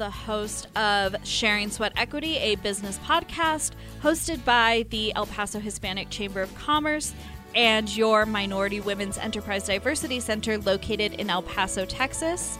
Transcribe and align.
the 0.00 0.10
host 0.10 0.66
of 0.76 1.14
Sharing 1.24 1.70
Sweat 1.70 1.92
Equity, 1.94 2.38
a 2.38 2.54
business 2.54 2.98
podcast 3.00 3.72
hosted 4.02 4.42
by 4.46 4.86
the 4.88 5.14
El 5.14 5.26
Paso 5.26 5.58
Hispanic 5.58 6.08
Chamber 6.08 6.40
of 6.40 6.54
Commerce 6.54 7.12
and 7.54 7.94
your 7.94 8.24
Minority 8.24 8.80
Women's 8.80 9.18
Enterprise 9.18 9.66
Diversity 9.66 10.18
Center 10.18 10.56
located 10.56 11.12
in 11.12 11.28
El 11.28 11.42
Paso, 11.42 11.84
Texas. 11.84 12.58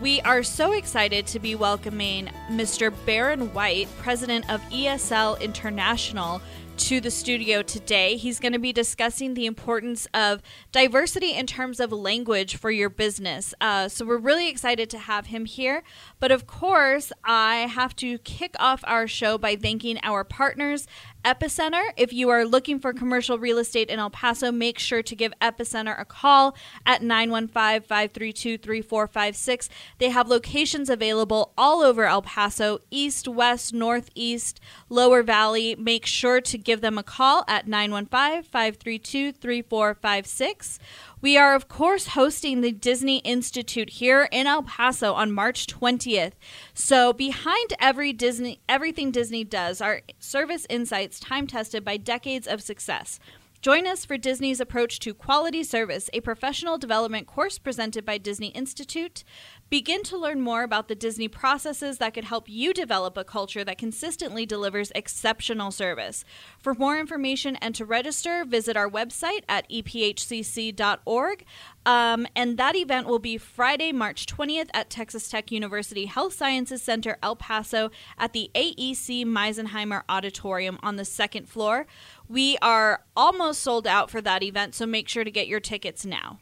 We 0.00 0.22
are 0.22 0.42
so 0.42 0.72
excited 0.72 1.26
to 1.26 1.38
be 1.38 1.54
welcoming 1.54 2.30
Mr. 2.48 2.94
Baron 3.04 3.52
White, 3.52 3.88
president 3.98 4.50
of 4.50 4.62
ESL 4.70 5.38
International, 5.42 6.40
to 6.76 7.00
the 7.00 7.10
studio 7.10 7.62
today. 7.62 8.16
He's 8.16 8.40
going 8.40 8.52
to 8.52 8.58
be 8.58 8.72
discussing 8.72 9.34
the 9.34 9.46
importance 9.46 10.06
of 10.12 10.42
diversity 10.72 11.32
in 11.32 11.46
terms 11.46 11.80
of 11.80 11.92
language 11.92 12.56
for 12.56 12.70
your 12.70 12.90
business. 12.90 13.54
Uh, 13.60 13.88
so 13.88 14.04
we're 14.04 14.18
really 14.18 14.48
excited 14.48 14.90
to 14.90 14.98
have 14.98 15.26
him 15.26 15.44
here. 15.44 15.82
But 16.20 16.32
of 16.32 16.46
course, 16.46 17.12
I 17.24 17.68
have 17.68 17.94
to 17.96 18.18
kick 18.18 18.54
off 18.58 18.82
our 18.84 19.06
show 19.06 19.38
by 19.38 19.56
thanking 19.56 19.98
our 20.02 20.24
partners 20.24 20.86
Epicenter. 21.24 21.82
If 21.96 22.12
you 22.12 22.28
are 22.28 22.44
looking 22.44 22.78
for 22.78 22.92
commercial 22.92 23.38
real 23.38 23.58
estate 23.58 23.88
in 23.88 23.98
El 23.98 24.10
Paso, 24.10 24.52
make 24.52 24.78
sure 24.78 25.02
to 25.02 25.16
give 25.16 25.32
Epicenter 25.40 25.98
a 25.98 26.04
call 26.04 26.54
at 26.84 27.02
915 27.02 27.82
532 27.88 28.58
3456. 28.58 29.68
They 29.98 30.10
have 30.10 30.28
locations 30.28 30.90
available 30.90 31.52
all 31.56 31.82
over 31.82 32.04
El 32.04 32.22
Paso, 32.22 32.80
east, 32.90 33.26
west, 33.26 33.72
northeast, 33.72 34.60
lower 34.88 35.22
valley. 35.22 35.74
Make 35.76 36.06
sure 36.06 36.40
to 36.42 36.58
give 36.58 36.80
them 36.82 36.98
a 36.98 37.02
call 37.02 37.44
at 37.48 37.66
915 37.66 38.42
532 38.42 39.32
3456. 39.32 40.78
We 41.24 41.38
are, 41.38 41.54
of 41.54 41.68
course, 41.68 42.08
hosting 42.08 42.60
the 42.60 42.70
Disney 42.70 43.20
Institute 43.20 43.88
here 43.88 44.28
in 44.30 44.46
El 44.46 44.62
Paso 44.62 45.14
on 45.14 45.32
March 45.32 45.66
20th. 45.66 46.32
So, 46.74 47.14
behind 47.14 47.72
every 47.80 48.12
Disney, 48.12 48.60
everything 48.68 49.10
Disney 49.10 49.42
does 49.42 49.80
are 49.80 50.02
service 50.18 50.66
insights 50.68 51.18
time 51.18 51.46
tested 51.46 51.82
by 51.82 51.96
decades 51.96 52.46
of 52.46 52.60
success. 52.60 53.18
Join 53.64 53.86
us 53.86 54.04
for 54.04 54.18
Disney's 54.18 54.60
approach 54.60 54.98
to 54.98 55.14
quality 55.14 55.64
service, 55.64 56.10
a 56.12 56.20
professional 56.20 56.76
development 56.76 57.26
course 57.26 57.58
presented 57.58 58.04
by 58.04 58.18
Disney 58.18 58.48
Institute. 58.48 59.24
Begin 59.70 60.02
to 60.02 60.18
learn 60.18 60.42
more 60.42 60.64
about 60.64 60.88
the 60.88 60.94
Disney 60.94 61.28
processes 61.28 61.96
that 61.96 62.12
could 62.12 62.24
help 62.24 62.46
you 62.46 62.74
develop 62.74 63.16
a 63.16 63.24
culture 63.24 63.64
that 63.64 63.78
consistently 63.78 64.44
delivers 64.44 64.92
exceptional 64.94 65.70
service. 65.70 66.26
For 66.58 66.74
more 66.74 66.98
information 66.98 67.56
and 67.56 67.74
to 67.76 67.86
register, 67.86 68.44
visit 68.44 68.76
our 68.76 68.88
website 68.88 69.44
at 69.48 69.66
ephcc.org. 69.70 71.44
Um, 71.86 72.26
and 72.36 72.58
that 72.58 72.76
event 72.76 73.06
will 73.06 73.18
be 73.18 73.38
Friday, 73.38 73.92
March 73.92 74.26
20th 74.26 74.68
at 74.74 74.90
Texas 74.90 75.28
Tech 75.30 75.50
University 75.50 76.04
Health 76.04 76.34
Sciences 76.34 76.82
Center, 76.82 77.16
El 77.22 77.36
Paso, 77.36 77.90
at 78.18 78.34
the 78.34 78.50
AEC 78.54 79.24
Meisenheimer 79.24 80.02
Auditorium 80.08 80.78
on 80.82 80.96
the 80.96 81.04
second 81.06 81.48
floor. 81.48 81.86
We 82.28 82.56
are 82.62 83.04
almost 83.16 83.62
sold 83.62 83.86
out 83.86 84.10
for 84.10 84.20
that 84.22 84.42
event, 84.42 84.74
so 84.74 84.86
make 84.86 85.08
sure 85.08 85.24
to 85.24 85.30
get 85.30 85.46
your 85.46 85.60
tickets 85.60 86.06
now. 86.06 86.38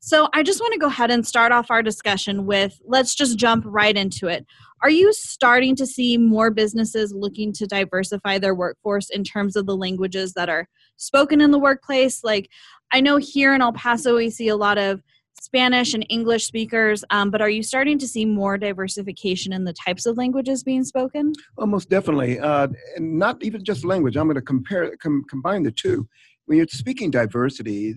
So 0.00 0.28
I 0.34 0.42
just 0.42 0.60
want 0.60 0.74
to 0.74 0.78
go 0.78 0.88
ahead 0.88 1.10
and 1.10 1.26
start 1.26 1.50
off 1.50 1.70
our 1.70 1.82
discussion 1.82 2.44
with 2.44 2.78
let's 2.84 3.14
just 3.14 3.38
jump 3.38 3.64
right 3.66 3.96
into 3.96 4.28
it. 4.28 4.44
Are 4.82 4.90
you 4.90 5.10
starting 5.14 5.74
to 5.76 5.86
see 5.86 6.18
more 6.18 6.50
businesses 6.50 7.14
looking 7.14 7.54
to 7.54 7.66
diversify 7.66 8.38
their 8.38 8.54
workforce 8.54 9.08
in 9.08 9.24
terms 9.24 9.56
of 9.56 9.64
the 9.64 9.76
languages 9.76 10.34
that 10.34 10.50
are 10.50 10.68
spoken 10.98 11.40
in 11.40 11.52
the 11.52 11.58
workplace? 11.58 12.22
Like, 12.22 12.50
I 12.92 13.00
know 13.00 13.16
here 13.16 13.54
in 13.54 13.62
El 13.62 13.72
Paso, 13.72 14.16
we 14.16 14.28
see 14.28 14.48
a 14.48 14.56
lot 14.56 14.76
of 14.76 15.02
Spanish 15.40 15.94
and 15.94 16.06
English 16.08 16.46
speakers, 16.46 17.04
um, 17.10 17.30
but 17.30 17.42
are 17.42 17.48
you 17.48 17.62
starting 17.62 17.98
to 17.98 18.08
see 18.08 18.24
more 18.24 18.56
diversification 18.56 19.52
in 19.52 19.64
the 19.64 19.72
types 19.72 20.06
of 20.06 20.16
languages 20.16 20.62
being 20.62 20.84
spoken? 20.84 21.32
Almost 21.58 21.90
definitely. 21.90 22.38
Uh, 22.40 22.68
not 22.98 23.42
even 23.42 23.64
just 23.64 23.84
language. 23.84 24.16
I'm 24.16 24.26
going 24.26 24.36
to 24.36 24.42
compare, 24.42 24.96
com- 24.96 25.24
combine 25.28 25.62
the 25.62 25.72
two. 25.72 26.08
When 26.46 26.58
you're 26.58 26.66
speaking 26.68 27.10
diversity, 27.10 27.94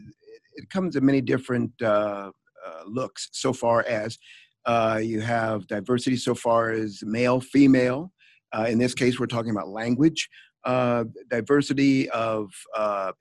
it 0.56 0.70
comes 0.70 0.96
in 0.96 1.06
many 1.06 1.22
different 1.22 1.72
uh, 1.82 2.32
uh, 2.66 2.84
looks 2.86 3.30
so 3.32 3.54
far 3.54 3.84
as 3.84 4.18
uh, 4.66 5.00
you 5.02 5.22
have 5.22 5.68
diversity 5.68 6.18
so 6.18 6.36
far 6.36 6.72
as 6.72 7.02
male, 7.04 7.40
female. 7.40 8.12
Uh, 8.52 8.66
in 8.68 8.78
this 8.78 8.94
case, 8.94 9.20
we're 9.20 9.26
talking 9.26 9.52
about 9.52 9.70
language, 9.70 10.28
uh, 10.66 11.06
diversity 11.30 12.10
of 12.10 12.50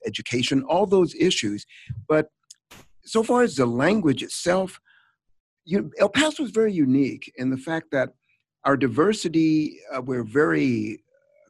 education, 0.04 0.62
all 0.64 0.86
those 0.86 1.14
issues. 1.14 1.64
But 2.08 2.28
so 3.06 3.22
far 3.22 3.42
as 3.42 3.56
the 3.56 3.66
language 3.66 4.22
itself, 4.22 4.80
you, 5.64 5.90
El 5.98 6.08
Paso 6.08 6.44
is 6.44 6.50
very 6.50 6.72
unique 6.72 7.32
in 7.36 7.50
the 7.50 7.56
fact 7.56 7.90
that 7.92 8.10
our 8.64 8.76
diversity, 8.76 9.78
we're 10.02 10.24
very 10.24 11.02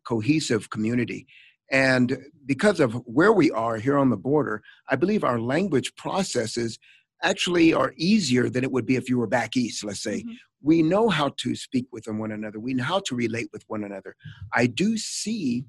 cohesive 0.07 0.71
community. 0.71 1.27
And 1.71 2.19
because 2.45 2.79
of 2.79 2.93
where 3.07 3.33
we 3.33 3.51
are 3.51 3.77
here 3.77 3.99
on 3.99 4.11
the 4.11 4.17
border, 4.17 4.63
I 4.89 4.97
believe 4.97 5.25
our 5.25 5.41
language 5.41 5.95
processes 5.97 6.79
actually 7.23 7.73
are 7.73 7.95
easier 7.97 8.49
than 8.49 8.63
it 8.63 8.71
would 8.71 8.87
be 8.87 8.97
if 8.97 9.09
you 9.09 9.19
were 9.19 9.27
back 9.27 9.57
east, 9.57 9.85
let's 9.85 10.03
say. 10.03 10.21
Mm-hmm. 10.21 10.33
We 10.63 10.83
know 10.83 11.09
how 11.09 11.31
to 11.39 11.55
speak 11.55 11.87
with 11.93 12.07
one 12.07 12.33
another, 12.33 12.61
we 12.61 12.75
know 12.75 12.85
how 12.85 13.01
to 13.01 13.15
relate 13.15 13.49
with 13.53 13.65
one 13.69 13.85
another. 13.85 14.15
I 14.53 14.67
do 14.67 14.97
see 14.97 15.65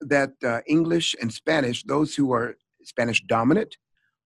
that 0.00 0.32
uh, 0.44 0.60
English 0.66 1.14
and 1.20 1.32
Spanish, 1.32 1.84
those 1.84 2.14
who 2.14 2.32
are 2.32 2.56
Spanish 2.82 3.22
dominant, 3.22 3.76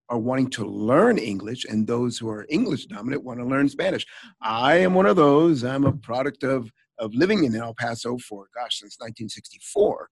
are 0.09 0.19
wanting 0.19 0.51
to 0.51 0.65
learn 0.65 1.19
English, 1.19 1.65
and 1.65 1.87
those 1.87 2.19
who 2.19 2.29
are 2.29 2.47
English 2.49 2.87
dominant 2.87 3.25
want 3.25 3.41
to 3.41 3.47
learn 3.47 3.69
Spanish. 3.69 4.07
I 4.41 4.77
am 4.77 4.95
one 4.95 5.07
of 5.07 5.17
those. 5.17 5.65
I'm 5.65 5.85
a 5.85 5.93
product 5.93 6.43
of, 6.43 6.71
of 6.99 7.15
living 7.15 7.45
in 7.45 7.55
El 7.55 7.75
Paso 7.75 8.19
for, 8.19 8.47
gosh, 8.55 8.81
since 8.81 8.97
1964. 8.99 10.09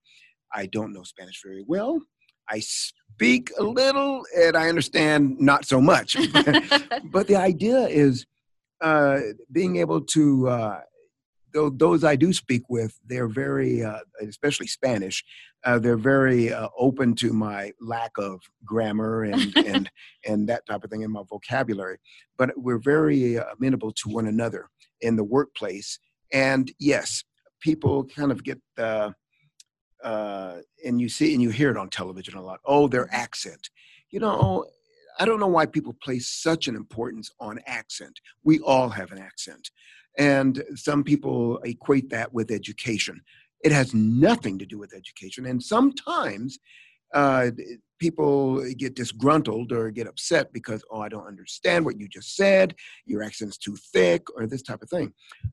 I 0.54 0.66
don't 0.66 0.92
know 0.92 1.02
Spanish 1.02 1.40
very 1.44 1.64
well. 1.66 2.00
I 2.48 2.60
speak 2.60 3.50
a 3.58 3.62
little 3.62 4.22
and 4.36 4.56
I 4.56 4.68
understand 4.68 5.38
not 5.38 5.64
so 5.64 5.80
much. 5.80 6.16
but 7.04 7.26
the 7.26 7.36
idea 7.36 7.86
is 7.86 8.26
uh, 8.80 9.20
being 9.50 9.76
able 9.76 10.00
to, 10.00 10.48
uh, 10.48 10.80
those 11.52 12.04
I 12.04 12.16
do 12.16 12.32
speak 12.32 12.62
with, 12.68 12.98
they're 13.06 13.28
very, 13.28 13.82
uh, 13.82 14.00
especially 14.20 14.66
Spanish, 14.66 15.24
uh, 15.64 15.78
they're 15.78 15.96
very 15.96 16.52
uh, 16.52 16.68
open 16.78 17.14
to 17.16 17.32
my 17.32 17.72
lack 17.80 18.12
of 18.18 18.40
grammar 18.64 19.24
and, 19.24 19.56
and, 19.56 19.90
and 20.26 20.48
that 20.48 20.66
type 20.66 20.84
of 20.84 20.90
thing 20.90 21.02
in 21.02 21.10
my 21.10 21.22
vocabulary. 21.28 21.98
But 22.36 22.50
we're 22.56 22.78
very 22.78 23.38
uh, 23.38 23.44
amenable 23.58 23.92
to 23.92 24.08
one 24.08 24.26
another 24.26 24.68
in 25.00 25.16
the 25.16 25.24
workplace. 25.24 25.98
And 26.32 26.70
yes, 26.78 27.24
people 27.60 28.04
kind 28.04 28.32
of 28.32 28.42
get 28.42 28.60
uh, 30.02 30.58
and 30.84 31.00
you 31.00 31.08
see 31.08 31.32
and 31.32 31.42
you 31.42 31.50
hear 31.50 31.70
it 31.70 31.76
on 31.76 31.88
television 31.88 32.34
a 32.34 32.42
lot. 32.42 32.60
Oh, 32.64 32.88
their 32.88 33.08
accent. 33.12 33.70
You 34.10 34.20
know, 34.20 34.66
I 35.18 35.24
don't 35.24 35.40
know 35.40 35.46
why 35.46 35.66
people 35.66 35.94
place 36.02 36.28
such 36.28 36.68
an 36.68 36.76
importance 36.76 37.30
on 37.40 37.60
accent. 37.66 38.20
We 38.44 38.58
all 38.60 38.88
have 38.88 39.12
an 39.12 39.18
accent, 39.18 39.70
and 40.18 40.62
some 40.74 41.04
people 41.04 41.58
equate 41.58 42.10
that 42.10 42.32
with 42.32 42.50
education. 42.50 43.20
It 43.64 43.72
has 43.72 43.94
nothing 43.94 44.58
to 44.58 44.66
do 44.66 44.78
with 44.78 44.94
education, 44.94 45.46
and 45.46 45.62
sometimes 45.62 46.58
uh, 47.14 47.50
people 47.98 48.64
get 48.74 48.94
disgruntled 48.94 49.70
or 49.70 49.90
get 49.90 50.08
upset 50.08 50.52
because 50.52 50.82
oh, 50.90 51.00
I 51.00 51.08
don't 51.08 51.26
understand 51.26 51.84
what 51.84 51.98
you 51.98 52.08
just 52.08 52.34
said. 52.34 52.74
Your 53.06 53.22
accent's 53.22 53.58
too 53.58 53.76
thick, 53.92 54.22
or 54.36 54.46
this 54.46 54.62
type 54.62 54.82
of 54.82 54.90
thing. 54.90 55.12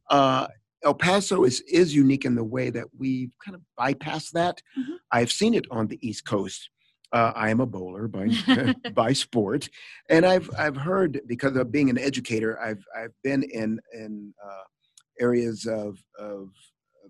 Uh, 0.09 0.47
El 0.84 0.94
Paso 0.94 1.44
is 1.44 1.61
is 1.61 1.94
unique 1.94 2.26
in 2.26 2.35
the 2.35 2.44
way 2.44 2.70
that 2.70 2.88
we 2.97 3.29
kind 3.44 3.56
of 3.56 3.61
bypass 3.78 4.32
that. 4.32 4.61
Mm-hmm. 4.78 4.94
I've 5.11 5.32
seen 5.32 5.53
it 5.53 5.66
on 5.70 5.88
the 5.88 6.00
East 6.02 6.26
Coast. 6.26 6.70
Uh, 7.11 7.32
I 7.35 7.50
am 7.50 7.59
a 7.59 7.66
bowler 7.66 8.08
by 8.08 8.29
by 8.94 9.14
sport, 9.14 9.70
and 10.09 10.26
I've 10.26 10.50
I've 10.58 10.78
heard 10.78 11.22
because 11.28 11.56
of 11.56 11.72
being 11.72 11.90
an 11.90 11.97
educator, 11.97 12.59
I've 12.59 12.84
I've 12.96 13.14
been 13.23 13.44
in 13.44 13.79
in 13.94 14.34
uh, 14.44 14.64
areas 15.20 15.66
of, 15.66 15.97
of 16.17 16.50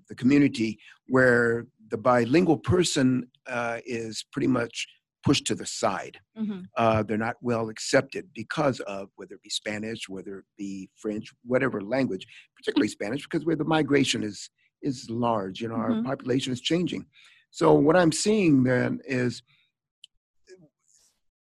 the 0.08 0.16
community 0.16 0.80
where 1.08 1.68
the 1.90 1.98
bilingual 1.98 2.58
person 2.58 3.28
uh, 3.48 3.80
is 3.86 4.26
pretty 4.32 4.48
much 4.48 4.88
pushed 5.26 5.46
to 5.48 5.56
the 5.56 5.66
side. 5.66 6.18
Mm-hmm. 6.38 6.62
Uh, 6.78 7.04
they're 7.04 7.18
not 7.18 7.36
well 7.42 7.70
accepted 7.70 8.30
because 8.34 8.80
of 8.82 9.10
whether 9.16 9.36
it 9.36 9.44
be 9.44 9.50
Spanish, 9.50 10.08
whether 10.08 10.40
it 10.40 10.46
be 10.58 10.90
French, 10.96 11.32
whatever 11.44 11.82
language, 11.82 12.26
particularly 12.56 12.88
Spanish, 13.00 13.24
because 13.24 13.46
where 13.46 13.56
the 13.56 13.66
migration 13.66 14.24
is 14.24 14.50
is 14.82 15.10
large. 15.10 15.60
You 15.60 15.70
know, 15.70 15.76
mm-hmm. 15.76 16.08
our 16.08 16.16
population 16.16 16.54
is 16.54 16.62
changing. 16.62 17.06
So 17.52 17.74
what 17.74 17.98
I'm 17.98 18.12
seeing 18.12 18.64
then 18.64 19.00
is 19.06 19.42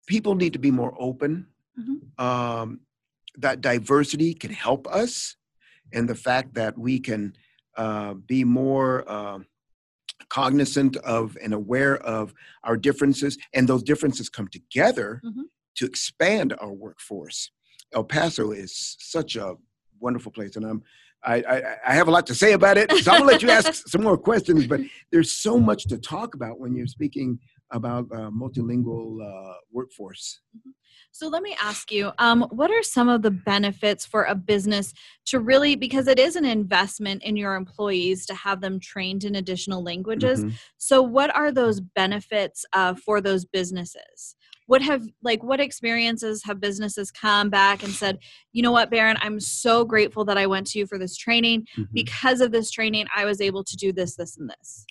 people 0.08 0.34
need 0.34 0.54
to 0.54 0.58
be 0.58 0.72
more 0.72 0.94
open. 0.98 1.46
Mm-hmm. 1.78 2.24
Um, 2.24 2.80
that 3.36 3.60
diversity 3.60 4.34
can 4.34 4.52
help 4.52 4.88
us, 4.88 5.36
and 5.92 6.08
the 6.08 6.14
fact 6.16 6.54
that 6.54 6.76
we 6.76 6.98
can 6.98 7.36
uh, 7.76 8.14
be 8.14 8.44
more. 8.44 9.04
Uh, 9.06 9.38
cognizant 10.30 10.96
of 10.98 11.38
and 11.42 11.54
aware 11.54 11.96
of 11.98 12.34
our 12.64 12.76
differences, 12.76 13.38
and 13.54 13.66
those 13.66 13.82
differences 13.82 14.28
come 14.28 14.48
together 14.48 15.22
mm-hmm. 15.24 15.42
to 15.76 15.86
expand 15.86 16.54
our 16.60 16.72
workforce. 16.72 17.50
El 17.94 18.04
Paso 18.04 18.50
is 18.50 18.96
such 18.98 19.36
a 19.36 19.54
wonderful 20.00 20.32
place, 20.32 20.56
and 20.56 20.66
I'm 20.66 20.82
I, 21.24 21.36
I, 21.36 21.62
I 21.86 21.94
have 21.94 22.08
a 22.08 22.10
lot 22.10 22.26
to 22.28 22.34
say 22.34 22.52
about 22.52 22.78
it, 22.78 22.92
so 22.92 23.10
I'm 23.10 23.20
gonna 23.20 23.32
let 23.32 23.42
you 23.42 23.50
ask 23.58 23.88
some 23.88 24.02
more 24.02 24.18
questions. 24.18 24.66
But 24.66 24.80
there's 25.10 25.32
so 25.32 25.58
much 25.58 25.84
to 25.84 25.98
talk 25.98 26.34
about 26.34 26.60
when 26.60 26.74
you're 26.74 26.86
speaking 26.86 27.38
about 27.70 28.06
uh, 28.12 28.30
multilingual 28.30 29.22
uh, 29.22 29.54
workforce. 29.70 30.40
Mm-hmm. 30.56 30.70
So 31.10 31.28
let 31.28 31.42
me 31.42 31.56
ask 31.60 31.90
you, 31.90 32.12
um, 32.18 32.46
what 32.50 32.70
are 32.70 32.82
some 32.82 33.08
of 33.08 33.22
the 33.22 33.30
benefits 33.30 34.06
for 34.06 34.24
a 34.24 34.34
business 34.34 34.92
to 35.26 35.40
really, 35.40 35.74
because 35.74 36.06
it 36.06 36.18
is 36.18 36.36
an 36.36 36.44
investment 36.44 37.22
in 37.22 37.36
your 37.36 37.54
employees 37.54 38.26
to 38.26 38.34
have 38.34 38.60
them 38.60 38.78
trained 38.78 39.24
in 39.24 39.34
additional 39.34 39.82
languages. 39.82 40.40
Mm-hmm. 40.40 40.54
So 40.76 41.02
what 41.02 41.34
are 41.34 41.50
those 41.50 41.80
benefits 41.80 42.64
uh, 42.72 42.94
for 42.94 43.20
those 43.20 43.44
businesses? 43.44 44.36
What 44.66 44.82
have 44.82 45.02
like 45.22 45.42
what 45.42 45.60
experiences 45.60 46.44
have 46.44 46.60
businesses 46.60 47.10
come 47.10 47.48
back 47.48 47.82
and 47.82 47.92
said, 47.92 48.18
you 48.52 48.62
know 48.62 48.72
what, 48.72 48.90
Baron, 48.90 49.16
I'm 49.22 49.40
so 49.40 49.84
grateful 49.84 50.26
that 50.26 50.36
I 50.36 50.46
went 50.46 50.66
to 50.68 50.78
you 50.78 50.86
for 50.86 50.98
this 50.98 51.16
training. 51.16 51.62
Mm-hmm. 51.62 51.94
Because 51.94 52.42
of 52.42 52.52
this 52.52 52.70
training, 52.70 53.06
I 53.16 53.24
was 53.24 53.40
able 53.40 53.64
to 53.64 53.76
do 53.76 53.92
this, 53.92 54.14
this, 54.16 54.36
and 54.36 54.50
this. 54.50 54.84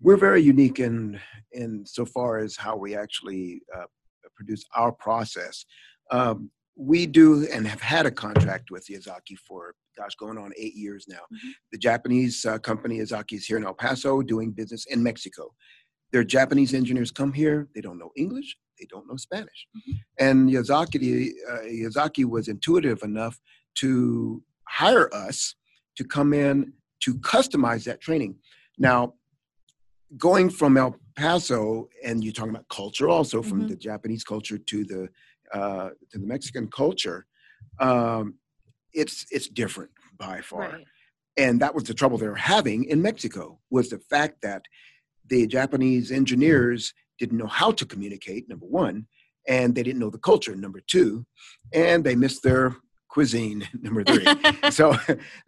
We're 0.00 0.16
very 0.16 0.42
unique 0.42 0.80
in 0.80 1.20
in 1.52 1.84
so 1.86 2.04
far 2.04 2.38
as 2.38 2.56
how 2.56 2.76
we 2.76 2.96
actually 2.96 3.62
uh, 3.74 3.86
produce 4.34 4.64
our 4.74 4.92
process. 4.92 5.64
Um, 6.10 6.50
we 6.76 7.06
do 7.06 7.46
and 7.52 7.66
have 7.66 7.80
had 7.80 8.04
a 8.04 8.10
contract 8.10 8.70
with 8.70 8.86
Yazaki 8.90 9.38
for 9.46 9.74
gosh, 9.96 10.14
going 10.16 10.38
on 10.38 10.52
eight 10.58 10.74
years 10.74 11.06
now. 11.08 11.16
Mm-hmm. 11.32 11.50
The 11.72 11.78
Japanese 11.78 12.44
uh, 12.44 12.58
company 12.58 12.98
Yazaki 12.98 13.34
is 13.34 13.46
here 13.46 13.56
in 13.56 13.64
El 13.64 13.74
Paso 13.74 14.22
doing 14.22 14.50
business 14.50 14.86
in 14.86 15.02
Mexico. 15.02 15.54
Their 16.12 16.24
Japanese 16.24 16.74
engineers 16.74 17.10
come 17.10 17.32
here, 17.32 17.68
they 17.74 17.80
don't 17.80 17.98
know 17.98 18.10
English, 18.16 18.56
they 18.78 18.86
don't 18.90 19.08
know 19.08 19.16
Spanish. 19.16 19.66
Mm-hmm. 19.76 19.92
And 20.18 20.50
Yazaki, 20.50 21.30
uh, 21.50 21.62
Yazaki 21.62 22.24
was 22.24 22.48
intuitive 22.48 23.02
enough 23.02 23.38
to 23.76 24.42
hire 24.68 25.12
us 25.14 25.54
to 25.96 26.04
come 26.04 26.32
in 26.32 26.72
to 27.00 27.14
customize 27.16 27.84
that 27.84 28.00
training. 28.00 28.36
Now, 28.78 29.14
going 30.16 30.50
from 30.50 30.76
El 30.76 30.96
Paso, 31.16 31.88
and 32.04 32.22
you're 32.22 32.32
talking 32.32 32.50
about 32.50 32.68
culture 32.68 33.08
also 33.08 33.42
from 33.42 33.60
mm-hmm. 33.60 33.68
the 33.68 33.76
Japanese 33.76 34.24
culture 34.24 34.58
to 34.58 34.84
the 34.84 35.08
uh, 35.52 35.90
to 36.10 36.18
the 36.18 36.26
Mexican 36.26 36.68
culture, 36.68 37.26
um, 37.80 38.34
it's 38.92 39.26
it's 39.30 39.48
different 39.48 39.90
by 40.18 40.40
far. 40.40 40.60
Right. 40.60 40.86
And 41.36 41.60
that 41.60 41.74
was 41.74 41.84
the 41.84 41.94
trouble 41.94 42.16
they 42.18 42.28
were 42.28 42.34
having 42.36 42.84
in 42.84 43.02
Mexico 43.02 43.58
was 43.70 43.90
the 43.90 43.98
fact 43.98 44.40
that 44.42 44.62
the 45.26 45.46
Japanese 45.46 46.12
engineers 46.12 46.94
didn't 47.18 47.38
know 47.38 47.46
how 47.46 47.72
to 47.72 47.84
communicate. 47.84 48.48
Number 48.48 48.66
one, 48.66 49.06
and 49.48 49.74
they 49.74 49.82
didn't 49.82 50.00
know 50.00 50.10
the 50.10 50.18
culture. 50.18 50.54
Number 50.54 50.80
two, 50.86 51.26
and 51.72 52.04
they 52.04 52.14
missed 52.14 52.42
their 52.42 52.76
cuisine. 53.08 53.66
Number 53.80 54.04
three. 54.04 54.26
so 54.70 54.96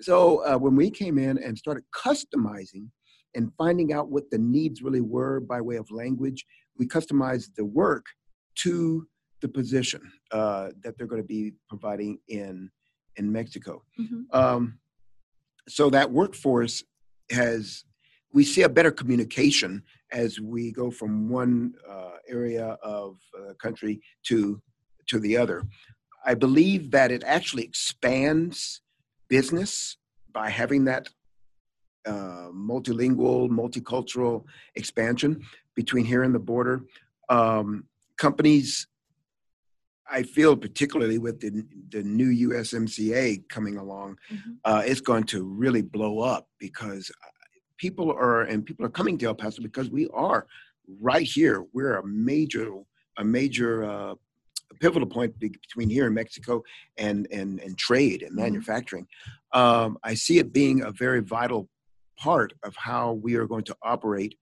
so 0.01 0.45
uh, 0.45 0.59
when 0.59 0.77
we 0.77 0.91
came 0.91 1.19
in 1.19 1.39
and 1.39 1.57
started 1.57 1.85
customizing 1.95 2.89
and 3.37 3.53
finding 3.57 3.93
out 3.93 4.11
what 4.11 4.31
the 4.31 4.39
needs 4.39 4.83
really 4.83 5.03
were 5.03 5.39
by 5.41 5.61
way 5.61 5.77
of 5.77 5.91
language. 5.91 6.45
We 6.79 6.87
customized 6.87 7.55
the 7.55 7.65
work 7.65 8.07
to 8.57 9.07
the 9.43 9.49
position 9.49 10.01
uh, 10.33 10.71
that 10.83 10.97
they're 10.97 11.07
going 11.07 11.23
to 11.23 11.29
be 11.29 11.53
providing 11.69 12.19
in 12.29 12.71
in 13.17 13.31
Mexico. 13.31 13.83
Mm-hmm. 14.01 14.23
Um, 14.33 14.79
so 15.69 15.91
that 15.91 16.11
workforce 16.11 16.83
has 17.31 17.85
we 18.33 18.45
see 18.45 18.63
a 18.63 18.69
better 18.69 18.91
communication 18.91 19.83
as 20.13 20.41
we 20.41 20.73
go 20.73 20.91
from 20.91 21.29
one 21.29 21.75
uh, 21.89 22.17
area 22.29 22.77
of 22.83 23.19
the 23.33 23.55
country 23.55 24.01
to 24.25 24.61
to 25.09 25.19
the 25.21 25.37
other. 25.37 25.63
I 26.25 26.35
believe 26.35 26.91
that 26.91 27.13
it 27.13 27.23
actually 27.25 27.63
expands 27.63 28.81
business 29.29 29.97
by 30.33 30.51
having 30.51 30.85
that 30.87 31.09
uh, 32.07 32.49
multilingual, 32.55 33.49
multicultural 33.49 34.45
expansion 34.75 35.43
between 35.75 36.05
here 36.05 36.23
and 36.23 36.35
the 36.35 36.39
border. 36.39 36.85
Um, 37.29 37.85
companies, 38.17 38.87
I 40.09 40.23
feel 40.23 40.57
particularly 40.57 41.19
with 41.19 41.41
the, 41.41 41.65
the 41.91 42.03
new 42.03 42.49
USMCA 42.51 43.49
coming 43.49 43.77
along, 43.77 44.19
mm-hmm. 44.33 44.53
uh, 44.65 44.83
it's 44.85 45.01
going 45.01 45.25
to 45.25 45.45
really 45.45 45.83
blow 45.83 46.21
up 46.21 46.49
because 46.59 47.11
people 47.77 48.11
are 48.11 48.43
and 48.43 48.65
people 48.65 48.87
are 48.87 48.91
coming 48.91 49.19
to 49.19 49.27
El 49.27 49.35
Paso 49.35 49.63
because 49.63 49.91
we 49.91 50.09
are 50.15 50.47
right 51.01 51.27
here. 51.27 51.65
We're 51.73 51.99
a 51.99 52.07
major 52.07 52.71
a 53.19 53.25
major 53.25 53.85
uh, 53.85 54.15
pivotal 54.81 55.09
point 55.09 55.39
between 55.39 55.91
here 55.91 56.07
and 56.07 56.15
Mexico 56.15 56.63
and 56.97 57.27
and 57.33 57.61
and 57.61 57.77
trade 57.77 58.23
and 58.23 58.33
mm-hmm. 58.33 58.43
manufacturing. 58.43 59.07
Um, 59.53 59.99
I 60.03 60.15
see 60.15 60.39
it 60.39 60.53
being 60.53 60.83
a 60.83 60.93
very 60.93 61.21
vital 61.21 61.69
part 62.17 62.53
of 62.63 62.75
how 62.77 63.13
we 63.13 63.35
are 63.35 63.47
going 63.47 63.65
to 63.65 63.77
operate 63.83 64.37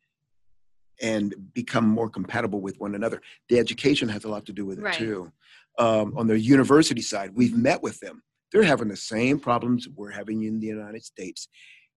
and 1.02 1.34
become 1.52 1.86
more 1.86 2.08
compatible 2.08 2.60
with 2.60 2.78
one 2.78 2.94
another. 2.94 3.20
The 3.48 3.58
education 3.58 4.08
has 4.08 4.24
a 4.24 4.28
lot 4.28 4.46
to 4.46 4.52
do 4.52 4.64
with 4.64 4.78
it 4.78 4.82
right. 4.82 4.94
too. 4.94 5.32
Um, 5.78 6.14
on 6.16 6.26
the 6.26 6.38
university 6.38 7.02
side, 7.02 7.30
we've 7.34 7.50
mm-hmm. 7.50 7.62
met 7.62 7.82
with 7.82 7.98
them. 8.00 8.22
They're 8.52 8.62
having 8.62 8.88
the 8.88 8.96
same 8.96 9.40
problems 9.40 9.88
we're 9.88 10.12
having 10.12 10.44
in 10.44 10.60
the 10.60 10.68
United 10.68 11.04
States. 11.04 11.48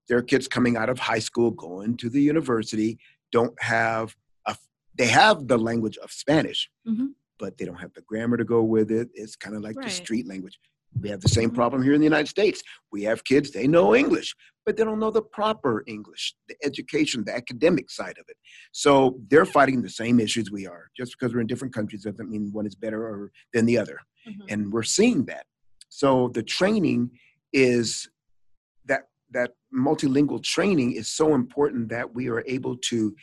Their 0.08 0.22
kids 0.22 0.48
coming 0.48 0.76
out 0.76 0.88
of 0.88 0.98
high 0.98 1.20
school, 1.20 1.52
going 1.52 1.96
to 1.98 2.08
the 2.08 2.20
university, 2.20 2.98
don't 3.30 3.54
have 3.62 4.16
a, 4.46 4.56
they 4.96 5.06
have 5.06 5.46
the 5.46 5.58
language 5.58 5.96
of 5.98 6.10
Spanish, 6.10 6.68
mm-hmm. 6.88 7.08
but 7.38 7.56
they 7.56 7.64
don't 7.64 7.76
have 7.76 7.92
the 7.94 8.02
grammar 8.02 8.36
to 8.36 8.44
go 8.44 8.62
with 8.62 8.90
it. 8.90 9.08
It's 9.14 9.36
kind 9.36 9.54
of 9.54 9.62
like 9.62 9.76
right. 9.76 9.84
the 9.84 9.92
street 9.92 10.26
language. 10.26 10.58
We 11.00 11.10
have 11.10 11.20
the 11.20 11.28
same 11.28 11.50
problem 11.50 11.82
here 11.82 11.92
in 11.92 12.00
the 12.00 12.06
United 12.06 12.28
States. 12.28 12.62
We 12.90 13.02
have 13.04 13.22
kids, 13.22 13.52
they 13.52 13.68
know 13.68 13.94
English, 13.94 14.34
but 14.68 14.76
they 14.76 14.84
don't 14.84 14.98
know 14.98 15.10
the 15.10 15.22
proper 15.22 15.82
English, 15.86 16.34
the 16.46 16.54
education, 16.62 17.24
the 17.24 17.34
academic 17.34 17.90
side 17.90 18.18
of 18.18 18.26
it. 18.28 18.36
So 18.72 19.18
they're 19.30 19.46
fighting 19.46 19.80
the 19.80 19.88
same 19.88 20.20
issues 20.20 20.50
we 20.50 20.66
are. 20.66 20.90
Just 20.94 21.16
because 21.18 21.32
we're 21.32 21.40
in 21.40 21.46
different 21.46 21.72
countries 21.72 22.02
doesn't 22.02 22.28
mean 22.28 22.50
one 22.52 22.66
is 22.66 22.74
better 22.74 23.02
or 23.02 23.32
than 23.54 23.64
the 23.64 23.78
other. 23.78 23.98
Mm-hmm. 24.28 24.42
And 24.50 24.70
we're 24.70 24.82
seeing 24.82 25.24
that. 25.24 25.46
So 25.88 26.28
the 26.34 26.42
training 26.42 27.12
is 27.54 28.10
that 28.84 29.04
that 29.30 29.52
multilingual 29.74 30.42
training 30.42 30.92
is 30.92 31.08
so 31.08 31.34
important 31.34 31.88
that 31.88 32.14
we 32.14 32.28
are 32.28 32.44
able 32.46 32.76
to 32.90 33.16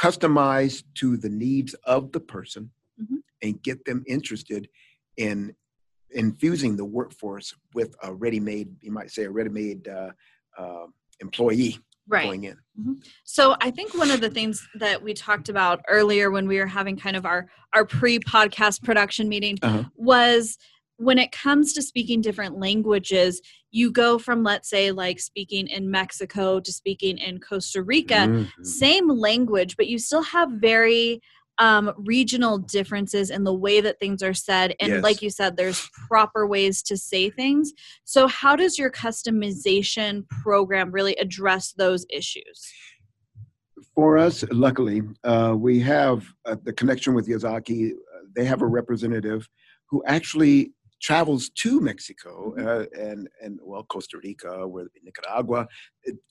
customize 0.00 0.82
to 0.94 1.18
the 1.18 1.28
needs 1.28 1.74
of 1.84 2.10
the 2.12 2.20
person 2.20 2.70
mm-hmm. 2.98 3.16
and 3.42 3.62
get 3.62 3.84
them 3.84 4.02
interested 4.06 4.66
in 5.18 5.54
infusing 6.12 6.74
the 6.74 6.86
workforce 6.86 7.54
with 7.74 7.94
a 8.02 8.14
ready-made, 8.14 8.68
you 8.80 8.90
might 8.90 9.10
say, 9.10 9.24
a 9.24 9.30
ready-made 9.30 9.86
uh, 9.86 10.10
uh, 10.60 10.86
employee 11.20 11.78
right. 12.08 12.24
going 12.24 12.44
in. 12.44 12.56
Mm-hmm. 12.78 12.92
So 13.24 13.56
I 13.60 13.70
think 13.70 13.96
one 13.96 14.10
of 14.10 14.20
the 14.20 14.30
things 14.30 14.66
that 14.74 15.02
we 15.02 15.14
talked 15.14 15.48
about 15.48 15.80
earlier 15.88 16.30
when 16.30 16.46
we 16.46 16.58
were 16.58 16.66
having 16.66 16.96
kind 16.96 17.16
of 17.16 17.24
our 17.24 17.46
our 17.74 17.84
pre-podcast 17.84 18.82
production 18.82 19.28
meeting 19.28 19.56
uh-huh. 19.62 19.84
was 19.96 20.58
when 20.96 21.18
it 21.18 21.32
comes 21.32 21.72
to 21.72 21.80
speaking 21.80 22.20
different 22.20 22.58
languages, 22.58 23.40
you 23.70 23.90
go 23.90 24.18
from 24.18 24.42
let's 24.42 24.68
say 24.68 24.92
like 24.92 25.18
speaking 25.18 25.66
in 25.68 25.90
Mexico 25.90 26.60
to 26.60 26.72
speaking 26.72 27.16
in 27.16 27.38
Costa 27.40 27.82
Rica, 27.82 28.26
mm-hmm. 28.28 28.64
same 28.64 29.08
language, 29.08 29.76
but 29.76 29.86
you 29.86 29.98
still 29.98 30.22
have 30.22 30.50
very 30.50 31.22
um, 31.60 31.92
regional 31.98 32.58
differences 32.58 33.30
in 33.30 33.44
the 33.44 33.54
way 33.54 33.80
that 33.80 34.00
things 34.00 34.22
are 34.22 34.34
said. 34.34 34.74
And 34.80 34.94
yes. 34.94 35.02
like 35.02 35.22
you 35.22 35.30
said, 35.30 35.56
there's 35.56 35.88
proper 36.08 36.46
ways 36.46 36.82
to 36.84 36.96
say 36.96 37.30
things. 37.30 37.72
So, 38.04 38.26
how 38.26 38.56
does 38.56 38.78
your 38.78 38.90
customization 38.90 40.26
program 40.28 40.90
really 40.90 41.14
address 41.16 41.72
those 41.72 42.06
issues? 42.10 42.72
For 43.94 44.16
us, 44.16 44.42
luckily, 44.50 45.02
uh, 45.24 45.54
we 45.56 45.78
have 45.80 46.24
uh, 46.46 46.56
the 46.62 46.72
connection 46.72 47.14
with 47.14 47.28
Yazaki. 47.28 47.90
Uh, 47.92 47.94
they 48.34 48.46
have 48.46 48.62
a 48.62 48.66
representative 48.66 49.48
who 49.90 50.02
actually 50.06 50.72
travels 51.02 51.50
to 51.50 51.80
Mexico 51.80 52.54
mm-hmm. 52.56 52.66
uh, 52.66 53.02
and 53.02 53.28
and 53.42 53.60
well 53.62 53.84
Costa 53.84 54.18
Rica, 54.22 54.66
where 54.66 54.86
Nicaragua, 55.02 55.68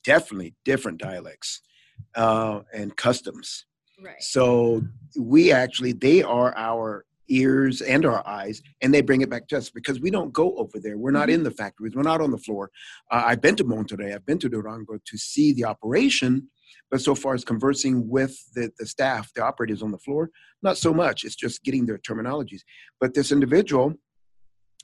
definitely 0.04 0.56
different 0.66 1.00
dialects 1.00 1.62
uh, 2.16 2.62
and 2.74 2.96
customs. 2.96 3.66
Right. 4.02 4.22
So 4.22 4.84
we 5.18 5.52
actually, 5.52 5.94
they 5.94 6.24
are 6.24 6.56
our 6.56 7.06
ears 7.30 7.82
and 7.82 8.06
our 8.06 8.28
eyes, 8.28 8.62
and 8.82 8.94
they 8.94 9.02
bring 9.02 9.22
it 9.22 9.30
back 9.30 9.48
to 9.48 9.58
us 9.58 9.70
because 9.70 10.00
we 10.00 10.10
don't 10.10 10.34
go 10.34 10.56
over 10.58 10.80
there. 10.80 10.98
We're 10.98 11.12
not 11.12 11.28
mm-hmm. 11.28 11.36
in 11.36 11.44
the 11.44 11.52
factories. 11.52 11.96
We're 11.96 12.02
not 12.02 12.22
on 12.22 12.32
the 12.32 12.38
floor. 12.38 12.72
Uh, 13.12 13.24
I've 13.26 13.42
been 13.42 13.56
to 13.58 13.64
Monterrey. 13.64 14.14
I've 14.14 14.26
been 14.26 14.40
to 14.40 14.50
Durango 14.50 14.98
to 15.04 15.18
see 15.18 15.54
the 15.54 15.66
operation, 15.66 16.50
but 16.90 17.02
so 17.02 17.14
far 17.16 17.36
as 17.36 17.46
conversing 17.46 18.10
with 18.10 18.36
the, 18.56 18.72
the 18.80 18.86
staff, 18.86 19.32
the 19.36 19.44
operators 19.44 19.82
on 19.82 19.92
the 19.92 19.98
floor, 20.00 20.30
not 20.64 20.78
so 20.78 20.94
much. 20.94 21.24
It's 21.24 21.36
just 21.36 21.64
getting 21.64 21.86
their 21.86 22.00
terminologies. 22.00 22.62
But 23.00 23.14
this 23.14 23.32
individual 23.32 23.94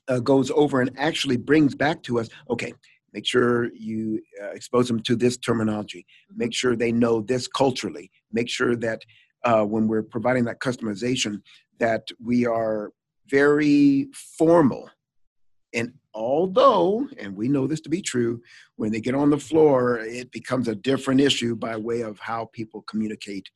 uh, 0.08 0.20
goes 0.20 0.52
over 0.52 0.82
and 0.82 0.92
actually 0.98 1.38
brings 1.38 1.74
back 1.74 2.04
to 2.04 2.20
us, 2.20 2.30
okay, 2.50 2.74
make 3.16 3.26
sure 3.34 3.54
you 3.90 4.00
uh, 4.42 4.52
expose 4.60 4.88
them 4.90 5.02
to 5.08 5.16
this 5.24 5.36
terminology 5.48 6.02
make 6.44 6.54
sure 6.60 6.76
they 6.76 6.94
know 7.04 7.16
this 7.32 7.46
culturally 7.62 8.08
make 8.40 8.50
sure 8.58 8.76
that 8.76 9.00
uh, 9.50 9.64
when 9.74 9.84
we're 9.90 10.10
providing 10.16 10.46
that 10.46 10.60
customization 10.68 11.34
that 11.86 12.04
we 12.30 12.38
are 12.46 12.92
very 13.38 14.08
formal 14.38 14.84
And 15.80 15.90
Although, 16.16 17.10
and 17.20 17.36
we 17.36 17.50
know 17.50 17.68
this 17.68 17.82
to 17.82 17.90
be 17.90 18.02
true, 18.02 18.42
when 18.78 18.92
they 18.92 19.02
get 19.02 19.16
on 19.16 19.30
the 19.30 19.38
floor, 19.38 20.00
it 20.00 20.32
becomes 20.32 20.70
a 20.70 20.76
different 20.90 21.20
issue 21.20 21.58
by 21.58 21.76
way 21.76 22.02
of 22.02 22.18
how 22.20 22.42
people 22.54 22.82
communicate 22.84 23.50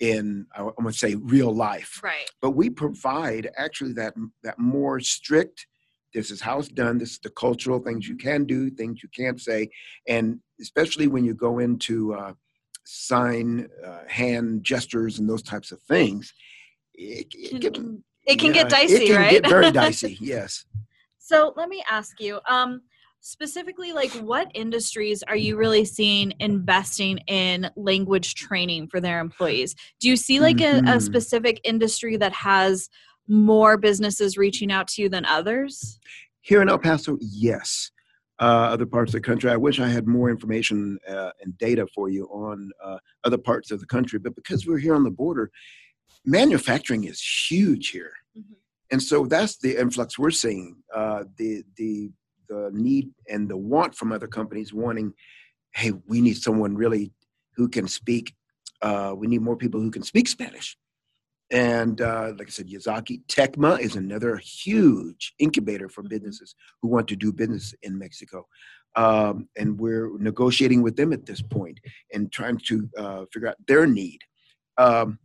in 0.00 0.46
I 0.56 0.62
want 0.62 0.88
to 0.88 0.92
say 0.92 1.14
real 1.14 1.54
life. 1.54 2.00
Right. 2.02 2.28
But 2.42 2.52
we 2.52 2.68
provide 2.68 3.50
actually 3.56 3.92
that 3.92 4.14
that 4.42 4.58
more 4.58 4.98
strict. 4.98 5.66
This 6.12 6.30
is 6.30 6.40
how 6.40 6.58
it's 6.58 6.68
done. 6.68 6.98
This 6.98 7.12
is 7.12 7.18
the 7.20 7.30
cultural 7.30 7.78
things 7.78 8.08
you 8.08 8.16
can 8.16 8.44
do, 8.44 8.70
things 8.70 9.02
you 9.02 9.08
can't 9.16 9.40
say, 9.40 9.68
and 10.08 10.40
especially 10.60 11.06
when 11.06 11.24
you 11.24 11.34
go 11.34 11.58
into 11.58 12.14
uh, 12.14 12.32
sign, 12.84 13.68
uh, 13.84 14.00
hand 14.08 14.64
gestures, 14.64 15.18
and 15.18 15.28
those 15.28 15.42
types 15.42 15.72
of 15.72 15.80
things, 15.82 16.32
it, 16.94 17.26
it, 17.32 17.60
get, 17.60 17.76
it 18.26 18.38
can 18.38 18.48
yeah, 18.48 18.62
get 18.62 18.68
dicey, 18.68 18.94
it 18.94 19.06
can 19.06 19.16
right? 19.16 19.30
Get 19.30 19.48
very 19.48 19.70
dicey. 19.72 20.18
Yes. 20.20 20.64
So 21.18 21.52
let 21.56 21.68
me 21.68 21.82
ask 21.88 22.20
you, 22.20 22.40
um, 22.48 22.82
specifically, 23.20 23.92
like 23.92 24.10
what 24.12 24.50
industries 24.54 25.22
are 25.22 25.36
you 25.36 25.56
really 25.56 25.84
seeing 25.84 26.32
investing 26.40 27.18
in 27.26 27.70
language 27.76 28.34
training 28.34 28.88
for 28.88 29.00
their 29.00 29.20
employees? 29.20 29.74
Do 30.00 30.08
you 30.08 30.16
see 30.16 30.40
like 30.40 30.60
a, 30.60 30.82
a 30.86 31.00
specific 31.00 31.60
industry 31.64 32.16
that 32.16 32.32
has 32.32 32.88
more 33.30 33.76
businesses 33.78 34.36
reaching 34.36 34.70
out 34.72 34.88
to 34.88 35.02
you 35.02 35.08
than 35.08 35.24
others? 35.24 35.98
Here 36.42 36.60
in 36.60 36.68
El 36.68 36.78
Paso, 36.78 37.16
yes. 37.20 37.90
Uh, 38.40 38.70
other 38.72 38.86
parts 38.86 39.10
of 39.10 39.20
the 39.20 39.26
country, 39.26 39.50
I 39.50 39.56
wish 39.56 39.78
I 39.78 39.88
had 39.88 40.06
more 40.06 40.30
information 40.30 40.98
uh, 41.08 41.30
and 41.42 41.56
data 41.58 41.86
for 41.94 42.08
you 42.08 42.24
on 42.26 42.70
uh, 42.82 42.96
other 43.24 43.36
parts 43.38 43.70
of 43.70 43.80
the 43.80 43.86
country. 43.86 44.18
But 44.18 44.34
because 44.34 44.66
we're 44.66 44.78
here 44.78 44.94
on 44.94 45.04
the 45.04 45.10
border, 45.10 45.50
manufacturing 46.24 47.04
is 47.04 47.20
huge 47.22 47.88
here, 47.90 48.12
Mhm. 48.36 48.56
and 48.90 49.02
so 49.02 49.26
that's 49.26 49.58
the 49.58 49.78
influx 49.78 50.18
we're 50.18 50.30
seeing. 50.30 50.82
Uh, 50.94 51.24
the 51.36 51.62
the 51.76 52.10
the 52.48 52.70
need 52.72 53.10
and 53.28 53.48
the 53.48 53.56
want 53.56 53.94
from 53.94 54.10
other 54.10 54.26
companies 54.26 54.72
wanting, 54.72 55.12
hey, 55.74 55.92
we 56.06 56.20
need 56.20 56.36
someone 56.36 56.74
really 56.74 57.12
who 57.56 57.68
can 57.68 57.86
speak. 57.86 58.34
Uh, 58.82 59.14
we 59.16 59.26
need 59.26 59.40
more 59.42 59.56
people 59.56 59.80
who 59.80 59.90
can 59.90 60.02
speak 60.02 60.26
Spanish. 60.28 60.76
And 61.50 62.00
uh, 62.00 62.32
like 62.38 62.48
I 62.48 62.50
said, 62.50 62.68
Yazaki 62.68 63.24
Tecma 63.26 63.80
is 63.80 63.96
another 63.96 64.36
huge 64.36 65.34
incubator 65.38 65.88
for 65.88 66.02
Mhm. 66.02 66.08
businesses 66.10 66.54
who 66.80 66.88
want 66.88 67.08
to 67.08 67.16
do 67.16 67.32
business 67.32 67.74
in 67.82 67.98
Mexico. 67.98 68.46
Um, 68.96 69.48
and 69.56 69.78
we're 69.78 70.16
negotiating 70.18 70.82
with 70.82 70.96
them 70.96 71.12
at 71.12 71.26
this 71.26 71.42
point 71.42 71.78
and 72.12 72.30
trying 72.32 72.58
to 72.66 72.88
uh, 72.96 73.24
figure 73.32 73.48
out 73.48 73.56
their 73.66 73.86
need. 73.86 74.20
Um, 74.78 75.18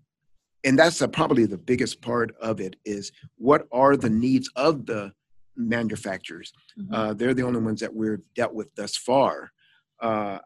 and 0.63 0.77
that's 0.77 1.01
uh, 1.01 1.08
probably 1.08 1.46
the 1.46 1.58
biggest 1.58 2.01
part 2.01 2.36
of 2.41 2.60
it 2.60 2.75
is 2.86 3.12
what 3.38 3.67
are 3.72 3.96
the 3.96 4.10
needs 4.10 4.50
of 4.55 4.86
the 4.88 5.13
manufacturers? 5.55 6.51
Mhm. 6.77 6.88
Uh, 6.91 7.13
they're 7.13 7.34
the 7.36 7.44
only 7.44 7.60
ones 7.62 7.79
that 7.82 7.96
we've 7.96 8.20
dealt 8.36 8.53
with 8.53 8.74
thus 8.75 8.98
far. 8.98 9.51
Uh, 10.00 10.39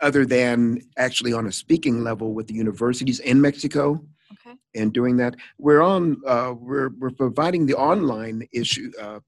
other 0.00 0.26
than 0.26 0.80
actually 0.98 1.32
on 1.32 1.46
a 1.46 1.52
speaking 1.52 2.02
level 2.02 2.34
with 2.34 2.46
the 2.48 2.54
universities 2.54 3.20
in 3.20 3.40
Mexico, 3.40 4.06
Okay. 4.46 4.56
and 4.74 4.92
doing 4.92 5.16
that. 5.16 5.34
We're 5.58 5.82
on. 5.82 6.20
Uh, 6.26 6.54
we're 6.58 6.90
we're 6.98 7.10
providing 7.10 7.66
the 7.66 7.74
online 7.76 8.46
issue 8.52 8.90
uh, 9.00 9.20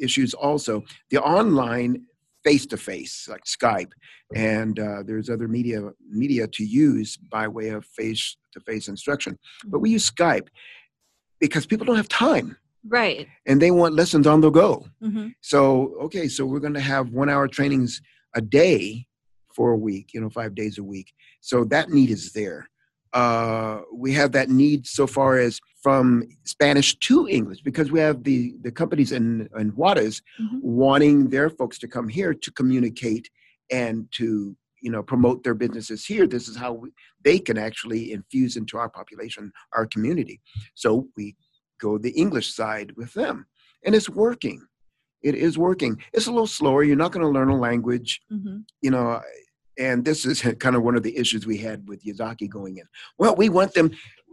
issues 0.00 0.34
also. 0.34 0.84
The 1.10 1.20
online 1.22 2.04
face 2.44 2.64
to 2.66 2.76
face 2.76 3.28
like 3.28 3.44
Skype, 3.44 3.90
and 4.34 4.78
uh, 4.78 5.02
there's 5.04 5.28
other 5.28 5.48
media 5.48 5.90
media 6.08 6.46
to 6.48 6.64
use 6.64 7.16
by 7.16 7.48
way 7.48 7.68
of 7.70 7.84
face 7.86 8.36
to 8.52 8.60
face 8.60 8.88
instruction. 8.88 9.38
But 9.66 9.80
we 9.80 9.90
use 9.90 10.08
Skype 10.10 10.48
because 11.40 11.66
people 11.66 11.86
don't 11.86 11.96
have 11.96 12.08
time 12.08 12.56
Right. 12.86 13.26
and 13.46 13.60
they 13.60 13.70
want 13.70 13.94
lessons 13.94 14.26
on 14.26 14.40
the 14.40 14.50
go. 14.50 14.86
hmm 15.02 15.28
So, 15.42 15.94
okay, 16.02 16.28
so 16.28 16.46
we're 16.46 16.60
going 16.60 16.74
to 16.74 16.80
have 16.80 17.10
one 17.10 17.28
hour 17.28 17.48
trainings 17.48 18.00
a 18.34 18.40
day 18.40 19.06
for 19.54 19.72
a 19.72 19.76
week, 19.76 20.14
you 20.14 20.20
know, 20.20 20.30
five 20.30 20.54
days 20.54 20.78
a 20.78 20.84
week. 20.84 21.12
So 21.40 21.64
that 21.64 21.90
need 21.90 22.10
is 22.10 22.32
there. 22.32 22.69
Uh, 23.12 23.80
we 23.92 24.12
have 24.12 24.32
that 24.32 24.48
need 24.48 24.86
so 24.86 25.06
far 25.06 25.36
as 25.38 25.60
from 25.82 26.22
Spanish 26.44 26.96
to 27.00 27.26
English 27.28 27.60
because 27.62 27.90
we 27.90 27.98
have 27.98 28.22
the, 28.22 28.54
the 28.62 28.70
companies 28.70 29.12
in, 29.12 29.48
in 29.58 29.70
Juarez 29.70 30.22
Mhm. 30.38 30.60
wanting 30.62 31.28
their 31.28 31.50
folks 31.50 31.78
to 31.78 31.88
come 31.88 32.08
here 32.08 32.34
to 32.34 32.50
communicate 32.52 33.28
and 33.70 34.06
to, 34.12 34.56
you 34.80 34.90
know, 34.90 35.02
promote 35.02 35.42
their 35.42 35.54
businesses 35.54 36.04
here. 36.04 36.26
This 36.26 36.48
is 36.48 36.56
how 36.56 36.72
we, 36.74 36.90
they 37.24 37.38
can 37.38 37.58
actually 37.58 38.12
infuse 38.12 38.56
into 38.56 38.78
our 38.78 38.88
population, 38.88 39.52
our 39.76 39.86
community. 39.86 40.40
So 40.74 41.08
we 41.16 41.36
go 41.80 41.98
the 41.98 42.10
English 42.10 42.54
side 42.54 42.92
with 42.96 43.12
them 43.14 43.46
and 43.84 43.94
it's 43.94 44.08
working 44.10 44.60
it 45.22 45.34
is 45.34 45.58
working 45.58 45.98
it's 46.12 46.26
a 46.26 46.30
little 46.30 46.46
slower 46.46 46.82
you're 46.82 46.96
not 47.04 47.12
going 47.12 47.22
to 47.24 47.28
learn 47.28 47.48
a 47.48 47.56
language 47.56 48.20
hmm 48.30 48.58
you 48.82 48.90
know 48.90 49.20
and 49.80 50.04
this 50.04 50.24
is 50.24 50.42
kind 50.60 50.76
of 50.76 50.82
one 50.82 50.94
of 50.94 51.02
the 51.02 51.16
issues 51.16 51.46
we 51.46 51.56
had 51.56 51.88
with 51.88 52.04
yazaki 52.04 52.48
going 52.48 52.76
in. 52.76 52.84
Well 53.18 53.34
we 53.34 53.48
want 53.48 53.74
them 53.74 53.90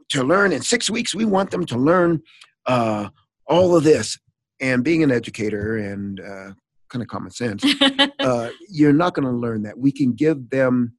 to 0.09 0.23
learn 0.23 0.51
in 0.51 0.61
six 0.61 0.89
weeks 0.89 1.15
we 1.15 1.25
want 1.25 1.49
them 1.49 1.65
to 1.65 1.77
learn 1.77 2.21
uh, 2.67 3.09
all 3.47 3.75
of 3.75 3.83
this. 3.83 4.17
And 4.59 4.83
being 4.83 5.03
an 5.03 5.11
educator 5.11 5.77
and 5.77 6.19
uh, 6.19 6.51
kind 6.89 7.03
of 7.03 7.07
common 7.07 7.31
sense 7.31 7.63
uh, 8.19 8.49
you're 8.69 8.93
not 8.93 9.13
going 9.13 9.27
to 9.27 9.31
learn 9.31 9.63
that. 9.63 9.77
We 9.77 9.91
can 9.91 10.13
give 10.13 10.49
them 10.49 10.93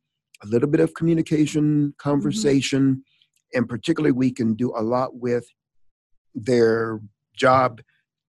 a 0.45 0.47
little 0.47 0.69
bit 0.69 0.81
of 0.81 0.95
communication 0.95 1.95
conversation 1.99 3.02
and 3.55 3.69
particularly 3.69 4.12
we 4.12 4.31
can 4.31 4.55
do 4.55 4.73
a 4.76 4.83
lot 4.83 5.17
with 5.17 5.45
their 6.35 7.00
job 7.35 7.81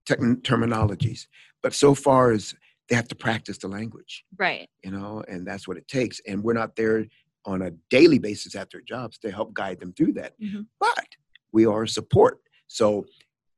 tech- 0.06 0.18
terminologies. 0.18 1.26
But 1.62 1.74
so 1.74 1.94
far 1.94 2.32
as 2.32 2.54
they 2.90 2.96
have 2.96 3.08
to 3.08 3.14
practice 3.14 3.56
the 3.56 3.68
language 3.68 4.24
right. 4.36 4.68
you 4.84 4.90
know 4.90 5.22
and 5.28 5.46
that's 5.46 5.66
what 5.66 5.78
it 5.78 5.88
takes 5.88 6.20
and 6.26 6.42
we're 6.44 6.52
not 6.52 6.76
there 6.76 7.06
on 7.46 7.62
a 7.62 7.70
daily 7.88 8.18
basis 8.18 8.54
at 8.54 8.68
their 8.70 8.82
jobs 8.82 9.16
to 9.16 9.30
help 9.30 9.54
guide 9.54 9.80
them 9.80 9.94
through 9.94 10.12
that. 10.12 10.38
Mhm. 10.38 10.66
but 10.78 11.06
we 11.52 11.64
are 11.64 11.86
support. 11.86 12.40
So 12.66 13.06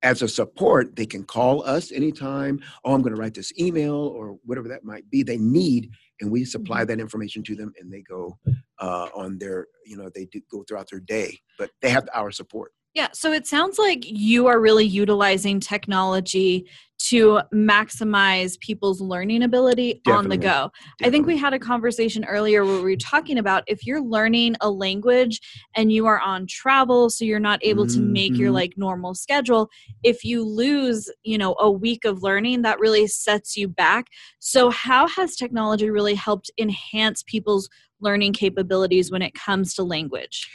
as 0.05 0.23
a 0.23 0.29
support 0.29 0.95
they 0.97 1.07
can 1.07 1.25
call 1.25 1.63
us 1.65 1.93
anytime 1.93 2.61
oh 2.85 2.93
i'm 2.95 3.03
going 3.03 3.15
to 3.15 3.21
write 3.21 3.35
this 3.35 3.53
email 3.59 3.95
or 3.95 4.37
whatever 4.45 4.67
that 4.69 4.83
might 4.83 5.09
be 5.11 5.23
they 5.23 5.39
need 5.39 5.89
and 6.21 6.31
we 6.31 6.45
supply 6.45 6.85
that 6.85 6.99
information 6.99 7.41
to 7.43 7.55
them 7.55 7.73
and 7.79 7.93
they 7.93 8.01
go 8.03 8.37
uh, 8.81 9.09
on 9.15 9.39
their 9.39 9.67
you 9.87 9.97
know 9.97 10.09
they 10.15 10.25
do 10.27 10.41
go 10.51 10.65
throughout 10.65 10.89
their 10.91 11.01
day. 11.01 11.39
But 11.59 11.71
they 11.81 11.91
have 11.91 12.09
our 12.15 12.31
support 12.31 12.73
Yeah, 12.95 13.09
so 13.13 13.33
it 13.33 13.47
sounds 13.47 13.79
like 13.79 14.05
you 14.05 14.49
are 14.49 14.61
really 14.61 14.85
utilizing 14.85 15.61
technology 15.61 16.69
to 17.09 17.41
maximize 17.53 18.61
people's 18.61 19.01
learning 19.01 19.43
ability 19.43 20.03
on 20.07 20.29
the 20.29 20.37
Definitely. 20.37 20.39
go. 20.39 20.71
I 21.03 21.11
think 21.11 21.27
we 21.27 21.37
had 21.37 21.55
a 21.55 21.59
conversation 21.59 22.25
earlier 22.27 22.65
where 22.65 22.77
we 22.77 22.83
were 22.93 22.97
talking 22.97 23.39
about 23.39 23.65
if 23.67 23.87
you're 23.87 24.03
learning 24.03 24.57
a 24.61 24.71
language 24.71 25.41
and 25.75 25.91
you 25.91 26.07
are 26.07 26.21
on 26.21 26.47
travel, 26.47 27.09
so 27.11 27.25
you're 27.25 27.41
not 27.41 27.59
able 27.65 27.87
to 27.87 28.01
make 28.01 28.39
your 28.39 28.51
Mhm. 28.51 28.55
like 28.55 28.75
normal 28.77 29.15
schedule, 29.15 29.69
if 30.03 30.23
you 30.23 30.45
lose, 30.45 31.11
you 31.25 31.39
know, 31.39 31.57
a 31.59 31.71
week 31.71 32.05
of 32.05 32.23
learning, 32.23 32.63
that 32.63 32.79
really 32.79 33.07
sets 33.07 33.57
you 33.57 33.69
back. 33.69 34.07
So, 34.39 34.71
how 34.71 35.09
has 35.09 35.35
technology 35.35 35.89
really 35.91 36.15
helped 36.15 36.51
enhance 36.59 37.23
people's 37.25 37.69
learning 38.01 38.35
capabilities 38.35 39.11
when 39.11 39.23
it 39.23 39.35
comes 39.35 39.75
to 39.75 39.83
language? 39.83 40.49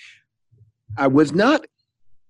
I 0.98 1.08
was 1.08 1.34
not 1.34 1.66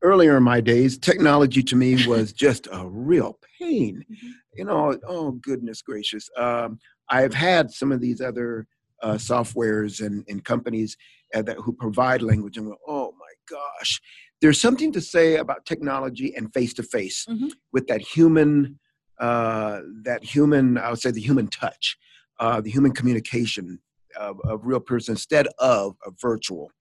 earlier 0.02 0.38
in 0.38 0.44
my 0.44 0.62
days. 0.62 0.98
Technology 0.98 1.64
to 1.64 1.76
me 1.76 2.06
was 2.08 2.34
just 2.34 2.68
a 2.72 2.88
real 2.88 3.40
pain. 3.60 4.04
Mhm. 4.10 4.32
You 4.56 4.66
know, 4.66 4.98
oh 5.08 5.32
goodness 5.32 5.82
gracious. 5.82 6.30
Um, 6.38 6.80
I've 7.10 7.34
had 7.34 7.72
some 7.72 7.92
of 7.92 8.02
these 8.02 8.22
other 8.22 8.68
uh, 9.04 9.14
softwares 9.14 10.06
and, 10.06 10.26
and 10.28 10.44
companies 10.44 10.98
uh, 11.36 11.42
that 11.44 11.58
who 11.58 11.74
provide 11.74 12.22
language, 12.22 12.58
and 12.58 12.68
go, 12.68 12.76
oh 12.88 13.14
my 13.20 13.34
gosh, 13.50 14.02
there's 14.42 14.60
something 14.60 14.92
to 14.94 15.02
say 15.02 15.36
about 15.36 15.66
technology 15.66 16.34
and 16.36 16.54
face 16.54 16.74
to 16.76 16.84
face 16.84 17.26
with 17.72 17.88
that 17.88 18.02
human, 18.02 18.80
uh, 19.20 19.82
that 20.04 20.24
human. 20.24 20.78
I 20.78 20.90
would 20.90 21.00
say 21.00 21.12
the 21.12 21.22
human 21.22 21.48
touch, 21.48 21.98
uh, 22.40 22.62
the 22.62 22.72
human 22.72 22.92
communication 22.92 23.80
of, 24.20 24.40
of 24.46 24.66
real 24.66 24.80
person 24.80 25.14
instead 25.14 25.48
of 25.60 25.96
a 26.06 26.12
virtual 26.20 26.72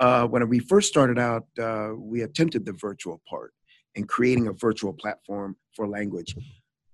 uh, 0.00 0.26
when 0.26 0.48
we 0.48 0.58
first 0.58 0.88
started 0.88 1.18
out, 1.18 1.46
uh, 1.60 1.90
we 1.96 2.22
attempted 2.22 2.64
the 2.64 2.72
virtual 2.72 3.20
part 3.28 3.52
and 3.94 4.08
creating 4.08 4.46
a 4.48 4.52
virtual 4.52 4.92
platform 4.92 5.56
for 5.76 5.86
language. 5.86 6.34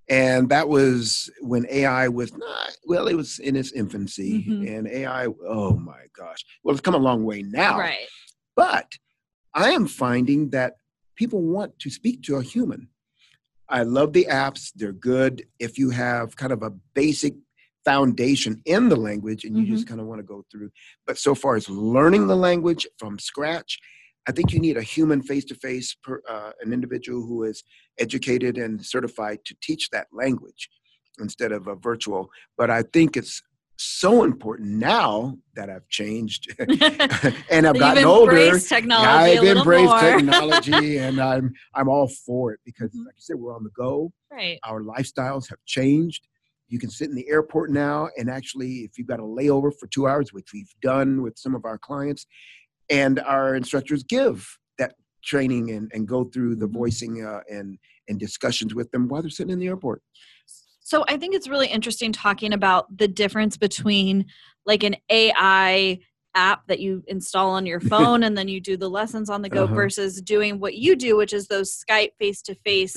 And 0.09 0.49
that 0.51 0.69
was 0.69 1.31
when 1.41 1.67
AI 1.71 2.09
was 2.09 2.33
not, 2.37 2.77
well, 2.85 3.09
it 3.09 3.15
was 3.15 3.39
in 3.39 3.57
its 3.57 3.73
infancy. 3.73 4.45
Mhm. 4.45 4.77
And 4.79 4.89
AI, 4.89 5.27
oh 5.47 5.77
my 5.77 6.03
gosh. 6.17 6.45
Well, 6.63 6.75
it's 6.75 6.81
come 6.81 6.95
a 6.95 6.99
long 6.99 7.25
way 7.25 7.43
now. 7.43 7.79
Right. 7.79 8.07
But 8.55 8.93
I 9.55 9.71
am 9.71 9.87
finding 9.87 10.51
that 10.51 10.75
people 11.17 11.43
want 11.43 11.79
to 11.81 11.91
speak 11.91 12.23
to 12.25 12.37
a 12.37 12.43
human. 12.43 12.89
I 13.69 13.83
love 13.83 14.13
the 14.13 14.27
apps, 14.31 14.71
they're 14.77 14.93
good. 14.93 15.45
If 15.59 15.77
you 15.77 15.91
have 15.91 16.37
kind 16.37 16.53
of 16.53 16.63
a 16.63 16.71
basic 16.95 17.35
foundation 17.91 18.61
in 18.67 18.83
the 18.93 18.97
language 19.09 19.45
and 19.45 19.57
you 19.57 19.63
Mm-hmm. 19.65 19.75
just 19.77 19.89
kind 19.91 20.01
of 20.03 20.07
want 20.11 20.19
to 20.23 20.27
go 20.35 20.45
through. 20.51 20.71
But 21.07 21.17
so 21.27 21.33
far 21.43 21.55
as 21.61 21.67
learning 21.71 22.27
the 22.27 22.37
language 22.49 22.85
from 23.01 23.19
scratch, 23.19 23.79
I 24.29 24.33
think 24.33 24.53
you 24.53 24.59
need 24.67 24.77
a 24.77 24.83
human 24.83 25.21
face 25.31 25.45
to 25.51 25.55
face, 25.55 25.89
an 26.65 26.73
individual 26.79 27.21
who 27.29 27.45
is 27.45 27.63
educated 27.99 28.55
and 28.65 28.85
certified 28.95 29.39
to 29.47 29.55
teach 29.67 29.85
that 29.91 30.07
language. 30.23 30.63
instead 31.27 31.51
of 31.59 31.63
a 31.67 31.75
virtual. 31.91 32.23
But 32.59 32.69
I 32.79 32.83
think 32.95 33.17
it's 33.17 33.35
so 33.79 34.13
important 34.31 34.69
now 34.97 35.39
that 35.55 35.69
I've 35.75 35.89
changed 36.01 36.43
and 37.55 37.67
I've 37.69 37.79
gotten 37.87 38.05
older. 38.05 38.59
Technology 38.59 39.39
I've 39.39 39.45
embraced 39.57 39.91
more. 39.97 40.01
technology 40.01 40.99
and 41.07 41.17
I'm 41.33 41.47
I'm 41.75 41.89
all 41.95 42.09
for 42.27 42.53
it 42.55 42.61
because 42.69 42.91
Mhm. 42.91 43.07
like 43.07 43.17
you 43.19 43.25
said, 43.29 43.37
we're 43.37 43.55
on 43.59 43.65
the 43.65 43.71
go. 43.85 44.13
right. 44.31 44.59
Our 44.71 44.81
lifestyles 44.83 45.49
have 45.53 45.63
changed. 45.77 46.23
You 46.69 46.79
can 46.79 46.91
sit 46.91 47.09
in 47.09 47.15
the 47.15 47.29
airport 47.29 47.71
now 47.71 48.09
and 48.17 48.29
actually 48.31 48.79
if 48.79 48.99
you've 48.99 49.07
got 49.07 49.21
a 49.21 49.25
layover 49.25 49.73
for 49.79 49.87
two 49.87 50.07
hours, 50.07 50.33
which 50.33 50.49
we've 50.53 50.73
done 50.83 51.23
with 51.23 51.39
some 51.39 51.55
of 51.55 51.65
our 51.65 51.79
clients, 51.79 52.27
and 52.91 53.21
our 53.21 53.55
instructors 53.55 54.03
give 54.03 54.47
that 54.79 54.95
training 55.25 55.71
and, 55.71 55.91
and 55.95 56.07
go 56.07 56.25
through 56.25 56.57
the 56.57 56.69
Mhm. 56.69 56.73
voicing 56.73 57.25
uh, 57.25 57.41
and 57.51 57.79
and 58.09 58.21
discussions 58.21 58.73
with 58.75 58.89
them 58.93 59.09
while 59.09 59.21
they're 59.23 59.31
sitting 59.31 59.53
in 59.53 59.59
the 59.59 59.67
airport. 59.67 60.01
So 60.81 61.05
I 61.09 61.17
think 61.17 61.35
it's 61.35 61.49
really 61.49 61.67
interesting 61.67 62.13
talking 62.13 62.53
about 62.53 62.97
the 62.97 63.09
difference 63.09 63.57
between 63.57 64.27
like 64.65 64.85
an 64.85 64.95
AI 65.11 65.99
app 66.37 66.67
that 66.69 66.79
you 66.79 67.03
install 67.09 67.51
on 67.51 67.67
your 67.67 67.81
phone 67.93 68.23
and 68.23 68.39
then 68.39 68.47
you 68.47 68.61
do 68.61 68.77
the 68.77 68.89
lessons 68.89 69.29
on 69.29 69.43
the 69.43 69.49
go 69.49 69.65
Uh-huh. 69.65 69.75
versus 69.75 70.21
doing 70.23 70.61
what 70.61 70.75
you 70.77 70.95
do, 70.95 71.17
which 71.17 71.33
is 71.33 71.49
those 71.49 71.77
Skype 71.77 72.11
face 72.21 72.41
to 72.43 72.55
face 72.55 72.97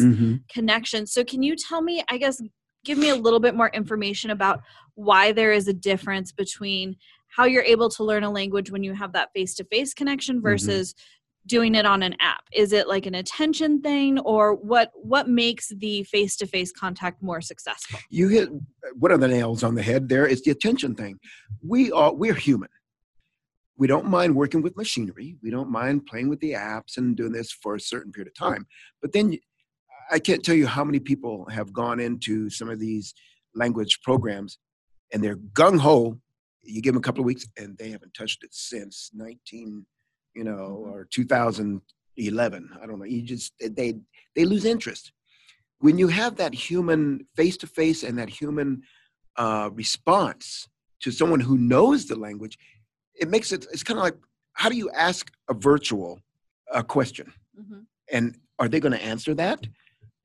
connections. 0.54 1.12
So 1.12 1.24
can 1.24 1.42
you 1.42 1.56
tell 1.56 1.82
me, 1.82 2.04
I 2.10 2.18
guess, 2.20 2.40
give 2.90 2.98
me 2.98 3.10
a 3.10 3.16
little 3.16 3.40
bit 3.40 3.54
more 3.54 3.70
information 3.70 4.32
about 4.32 4.64
why 4.96 5.32
there 5.32 5.52
is 5.52 5.68
a 5.68 5.74
difference 5.74 6.32
between 6.32 6.96
how 7.28 7.46
you're 7.46 7.62
able 7.62 7.88
to 7.88 8.04
learn 8.04 8.24
a 8.24 8.32
language 8.32 8.72
when 8.72 8.82
you 8.82 8.94
have 8.94 9.14
that 9.14 9.30
face 9.32 9.54
to 9.54 9.64
face 9.66 9.94
connection 9.94 10.38
mm-hmm. 10.38 10.48
versus 10.48 10.96
doing 11.46 11.76
it 11.76 11.86
on 11.86 12.02
an 12.02 12.16
app 12.20 12.44
is 12.52 12.74
it 12.74 12.88
like 12.88 13.06
an 13.06 13.14
attention 13.14 13.80
thing 13.80 14.18
or 14.20 14.56
what 14.56 14.92
what 14.96 15.30
makes 15.30 15.70
the 15.78 16.02
face 16.04 16.36
to 16.36 16.48
face 16.48 16.72
contact 16.72 17.22
more 17.22 17.42
successful 17.42 18.00
You 18.10 18.28
hit 18.28 18.50
one 18.96 19.12
of 19.12 19.20
the 19.20 19.28
nails 19.28 19.64
on 19.64 19.76
the 19.76 19.84
head. 19.84 20.10
There 20.10 20.26
is 20.26 20.42
the 20.42 20.50
attention 20.50 20.96
thing. 20.96 21.20
We 21.62 21.92
are 21.92 22.12
we're 22.12 22.34
human. 22.34 22.70
We 23.78 23.88
don't 23.88 24.08
mind 24.08 24.36
working 24.36 24.64
with 24.64 24.76
machinery. 24.76 25.38
We 25.44 25.52
don't 25.52 25.70
mind 25.70 26.08
playing 26.08 26.28
with 26.28 26.40
the 26.40 26.54
apps 26.54 26.98
and 26.98 27.16
doing 27.16 27.32
this 27.34 27.52
for 27.52 27.76
a 27.76 27.80
certain 27.80 28.12
period 28.12 28.28
of 28.28 28.36
time. 28.36 28.66
But 29.02 29.14
then 29.14 29.38
I 30.12 30.20
can't 30.20 30.44
tell 30.44 30.56
you 30.56 30.68
how 30.68 30.84
many 30.84 31.00
people 31.00 31.46
have 31.50 31.72
gone 31.74 32.00
into 32.00 32.50
some 32.50 32.70
of 32.70 32.80
these 32.80 33.14
language 33.56 34.02
programs 34.04 34.58
and 35.14 35.24
they're 35.24 35.38
gung 35.38 35.80
ho. 35.80 36.20
You 36.64 36.82
give 36.82 36.94
them 36.94 37.00
a 37.00 37.04
couple 37.04 37.22
of 37.22 37.26
weeks 37.26 37.46
and 37.58 37.78
they 37.78 37.90
haven't 37.92 38.14
touched 38.14 38.44
it 38.44 38.54
since 38.54 39.12
19, 39.14 39.86
you 40.36 40.44
know, 40.44 40.84
Mhm. 40.86 40.92
or 40.92 41.06
2011. 41.06 42.70
I 42.82 42.86
don't 42.86 43.00
know. 43.00 43.06
You 43.06 43.22
just 43.22 43.54
they 43.60 44.00
they 44.36 44.46
lose 44.46 44.66
interest 44.66 45.12
when 45.80 45.98
you 45.98 46.08
have 46.10 46.36
that 46.38 46.54
human 46.54 47.26
face 47.36 47.58
to 47.58 47.68
face 47.68 48.04
and 48.04 48.18
that 48.18 48.30
human 48.30 48.84
uh, 49.38 49.70
response 49.74 50.68
to 51.00 51.12
someone 51.12 51.40
who 51.40 51.58
knows 51.58 52.06
the 52.08 52.16
language, 52.18 52.58
it 53.16 53.30
makes 53.30 53.52
it. 53.54 53.66
It's 53.72 53.84
kind 53.84 53.98
of 53.98 54.04
like 54.04 54.18
how 54.54 54.68
do 54.70 54.76
you 54.76 54.90
ask 54.92 55.32
a 55.50 55.54
virtual 55.54 56.20
a 56.74 56.84
question, 56.84 57.32
and 58.12 58.38
are 58.60 58.68
they 58.68 58.80
going 58.82 58.92
to 58.92 59.02
answer 59.04 59.34
that? 59.36 59.66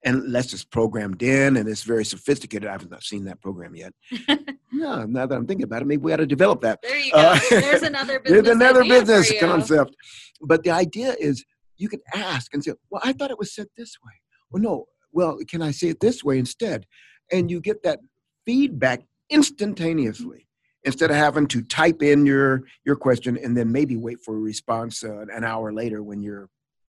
And 0.05 0.25
unless 0.25 0.53
it's 0.53 0.65
programmed 0.65 1.23
in 1.23 1.57
and 1.57 1.69
it's 1.69 1.83
very 1.83 2.05
sophisticated, 2.05 2.69
I've 2.69 2.91
not 2.91 3.03
seen 3.03 3.25
that 3.25 3.41
program 3.41 3.75
yet. 3.75 3.95
no, 4.73 5.05
now 5.07 5.27
that 5.27 5.35
I'm 5.35 5.47
thinking 5.47 5.65
about 5.65 5.83
it, 5.83 5.87
maybe 5.87 6.03
we 6.03 6.13
ought 6.13 6.19
to 6.19 6.27
develop 6.27 6.61
that. 6.61 6.81
there 6.83 6.99
you 6.99 7.11
go 7.11 7.19
Uh, 7.19 7.39
there's 7.49 7.83
another 7.93 8.21
business 8.21 8.45
There's 8.45 8.57
another 8.57 8.85
business 8.85 9.33
concept. 9.41 9.97
But 10.43 10.63
the 10.63 10.71
idea 10.71 11.15
is 11.19 11.45
you 11.77 11.89
can 11.89 12.01
ask 12.13 12.53
and 12.53 12.63
say, 12.63 12.73
Well, 12.91 13.01
I 13.05 13.13
thought 13.13 13.31
it 13.31 13.39
was 13.39 13.55
said 13.55 13.67
this 13.77 13.97
way. 14.05 14.13
Well, 14.51 14.63
no, 14.63 14.87
well, 15.13 15.39
can 15.49 15.63
I 15.63 15.71
say 15.71 15.89
it 15.89 16.01
this 16.01 16.23
way 16.23 16.39
instead? 16.39 16.87
And 17.33 17.51
you 17.51 17.61
get 17.61 17.83
that 17.85 18.01
feedback 18.45 19.03
instantaneously 19.31 20.49
instead 20.83 21.11
of 21.11 21.17
having 21.17 21.47
to 21.47 21.63
type 21.63 22.03
in 22.03 22.27
your 22.27 22.65
your 22.85 22.97
question 22.97 23.39
and 23.43 23.57
then 23.57 23.73
maybe 23.73 23.97
wait 23.97 24.21
for 24.21 24.37
a 24.37 24.41
response 24.41 25.03
uh, 25.03 25.25
an 25.33 25.45
hour 25.45 25.73
later 25.73 26.03
when 26.03 26.23
you're 26.23 26.51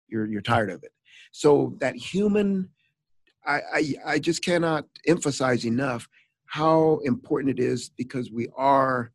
you're 0.09 0.27
you're 0.27 0.43
tired 0.43 0.71
of 0.71 0.83
it. 0.83 0.93
So 1.31 1.77
that 1.81 1.95
human 1.95 2.71
I, 3.47 3.61
I 3.75 3.95
I 4.15 4.19
just 4.19 4.43
cannot 4.45 4.87
emphasize 5.07 5.65
enough 5.65 6.09
how 6.47 7.01
important 7.05 7.59
it 7.59 7.63
is 7.63 7.91
because 7.97 8.31
we 8.31 8.49
are 8.57 9.13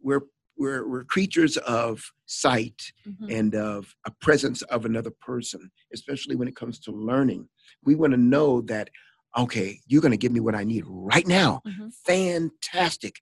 we're 0.00 0.22
we're, 0.56 0.88
we're 0.88 1.04
creatures 1.04 1.56
of 1.56 2.00
sight 2.26 2.80
Mhm. 3.08 3.38
and 3.38 3.54
of 3.56 3.92
a 4.06 4.12
presence 4.20 4.62
of 4.62 4.84
another 4.84 5.10
person, 5.10 5.68
especially 5.92 6.36
when 6.36 6.46
it 6.46 6.54
comes 6.54 6.78
to 6.80 6.92
learning. 6.92 7.48
We 7.82 7.96
want 7.96 8.12
to 8.12 8.16
know 8.16 8.60
that, 8.62 8.88
okay, 9.36 9.80
you're 9.88 10.00
going 10.00 10.12
to 10.12 10.16
give 10.16 10.30
me 10.30 10.38
what 10.38 10.54
I 10.54 10.62
need 10.62 10.84
right 10.86 11.26
now. 11.26 11.60
Mhm. 11.66 11.92
Fantastic. 12.06 13.16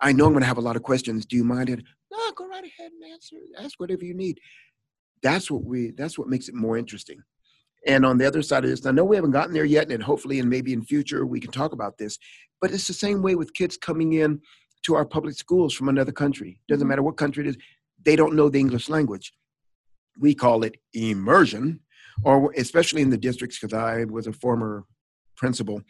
I 0.00 0.12
know 0.12 0.26
I'm 0.26 0.32
going 0.32 0.42
to 0.42 0.46
have 0.46 0.58
a 0.58 0.68
lot 0.68 0.76
of 0.76 0.82
questions. 0.82 1.24
Do 1.24 1.36
you 1.36 1.44
mind 1.44 1.70
it? 1.70 1.82
No, 2.12 2.32
go 2.32 2.46
right 2.46 2.64
ahead 2.64 2.92
and 2.92 3.12
answer. 3.12 3.36
Ask 3.58 3.80
whatever 3.80 4.04
you 4.04 4.14
need. 4.14 4.38
That's 5.22 5.50
what 5.50 5.64
we. 5.64 5.92
That's 5.92 6.18
what 6.18 6.28
makes 6.28 6.48
it 6.50 6.54
more 6.54 6.76
interesting. 6.76 7.22
And 7.86 8.04
on 8.04 8.18
the 8.18 8.26
other 8.26 8.42
side 8.42 8.64
of 8.64 8.70
this, 8.70 8.84
I 8.84 8.90
know 8.90 9.04
we 9.04 9.16
haven't 9.16 9.30
gotten 9.30 9.54
there 9.54 9.64
yet, 9.64 9.90
and 9.90 10.02
hopefully, 10.02 10.40
and 10.40 10.50
maybe 10.50 10.72
in 10.72 10.82
future, 10.82 11.24
we 11.24 11.40
can 11.40 11.50
talk 11.50 11.72
about 11.72 11.96
this. 11.98 12.18
But 12.60 12.72
it's 12.72 12.86
the 12.88 12.92
same 12.94 13.22
way 13.22 13.34
with 13.34 13.54
kids 13.54 13.76
coming 13.76 14.14
in 14.14 14.40
to 14.84 14.94
our 14.94 15.04
public 15.04 15.34
schools 15.36 15.74
from 15.74 15.88
another 15.88 16.12
country. 16.12 16.60
Doesn't 16.68 16.84
Mhm. 16.86 16.88
matter 16.90 17.02
what 17.02 17.16
country 17.16 17.44
it 17.44 17.48
is, 17.50 17.56
they 18.04 18.16
don't 18.16 18.34
know 18.34 18.48
the 18.48 18.58
English 18.60 18.88
language. 18.88 19.32
We 20.18 20.34
call 20.34 20.64
it 20.64 20.76
immersion, 20.92 21.80
or 22.24 22.52
especially 22.56 23.02
in 23.02 23.10
the 23.10 23.16
districts, 23.18 23.58
because 23.60 23.74
I 23.74 24.04
was 24.04 24.26
a 24.26 24.32
former 24.32 24.84
principal, 25.36 25.82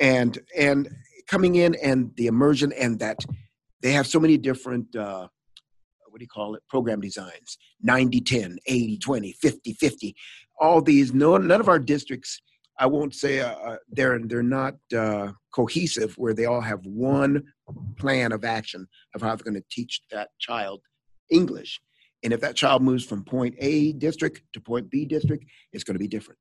and 0.00 0.38
and 0.56 0.88
coming 1.26 1.56
in 1.56 1.74
and 1.76 2.14
the 2.16 2.26
immersion 2.28 2.72
and 2.72 2.98
that 3.00 3.18
they 3.82 3.92
have 3.92 4.06
so 4.06 4.18
many 4.20 4.38
different 4.38 4.94
uh, 4.96 5.28
what 6.08 6.18
do 6.18 6.24
you 6.24 6.28
call 6.28 6.54
it 6.54 6.62
program 6.68 7.00
designs 7.00 7.58
90 7.82 8.20
10 8.20 8.58
80 8.66 8.96
20 8.98 9.32
50 9.32 9.72
50 9.74 10.14
all 10.58 10.80
these 10.80 11.12
no 11.12 11.36
none 11.36 11.60
of 11.60 11.68
our 11.68 11.78
districts 11.78 12.40
i 12.78 12.86
won't 12.86 13.14
say 13.14 13.40
uh, 13.40 13.54
uh, 13.54 13.76
they're 13.90 14.18
they're 14.20 14.42
not 14.42 14.74
uh, 14.96 15.32
cohesive 15.52 16.14
where 16.16 16.34
they 16.34 16.46
all 16.46 16.60
have 16.60 16.84
one 16.84 17.42
plan 17.98 18.32
of 18.32 18.44
action 18.44 18.86
of 19.14 19.22
how 19.22 19.34
they're 19.34 19.44
going 19.44 19.54
to 19.54 19.64
teach 19.70 20.00
that 20.10 20.28
child 20.38 20.80
english. 21.30 21.80
And 22.22 22.32
if 22.32 22.40
that 22.40 22.56
child 22.56 22.82
moves 22.82 23.04
from 23.04 23.22
point 23.24 23.54
a 23.58 23.92
district 23.92 24.42
to 24.54 24.60
point 24.60 24.90
b 24.90 25.04
district 25.04 25.44
it's 25.72 25.84
going 25.84 25.94
to 25.94 26.00
be 26.00 26.08
different. 26.08 26.38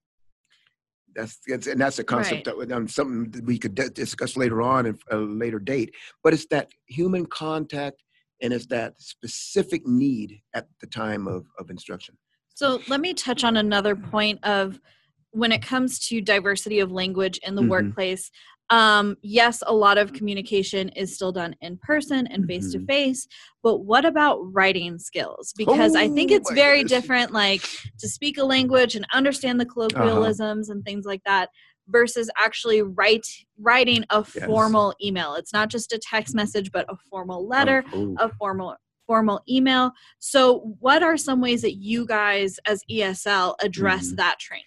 That's, 1.15 1.39
that's 1.47 1.67
and 1.67 1.79
that's 1.79 1.99
a 1.99 2.03
concept 2.03 2.45
that 2.45 2.71
um, 2.71 2.87
something 2.87 3.31
that 3.31 3.45
we 3.45 3.57
could 3.57 3.75
d- 3.75 3.89
discuss 3.93 4.35
later 4.35 4.61
on 4.61 4.85
at 4.85 4.95
a 5.11 5.17
later 5.17 5.59
date. 5.59 5.93
But 6.23 6.33
it's 6.33 6.47
that 6.47 6.69
human 6.87 7.25
contact 7.25 8.03
and 8.41 8.51
it's 8.51 8.65
that 8.67 8.99
specific 8.99 9.87
need 9.87 10.41
at 10.53 10.67
the 10.81 10.87
time 10.87 11.25
of, 11.27 11.45
of 11.57 11.69
instruction 11.69 12.17
So 12.55 12.81
let 12.87 13.01
me 13.01 13.13
touch 13.13 13.43
on 13.43 13.57
another 13.57 13.95
point 13.95 14.39
of 14.43 14.79
when 15.31 15.51
it 15.51 15.61
comes 15.61 15.99
to 16.07 16.21
diversity 16.21 16.79
of 16.79 16.91
language 16.91 17.37
in 17.39 17.55
the 17.55 17.61
Mhm. 17.61 17.69
workplace. 17.69 18.31
Um, 18.69 19.17
yes, 19.21 19.61
a 19.67 19.75
lot 19.75 19.97
of 19.97 20.13
communication 20.13 20.89
is 20.89 21.13
still 21.13 21.31
done 21.33 21.55
in 21.61 21.77
person 21.77 22.25
and 22.27 22.45
face 22.47 22.71
to 22.71 22.79
face, 22.85 23.27
but 23.61 23.79
what 23.79 24.05
about 24.05 24.39
writing 24.53 24.97
skills? 24.97 25.53
Because 25.55 25.95
I 25.95 26.07
think 26.07 26.31
Oh, 26.31 26.35
it's 26.35 26.51
very 26.51 26.77
goodness. 26.83 27.01
different, 27.01 27.31
like 27.33 27.61
to 27.99 28.07
speak 28.07 28.37
a 28.39 28.43
language 28.43 28.95
and 28.95 29.05
understand 29.13 29.59
the 29.59 29.65
colloquialisms 29.67 30.69
and 30.69 30.83
things 30.83 31.05
like 31.05 31.23
that 31.25 31.49
versus 31.89 32.31
actually 32.39 32.81
write 32.81 33.27
writing 33.59 34.03
a 34.09 34.23
Yes. 34.23 34.45
formal 34.45 34.95
email. 35.03 35.35
It's 35.35 35.53
not 35.53 35.69
just 35.69 35.91
a 35.93 35.99
text 35.99 36.33
message, 36.33 36.71
but 36.71 36.85
a 36.89 36.95
formal 37.09 37.45
letter 37.47 37.83
Oh, 37.93 38.15
a 38.17 38.29
formal 38.29 38.75
formal 39.07 39.41
email. 39.49 39.91
So 40.19 40.75
what 40.79 41.03
are 41.03 41.17
some 41.17 41.41
ways 41.41 41.61
that 41.61 41.75
you 41.75 42.05
guys 42.05 42.59
as 42.67 42.83
ESL 42.89 43.55
address 43.61 44.11
Mhm. 44.11 44.15
that 44.17 44.39
training? 44.39 44.65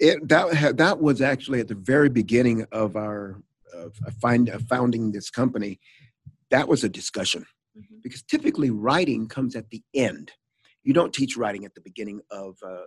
it 0.00 0.28
that 0.28 0.76
that 0.76 1.00
was 1.00 1.20
actually 1.22 1.60
at 1.60 1.68
the 1.68 1.74
very 1.74 2.08
beginning 2.08 2.66
of 2.72 2.96
our 2.96 3.40
of 3.72 3.94
find 4.20 4.48
of 4.48 4.62
founding 4.62 5.12
this 5.12 5.30
company. 5.30 5.78
That 6.50 6.68
was 6.68 6.82
a 6.84 6.88
discussion 6.88 7.46
because 8.02 8.22
typically 8.22 8.70
writing 8.70 9.28
comes 9.28 9.54
at 9.56 9.70
the 9.70 9.82
end. 9.94 10.32
You 10.82 10.92
don't 10.92 11.14
teach 11.14 11.36
writing 11.36 11.64
at 11.64 11.74
the 11.74 11.80
beginning 11.80 12.20
of, 12.30 12.56
uh, 12.62 12.84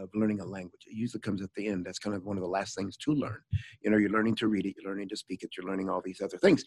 of 0.00 0.08
learning 0.14 0.40
a 0.40 0.44
language. 0.44 0.82
It 0.86 0.94
usually 0.94 1.20
comes 1.20 1.42
at 1.42 1.50
the 1.56 1.66
end. 1.66 1.84
That's 1.84 1.98
kind 1.98 2.14
of 2.14 2.24
one 2.24 2.36
of 2.36 2.42
the 2.42 2.48
last 2.48 2.76
things 2.76 2.96
to 2.98 3.12
learn. 3.12 3.40
You 3.82 3.90
know 3.90 3.96
you're 3.96 4.10
learning 4.10 4.36
to 4.36 4.46
read 4.46 4.66
it 4.66 4.74
you're 4.76 4.88
learning 4.90 5.08
to 5.08 5.16
speak 5.16 5.42
it 5.42 5.50
you're 5.56 5.66
learning 5.66 5.88
all 5.90 6.02
these 6.04 6.20
other 6.20 6.38
things. 6.38 6.62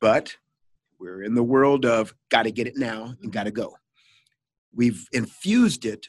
But 0.00 0.36
we're 1.00 1.22
in 1.22 1.34
the 1.34 1.42
world 1.42 1.84
of 1.86 2.14
got 2.30 2.42
to 2.44 2.50
get 2.52 2.66
it 2.66 2.76
now 2.76 3.14
and 3.22 3.32
got 3.32 3.44
to 3.44 3.50
go. 3.50 3.74
We've 4.74 5.04
infused 5.12 5.84
it. 5.84 6.06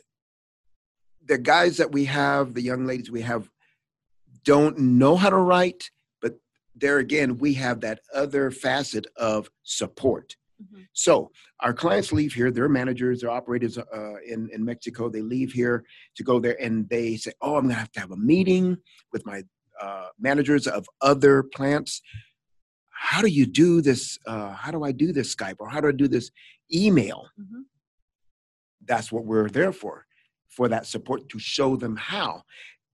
The 1.25 1.37
guys 1.37 1.77
that 1.77 1.91
we 1.91 2.05
have 2.05 2.53
the 2.53 2.61
young 2.61 2.85
ladies 2.85 3.09
we 3.09 3.21
have 3.21 3.49
don't 4.43 4.77
know 4.77 5.15
how 5.15 5.29
to 5.29 5.37
write 5.37 5.89
but 6.21 6.33
there 6.75 6.97
again 6.97 7.37
we 7.37 7.53
have 7.53 7.81
that 7.81 7.99
other 8.13 8.49
facet 8.51 9.05
of 9.15 9.49
support. 9.63 10.35
Mhm. 10.61 10.87
so 10.93 11.31
our 11.61 11.73
clients 11.73 12.11
leave 12.11 12.33
here 12.33 12.51
their 12.51 12.69
managers 12.69 13.21
their 13.21 13.31
operators 13.31 13.77
uh, 13.77 14.15
in, 14.27 14.49
in 14.53 14.63
mexico 14.63 15.09
they 15.09 15.21
leave 15.21 15.51
here 15.51 15.83
to 16.15 16.23
go 16.23 16.39
there 16.39 16.57
and 16.61 16.87
they 16.89 17.15
say 17.17 17.31
oh 17.41 17.55
i'm 17.55 17.63
going 17.63 17.73
to 17.75 17.79
have 17.79 17.91
to 17.93 17.99
have 17.99 18.11
a 18.11 18.17
meeting 18.33 18.77
with 19.13 19.25
my 19.25 19.43
uh, 19.81 20.07
managers 20.19 20.67
of 20.67 20.85
other 21.01 21.41
plants 21.55 22.01
how 23.01 23.21
do 23.21 23.27
you 23.27 23.45
do 23.45 23.81
this 23.81 24.19
uh, 24.27 24.51
how 24.53 24.71
do 24.71 24.83
i 24.83 24.91
do 24.91 25.11
this 25.11 25.35
skype 25.35 25.55
or 25.59 25.67
how 25.67 25.81
do 25.81 25.87
i 25.87 25.91
do 25.91 26.07
this 26.07 26.29
email 26.73 27.27
mm-hmm. 27.39 27.61
that's 28.85 29.11
what 29.11 29.25
we're 29.25 29.49
there 29.49 29.73
for 29.73 30.05
for 30.49 30.67
that 30.67 30.85
support 30.85 31.27
to 31.29 31.39
show 31.39 31.75
them 31.75 31.95
how 31.95 32.43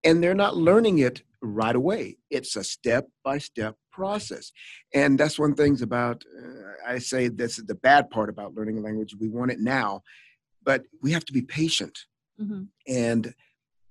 and 0.03 0.23
they're 0.23 0.41
not 0.45 0.55
learning 0.55 0.99
it 0.99 1.23
right 1.41 1.75
away 1.75 2.15
it's 2.29 2.55
a 2.55 2.63
step 2.63 3.07
by 3.23 3.37
step 3.37 3.75
process 3.91 4.51
and 4.93 5.19
that's 5.19 5.37
one 5.37 5.53
things 5.53 5.81
about 5.81 6.23
uh, 6.41 6.93
i 6.93 6.97
say 6.97 7.27
this 7.27 7.59
is 7.59 7.65
the 7.65 7.75
bad 7.75 8.09
part 8.09 8.29
about 8.29 8.53
learning 8.53 8.77
a 8.77 8.81
language 8.81 9.15
we 9.19 9.27
want 9.27 9.51
it 9.51 9.59
now 9.59 10.01
but 10.63 10.83
we 11.01 11.11
have 11.11 11.25
to 11.25 11.33
be 11.33 11.41
patient 11.41 11.97
mm-hmm. 12.39 12.63
and 12.87 13.33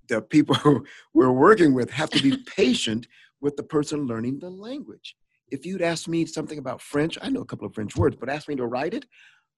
the 0.09 0.23
people 0.23 0.57
we're 1.15 1.33
working 1.33 1.75
with 1.75 1.91
have 1.91 2.11
to 2.11 2.23
be 2.23 2.37
patient 2.57 3.07
with 3.41 3.57
the 3.57 3.63
person 3.63 4.07
learning 4.07 4.39
the 4.39 4.51
language. 4.51 5.15
If 5.51 5.65
you'd 5.65 5.83
asked 5.83 6.09
me 6.09 6.27
something 6.27 6.59
about 6.59 6.83
French, 6.83 7.19
I 7.23 7.29
know 7.29 7.41
a 7.41 7.47
couple 7.47 7.67
of 7.67 7.75
French 7.75 7.97
words, 7.97 8.17
but 8.19 8.29
ask 8.29 8.49
me 8.49 8.57
to 8.57 8.67
write 8.67 8.95
it, 8.95 9.07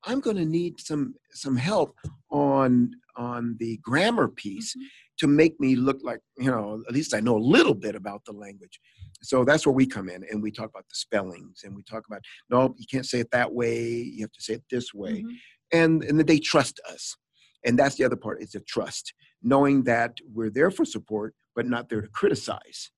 I'm 0.05 0.21
going 0.21 0.37
to 0.37 0.45
need 0.45 0.81
some 0.81 1.15
some 1.33 1.57
help 1.57 1.97
on 2.31 2.93
on 3.17 3.57
the 3.59 3.79
grammar 3.79 4.29
piece 4.29 4.75
mm-hmm. 4.75 4.87
to 5.19 5.27
make 5.27 5.59
me 5.59 5.75
look 5.75 5.99
like 6.03 6.21
you 6.37 6.51
know 6.51 6.83
at 6.89 6.95
least 6.95 7.15
I 7.15 7.21
know 7.21 7.37
a 7.37 7.39
little 7.39 7.75
bit 7.75 7.95
about 7.95 8.25
the 8.25 8.33
language. 8.33 8.81
So 9.21 9.45
that's 9.45 9.67
where 9.67 9.75
we 9.75 9.87
come 9.87 10.09
in, 10.09 10.25
and 10.31 10.41
we 10.41 10.53
talk 10.53 10.71
about 10.71 10.89
the 10.89 10.95
spellings, 10.95 11.63
and 11.65 11.75
we 11.75 11.83
talk 11.83 12.05
about 12.07 12.23
no, 12.51 12.75
you 12.79 12.87
can't 12.91 13.07
say 13.07 13.19
it 13.19 13.31
that 13.33 13.53
way. 13.53 13.89
You 13.89 14.23
have 14.23 14.33
to 14.33 14.43
say 14.43 14.55
it 14.55 14.65
this 14.71 14.95
way, 14.95 15.23
mm-hmm. 15.23 15.31
and 15.73 16.05
and 16.05 16.21
they 16.21 16.39
trust 16.39 16.81
us, 16.89 17.17
and 17.65 17.79
that's 17.79 17.97
the 17.97 18.05
other 18.05 18.17
part. 18.17 18.41
It's 18.41 18.55
a 18.55 18.61
trust 18.61 19.13
knowing 19.43 19.85
that 19.85 20.17
we're 20.33 20.51
there 20.51 20.71
for 20.71 20.85
support, 20.85 21.35
but 21.55 21.67
not 21.67 21.89
there 21.89 22.01
to 22.01 22.09
criticize. 22.09 22.91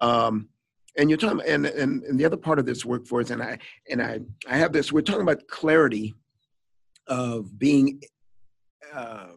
Um, 0.00 0.48
and 0.96 1.08
you're 1.08 1.18
talking, 1.18 1.40
and, 1.46 1.66
and, 1.66 2.02
and 2.04 2.18
the 2.18 2.24
other 2.24 2.36
part 2.36 2.58
of 2.58 2.66
this 2.66 2.84
workforce, 2.84 3.30
and 3.30 3.42
I 3.42 3.58
and 3.90 4.02
I 4.02 4.20
I 4.48 4.56
have 4.56 4.72
this. 4.72 4.92
We're 4.92 5.02
talking 5.02 5.22
about 5.22 5.46
clarity 5.48 6.14
of 7.06 7.58
being 7.58 8.00
uh, 8.94 9.28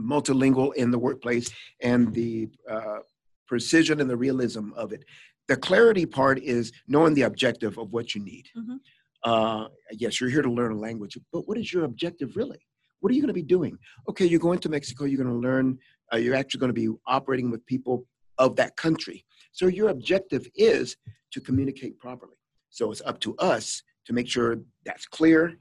multilingual 0.00 0.74
in 0.74 0.90
the 0.90 0.98
workplace 0.98 1.50
and 1.80 2.12
the 2.12 2.48
uh, 2.70 2.98
precision 3.46 4.00
and 4.00 4.08
the 4.08 4.16
realism 4.16 4.72
of 4.74 4.92
it. 4.92 5.04
The 5.48 5.56
clarity 5.56 6.06
part 6.06 6.38
is 6.38 6.72
knowing 6.88 7.14
the 7.14 7.22
objective 7.22 7.78
of 7.78 7.92
what 7.92 8.14
you 8.14 8.24
need. 8.24 8.46
Mm-hmm. 8.56 8.76
Uh, 9.22 9.68
yes, 9.92 10.20
you're 10.20 10.30
here 10.30 10.42
to 10.42 10.50
learn 10.50 10.72
a 10.72 10.78
language, 10.78 11.18
but 11.32 11.46
what 11.48 11.58
is 11.58 11.72
your 11.72 11.84
objective 11.84 12.36
really? 12.36 12.58
What 13.00 13.10
are 13.10 13.14
you 13.14 13.20
going 13.20 13.28
to 13.28 13.34
be 13.34 13.42
doing? 13.42 13.78
Okay, 14.08 14.24
you're 14.24 14.40
going 14.40 14.58
to 14.60 14.68
Mexico, 14.68 15.04
you're 15.04 15.22
going 15.22 15.34
to 15.34 15.48
learn, 15.48 15.78
uh, 16.12 16.16
you're 16.16 16.34
actually 16.34 16.60
going 16.60 16.74
to 16.74 16.80
be 16.80 16.88
operating 17.06 17.50
with 17.50 17.64
people 17.66 18.06
of 18.38 18.56
that 18.56 18.76
country. 18.76 19.24
So 19.54 19.68
your 19.68 19.88
objective 19.88 20.46
is 20.54 20.96
to 21.32 21.40
communicate 21.40 21.98
properly. 21.98 22.36
So 22.70 22.90
it's 22.90 23.00
up 23.06 23.20
to 23.20 23.36
us 23.36 23.82
to 24.06 24.12
make 24.12 24.28
sure 24.28 24.58
that's 24.84 25.06
clear. 25.06 25.54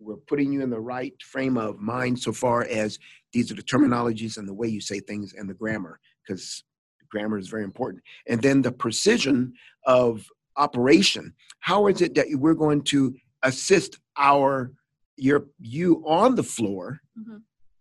We're 0.00 0.16
putting 0.16 0.52
you 0.52 0.62
in 0.62 0.70
the 0.70 0.80
right 0.80 1.14
frame 1.22 1.56
of 1.56 1.78
mind 1.78 2.18
so 2.18 2.32
far 2.32 2.62
as 2.64 2.98
these 3.32 3.52
are 3.52 3.54
the 3.54 3.62
terminologies 3.62 4.38
and 4.38 4.48
the 4.48 4.54
way 4.54 4.66
you 4.66 4.80
say 4.80 4.98
things 4.98 5.34
and 5.34 5.48
the 5.48 5.54
grammar, 5.54 6.00
because 6.26 6.64
grammar 7.10 7.38
is 7.38 7.48
very 7.48 7.64
important. 7.64 8.02
And 8.26 8.42
then 8.42 8.62
the 8.62 8.72
precision 8.72 9.52
of 9.86 10.26
operation. 10.56 11.34
How 11.60 11.86
is 11.86 12.00
it 12.00 12.14
that 12.14 12.26
we're 12.32 12.54
going 12.54 12.82
to 12.84 13.14
assist 13.42 13.98
our 14.16 14.72
you're 15.16 15.46
you 15.60 16.02
on 16.06 16.34
the 16.34 16.42
floor 16.42 17.00
mm-hmm. 17.18 17.36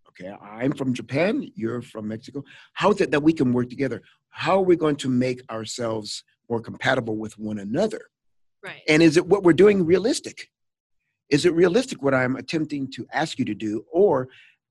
okay 0.07 0.35
i'm 0.41 0.71
from 0.71 0.93
japan 0.93 1.49
you're 1.55 1.81
from 1.81 2.07
mexico 2.07 2.43
how 2.73 2.91
is 2.91 3.01
it 3.01 3.11
that 3.11 3.23
we 3.23 3.33
can 3.33 3.51
work 3.51 3.69
together 3.69 4.01
how 4.33 4.57
are 4.57 4.63
we 4.63 4.75
going 4.75 4.95
to 4.97 5.09
make 5.09 5.41
ourselves 5.51 6.23
more 6.49 6.59
compatible 6.59 7.17
with 7.17 7.37
one 7.37 7.59
another? 7.59 8.01
Right. 8.63 8.81
And 8.87 9.03
is 9.03 9.15
it 9.15 9.27
what 9.27 9.43
we're 9.43 9.53
doing 9.53 9.85
realistic? 9.85 10.49
Is 11.29 11.45
it 11.45 11.53
realistic 11.53 12.01
what 12.01 12.13
i'm 12.13 12.35
attempting 12.35 12.89
to 12.91 13.05
ask 13.13 13.39
you 13.39 13.45
to 13.45 13.53
do 13.53 13.85
or 13.91 14.27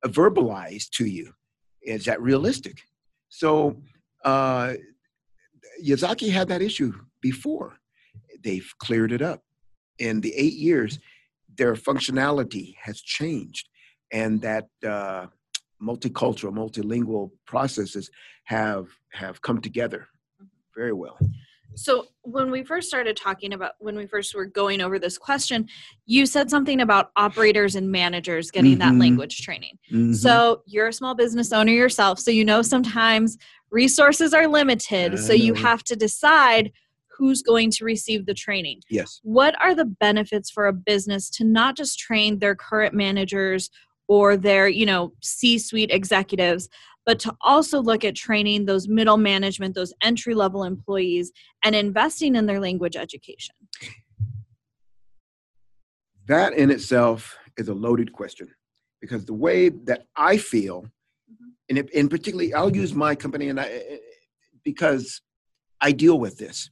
verbalize 0.07 0.89
to 0.91 1.07
you? 1.07 1.33
Is 1.81 2.05
that 2.05 2.21
realistic? 2.21 2.83
So 3.29 3.77
uh 4.25 4.75
yazaki 5.83 6.31
had 6.31 6.49
that 6.49 6.63
issue 6.63 6.93
before. 7.21 7.79
They've 8.43 8.71
cleared 8.79 9.13
it 9.13 9.23
up. 9.23 9.43
In 9.99 10.21
the 10.21 10.35
eight 10.35 10.55
years 10.55 10.99
their 11.57 11.75
functionality 11.75 12.75
has 12.83 13.01
changed 13.01 13.69
and 14.11 14.41
that 14.43 14.67
uh, 14.87 15.27
multicultural, 15.83 16.53
multilingual 16.53 17.31
processes 17.47 18.11
have 18.45 18.89
have 19.13 19.43
come 19.43 19.61
together 19.61 20.09
very 20.75 20.93
well. 20.93 21.19
So 21.75 22.07
when 22.23 22.51
we 22.51 22.63
first 22.63 22.89
started 22.89 23.17
talking 23.17 23.55
about 23.55 23.73
when 23.79 23.97
we 23.97 24.07
first 24.07 24.35
were 24.35 24.45
going 24.45 24.81
over 24.81 24.99
this 24.99 25.17
question, 25.17 25.69
you 26.07 26.27
said 26.27 26.51
something 26.51 26.81
about 26.81 27.11
operators 27.17 27.77
and 27.77 27.91
managers 27.91 28.51
getting 28.51 28.73
mm-hmm. 28.73 28.81
that 28.81 28.95
language 28.97 29.43
training. 29.43 29.79
Mm-hmm. 29.91 30.13
So 30.13 30.63
you're 30.67 30.89
a 30.89 30.93
small 30.93 31.15
business 31.15 31.53
owner 31.53 31.73
yourself, 31.73 32.19
so 32.19 32.31
you 32.31 32.45
know 32.45 32.63
sometimes 32.63 33.39
resources 33.71 34.35
are 34.35 34.47
limited, 34.47 35.19
so 35.19 35.33
you 35.33 35.55
have 35.55 35.83
to 35.85 35.97
decide 35.97 36.73
who's 37.17 37.43
going 37.43 37.71
to 37.71 37.85
receive 37.85 38.27
the 38.27 38.35
training. 38.35 38.81
Yes. 38.91 39.21
What 39.23 39.55
are 39.63 39.75
the 39.75 39.85
benefits 39.85 40.51
for 40.51 40.67
a 40.67 40.73
business 40.73 41.31
to 41.31 41.45
not 41.45 41.77
just 41.77 41.99
train 41.99 42.39
their 42.39 42.55
current 42.55 42.95
managers 42.95 43.71
or 44.13 44.37
their, 44.37 44.69
you 44.69 44.85
know, 44.85 45.11
C-suite 45.23 45.91
executives, 45.91 46.69
but 47.07 47.19
to 47.19 47.35
also 47.41 47.81
look 47.81 48.05
at 48.05 48.15
training 48.15 48.67
those 48.67 48.87
middle 48.87 49.17
management, 49.17 49.75
those 49.75 49.95
entry 50.03 50.35
level 50.35 50.65
employees 50.65 51.33
and 51.65 51.75
investing 51.75 52.37
in 52.37 52.45
their 52.45 52.61
language 52.61 52.95
education? 52.95 53.55
That 56.27 56.53
in 56.53 56.71
itself 56.71 57.39
is 57.57 57.71
a 57.71 57.75
loaded 57.75 58.13
question 58.13 58.49
because 59.01 59.25
the 59.25 59.33
way 59.33 59.71
that 59.71 60.05
I 60.15 60.37
feel, 60.37 60.83
mm-hmm. 60.83 61.49
and 61.71 61.79
in 61.79 62.11
particularly, 62.11 62.53
I'll 62.53 62.77
use 62.77 62.93
my 62.93 63.15
company 63.15 63.49
and 63.49 63.59
I 63.59 63.99
because 64.63 65.23
I 65.81 65.93
deal 65.93 66.19
with 66.19 66.37
this 66.37 66.69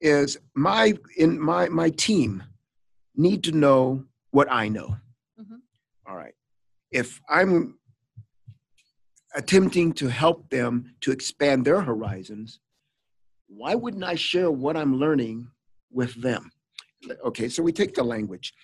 is 0.00 0.38
my 0.56 0.94
in 1.16 1.40
my 1.40 1.68
my 1.68 1.90
team 1.90 2.42
need 3.14 3.44
to 3.44 3.52
know 3.52 4.04
what 4.32 4.50
I 4.50 4.66
know. 4.68 4.96
Mm-hmm. 5.40 5.54
All 6.08 6.16
right. 6.16 6.34
If 6.94 7.20
I'm 7.28 7.76
attempting 9.34 9.92
to 9.94 10.06
help 10.06 10.48
them 10.48 10.94
to 11.00 11.10
expand 11.10 11.64
their 11.64 11.80
horizons, 11.80 12.60
why 13.48 13.74
wouldn't 13.74 14.04
I 14.04 14.14
share 14.14 14.48
what 14.48 14.76
I'm 14.76 14.96
learning 14.96 15.48
with 15.90 16.14
them? 16.14 16.52
Okay, 17.24 17.48
so 17.48 17.64
we 17.64 17.72
take 17.72 17.94
the 17.94 18.04
language. 18.04 18.54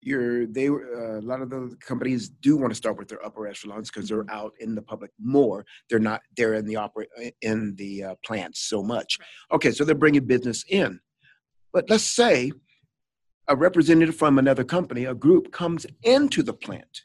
You're 0.00 0.46
they 0.46 0.68
uh, 0.68 1.18
a 1.18 1.26
lot 1.30 1.42
of 1.42 1.50
the 1.50 1.76
companies 1.80 2.30
do 2.30 2.56
want 2.56 2.70
to 2.70 2.74
start 2.74 2.96
with 2.96 3.08
their 3.08 3.24
upper 3.24 3.46
echelons 3.46 3.90
because 3.90 4.08
they're 4.08 4.30
out 4.30 4.52
in 4.60 4.74
the 4.74 4.82
public 4.82 5.10
more. 5.20 5.66
They're 5.90 5.98
not 5.98 6.22
there 6.38 6.54
in 6.54 6.64
the 6.64 6.76
operate 6.76 7.08
uh, 7.20 7.30
in 7.42 7.74
the 7.76 8.04
uh, 8.04 8.14
plants 8.24 8.60
so 8.60 8.82
much. 8.82 9.18
Okay 9.52 9.72
so 9.72 9.84
they're 9.84 9.94
bringing 9.94 10.24
business 10.24 10.64
in. 10.68 11.00
But 11.72 11.90
let's 11.90 12.04
say 12.04 12.52
a 13.48 13.56
representative 13.56 14.16
from 14.16 14.38
another 14.38 14.64
company 14.64 15.04
a 15.04 15.14
group 15.14 15.52
comes 15.52 15.84
into 16.02 16.42
the 16.42 16.54
plant 16.54 17.02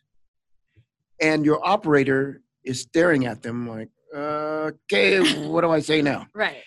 and 1.24 1.46
your 1.46 1.60
operator 1.66 2.42
is 2.64 2.82
staring 2.82 3.26
at 3.26 3.42
them 3.42 3.68
like 3.68 3.90
uh, 4.16 4.70
okay 4.70 5.48
what 5.48 5.62
do 5.62 5.72
i 5.72 5.80
say 5.80 6.02
now 6.02 6.28
right 6.36 6.64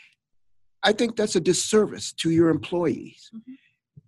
i 0.83 0.93
think 0.93 1.17
that's 1.17 1.37
a 1.37 1.41
disservice 1.41 2.13
to 2.13 2.31
your 2.31 2.49
employees 2.49 3.31
mm-hmm 3.35 3.55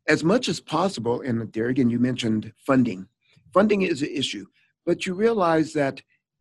as 0.08 0.24
much 0.24 0.48
as 0.48 0.58
possible, 0.58 1.20
and 1.20 1.52
there 1.52 1.68
again, 1.68 1.90
you 1.90 1.98
mentioned 1.98 2.52
funding. 2.66 3.06
Funding 3.52 3.82
is 3.82 4.02
an 4.02 4.08
issue, 4.08 4.46
but 4.86 5.06
you 5.06 5.14
realize 5.14 5.72
that 5.74 6.00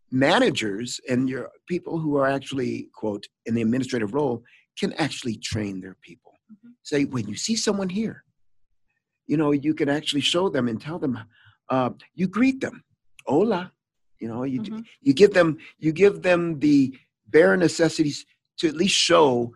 managers 0.09 0.99
and 1.09 1.29
your 1.29 1.49
people 1.67 1.99
who 1.99 2.15
are 2.15 2.27
actually, 2.27 2.89
quote, 2.93 3.27
in 3.45 3.53
the 3.53 3.61
administrative 3.61 4.13
role 4.13 4.41
can 4.79 4.93
actually 4.93 5.35
train 5.35 5.81
their 5.81 5.97
people. 6.01 6.31
Mm-hmm. 6.51 6.69
Say, 6.83 7.03
when 7.03 7.27
you 7.27 7.35
see 7.35 7.57
someone 7.57 7.89
here, 7.89 8.23
you 9.27 9.35
know, 9.35 9.51
you 9.51 9.73
can 9.73 9.89
actually 9.89 10.21
show 10.21 10.47
them 10.47 10.69
and 10.69 10.79
tell 10.79 10.97
them, 10.97 11.19
uh, 11.69 11.89
you 12.15 12.27
greet 12.29 12.61
them, 12.61 12.85
hola, 13.25 13.73
you 14.19 14.27
know, 14.27 14.43
you, 14.43 14.61
mm-hmm. 14.61 14.79
you 15.01 15.13
give 15.13 15.33
them, 15.33 15.57
you 15.79 15.91
give 15.91 16.21
them 16.21 16.59
the 16.59 16.97
bare 17.27 17.57
necessities 17.57 18.25
to 18.57 18.67
at 18.67 18.75
least 18.75 18.95
show 18.95 19.53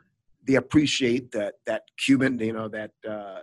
they 0.48 0.56
appreciate 0.56 1.32
that, 1.32 1.56
that 1.66 1.84
Cuban, 1.98 2.40
you 2.40 2.54
know, 2.54 2.68
that, 2.68 2.92
uh, 3.08 3.40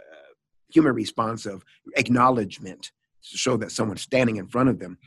human 0.69 0.95
response 0.95 1.47
of 1.47 1.65
acknowledgement 1.97 2.93
to 3.31 3.39
show 3.39 3.57
that 3.57 3.73
someone's 3.73 4.03
standing 4.03 4.37
in 4.37 4.47
front 4.47 4.69
of 4.69 4.79
them. 4.79 4.99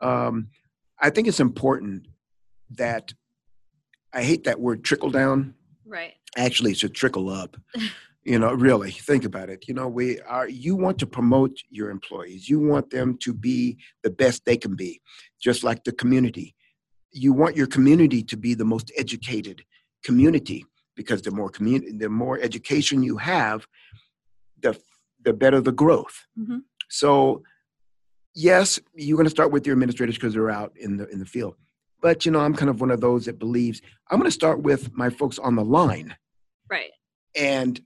Um, 0.00 0.48
I 0.98 1.10
think 1.10 1.28
it's 1.28 1.40
important 1.40 2.06
that 2.70 3.12
I 4.12 4.22
hate 4.22 4.44
that 4.44 4.60
word 4.60 4.84
trickle 4.84 5.10
down. 5.10 5.54
Right. 5.86 6.14
Actually, 6.36 6.72
it 6.72 6.78
should 6.78 6.94
trickle 6.94 7.28
up. 7.28 7.56
you 8.24 8.38
know, 8.38 8.52
really 8.52 8.90
think 8.90 9.24
about 9.24 9.48
it. 9.48 9.66
You 9.68 9.74
know, 9.74 9.88
we 9.88 10.20
are. 10.20 10.48
You 10.48 10.76
want 10.76 10.98
to 10.98 11.06
promote 11.06 11.56
your 11.70 11.90
employees. 11.90 12.48
You 12.48 12.60
want 12.60 12.90
them 12.90 13.16
to 13.18 13.32
be 13.32 13.78
the 14.02 14.10
best 14.10 14.44
they 14.44 14.56
can 14.56 14.74
be, 14.76 15.00
just 15.40 15.64
like 15.64 15.84
the 15.84 15.92
community. 15.92 16.54
You 17.12 17.32
want 17.32 17.56
your 17.56 17.66
community 17.66 18.22
to 18.24 18.36
be 18.36 18.54
the 18.54 18.64
most 18.64 18.92
educated 18.96 19.64
community. 20.04 20.64
because 20.96 21.22
the 21.22 21.30
more 21.30 21.48
community, 21.48 21.92
the 21.96 22.08
more 22.10 22.38
education 22.40 23.02
you 23.02 23.16
have, 23.16 23.66
the 24.60 24.72
the 25.24 25.32
better 25.32 25.60
the 25.60 25.72
growth. 25.72 26.26
Mm-hmm. 26.38 26.58
So, 26.88 27.42
yes, 28.34 28.78
you're 28.94 29.16
going 29.16 29.26
to 29.26 29.30
start 29.38 29.50
with 29.52 29.66
your 29.66 29.74
administrators 29.74 30.16
because 30.16 30.34
they're 30.34 30.50
out 30.50 30.72
in 30.76 30.96
the 30.98 31.08
in 31.08 31.18
the 31.18 31.26
field. 31.26 31.54
But 32.02 32.24
you 32.26 32.32
know, 32.32 32.40
I'm 32.40 32.54
kind 32.54 32.70
of 32.70 32.80
one 32.80 32.90
of 32.90 33.00
those 33.00 33.24
that 33.26 33.38
believes 33.38 33.80
I'm 34.10 34.18
going 34.18 34.28
to 34.30 34.40
start 34.42 34.62
with 34.62 34.92
my 34.94 35.10
folks 35.10 35.38
on 35.38 35.56
the 35.56 35.64
line, 35.64 36.16
Right. 36.68 36.90
and 37.34 37.80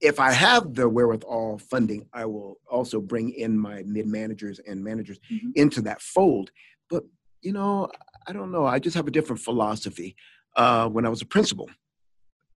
if 0.00 0.20
I 0.20 0.30
have 0.32 0.74
the 0.74 0.88
wherewithal 0.88 1.58
funding, 1.58 2.06
I 2.12 2.24
will 2.24 2.60
also 2.70 3.00
bring 3.00 3.30
in 3.30 3.58
my 3.58 3.82
mid 3.84 4.06
managers 4.06 4.58
and 4.60 4.82
managers 4.84 5.18
Mhm. 5.30 5.52
into 5.56 5.80
that 5.82 6.00
fold. 6.02 6.50
But 6.88 7.04
you 7.42 7.52
know, 7.52 7.90
I 8.26 8.32
don't 8.32 8.50
know. 8.50 8.66
I 8.66 8.78
just 8.80 8.96
have 8.96 9.06
a 9.06 9.12
different 9.12 9.40
philosophy. 9.42 10.16
Uh, 10.56 10.88
when 10.88 11.06
I 11.06 11.08
was 11.08 11.22
a 11.22 11.26
principal, 11.26 11.70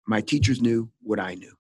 my 0.07 0.20
teachers 0.20 0.61
knew 0.61 0.90
what 1.03 1.18
I 1.18 1.35
knew. 1.35 1.53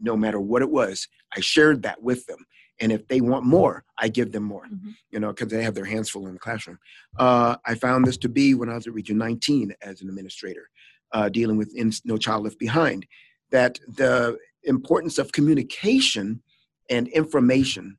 No 0.00 0.16
matter 0.16 0.40
what 0.40 0.62
it 0.62 0.70
was, 0.70 1.06
I 1.36 1.40
shared 1.40 1.82
that 1.82 2.02
with 2.02 2.24
them. 2.26 2.46
And 2.80 2.90
if 2.92 3.06
they 3.08 3.20
want 3.20 3.44
more, 3.44 3.84
I 3.98 4.08
give 4.08 4.32
them 4.32 4.44
more. 4.44 4.66
Mhm. 4.66 4.94
You 5.10 5.20
know, 5.20 5.28
because 5.28 5.48
they 5.48 5.62
have 5.62 5.74
their 5.74 5.84
hands 5.84 6.08
full 6.08 6.26
in 6.26 6.32
the 6.32 6.38
classroom. 6.40 6.78
Uh, 7.18 7.56
I 7.66 7.74
found 7.74 8.06
this 8.06 8.16
to 8.18 8.28
be 8.30 8.54
when 8.54 8.70
I 8.70 8.74
was 8.74 8.86
at 8.86 8.94
Region 8.94 9.18
19 9.18 9.74
as 9.82 10.00
an 10.00 10.08
administrator, 10.08 10.70
uh, 11.12 11.28
dealing 11.28 11.58
with 11.58 11.74
in, 11.76 11.92
No 12.06 12.16
Child 12.16 12.44
Left 12.44 12.58
Behind, 12.58 13.06
that 13.50 13.78
the 13.86 14.38
importance 14.64 15.18
of 15.18 15.32
communication 15.32 16.42
and 16.88 17.08
information 17.08 17.98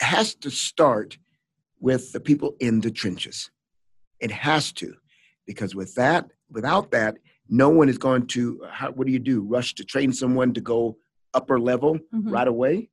has 0.00 0.34
to 0.36 0.50
start 0.50 1.18
with 1.80 2.12
the 2.12 2.20
people 2.20 2.56
in 2.60 2.80
the 2.80 2.90
trenches. 2.90 3.50
It 4.20 4.30
has 4.30 4.72
to, 4.74 4.94
because 5.46 5.74
with 5.74 5.94
that, 5.94 6.26
without 6.50 6.90
that, 6.92 7.16
no 7.48 7.68
one 7.68 7.88
is 7.88 7.98
going 7.98 8.26
to. 8.28 8.62
How, 8.70 8.90
what 8.92 9.06
do 9.06 9.12
you 9.12 9.18
do? 9.18 9.42
Rush 9.42 9.74
to 9.74 9.84
train 9.84 10.12
someone 10.12 10.54
to 10.54 10.60
go 10.60 10.96
upper 11.34 11.60
level 11.60 11.98
Mhm. 12.14 12.30
right 12.32 12.48
away? 12.48 12.90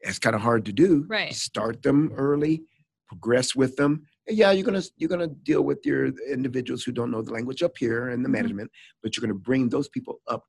It's 0.00 0.18
kind 0.18 0.36
of 0.36 0.42
hard 0.42 0.64
to 0.66 0.72
do. 0.72 1.06
Right. 1.08 1.32
Start 1.32 1.82
them 1.82 2.12
early, 2.16 2.64
progress 3.08 3.54
with 3.54 3.76
them. 3.76 4.04
And 4.26 4.36
yeah, 4.36 4.50
you're 4.52 4.64
gonna 4.64 4.82
you're 4.96 5.08
gonna 5.08 5.28
deal 5.28 5.62
with 5.62 5.86
your 5.86 6.06
individuals 6.30 6.82
who 6.82 6.92
don't 6.92 7.10
know 7.10 7.22
the 7.22 7.32
language 7.32 7.62
up 7.62 7.76
here 7.78 8.08
and 8.08 8.24
the 8.24 8.28
Mhm. 8.28 8.32
management, 8.32 8.70
but 9.02 9.16
you're 9.16 9.22
gonna 9.22 9.38
bring 9.38 9.68
those 9.68 9.88
people 9.88 10.20
up 10.26 10.44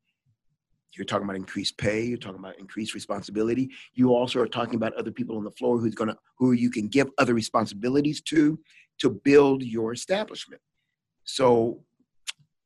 you're 0.93 1.05
talking 1.05 1.25
about 1.25 1.35
increased 1.35 1.77
pay 1.77 2.03
you're 2.03 2.17
talking 2.17 2.39
about 2.39 2.57
increased 2.59 2.93
responsibility. 2.93 3.69
You 3.93 4.13
also 4.13 4.39
are 4.39 4.47
talking 4.47 4.75
about 4.75 4.93
other 4.93 5.11
people 5.11 5.37
on 5.37 5.43
the 5.43 5.51
floor 5.51 5.77
who's 5.77 5.95
to 5.95 6.17
who 6.37 6.51
you 6.51 6.69
can 6.69 6.87
give 6.87 7.09
other 7.17 7.33
responsibilities 7.33 8.21
to 8.21 8.59
to 8.99 9.09
build 9.09 9.63
your 9.63 9.93
establishment. 9.93 10.61
So 11.23 11.83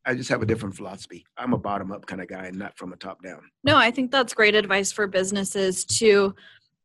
i 0.06 0.16
just 0.16 0.30
have 0.30 0.42
a 0.42 0.46
different 0.46 0.76
philosophy. 0.76 1.26
I'm 1.38 1.54
a 1.54 1.58
bottom 1.58 1.92
up 1.92 2.06
kind 2.06 2.22
of 2.22 2.28
guy 2.30 2.46
and 2.46 2.58
not 2.58 2.78
from 2.78 2.94
a 2.94 2.98
top 2.98 3.22
down 3.22 3.42
No, 3.64 3.76
I 3.76 3.92
think 3.92 4.12
that's 4.12 4.34
great 4.34 4.56
advice 4.56 4.92
for 4.92 5.06
businesses 5.06 5.84
to, 6.00 6.34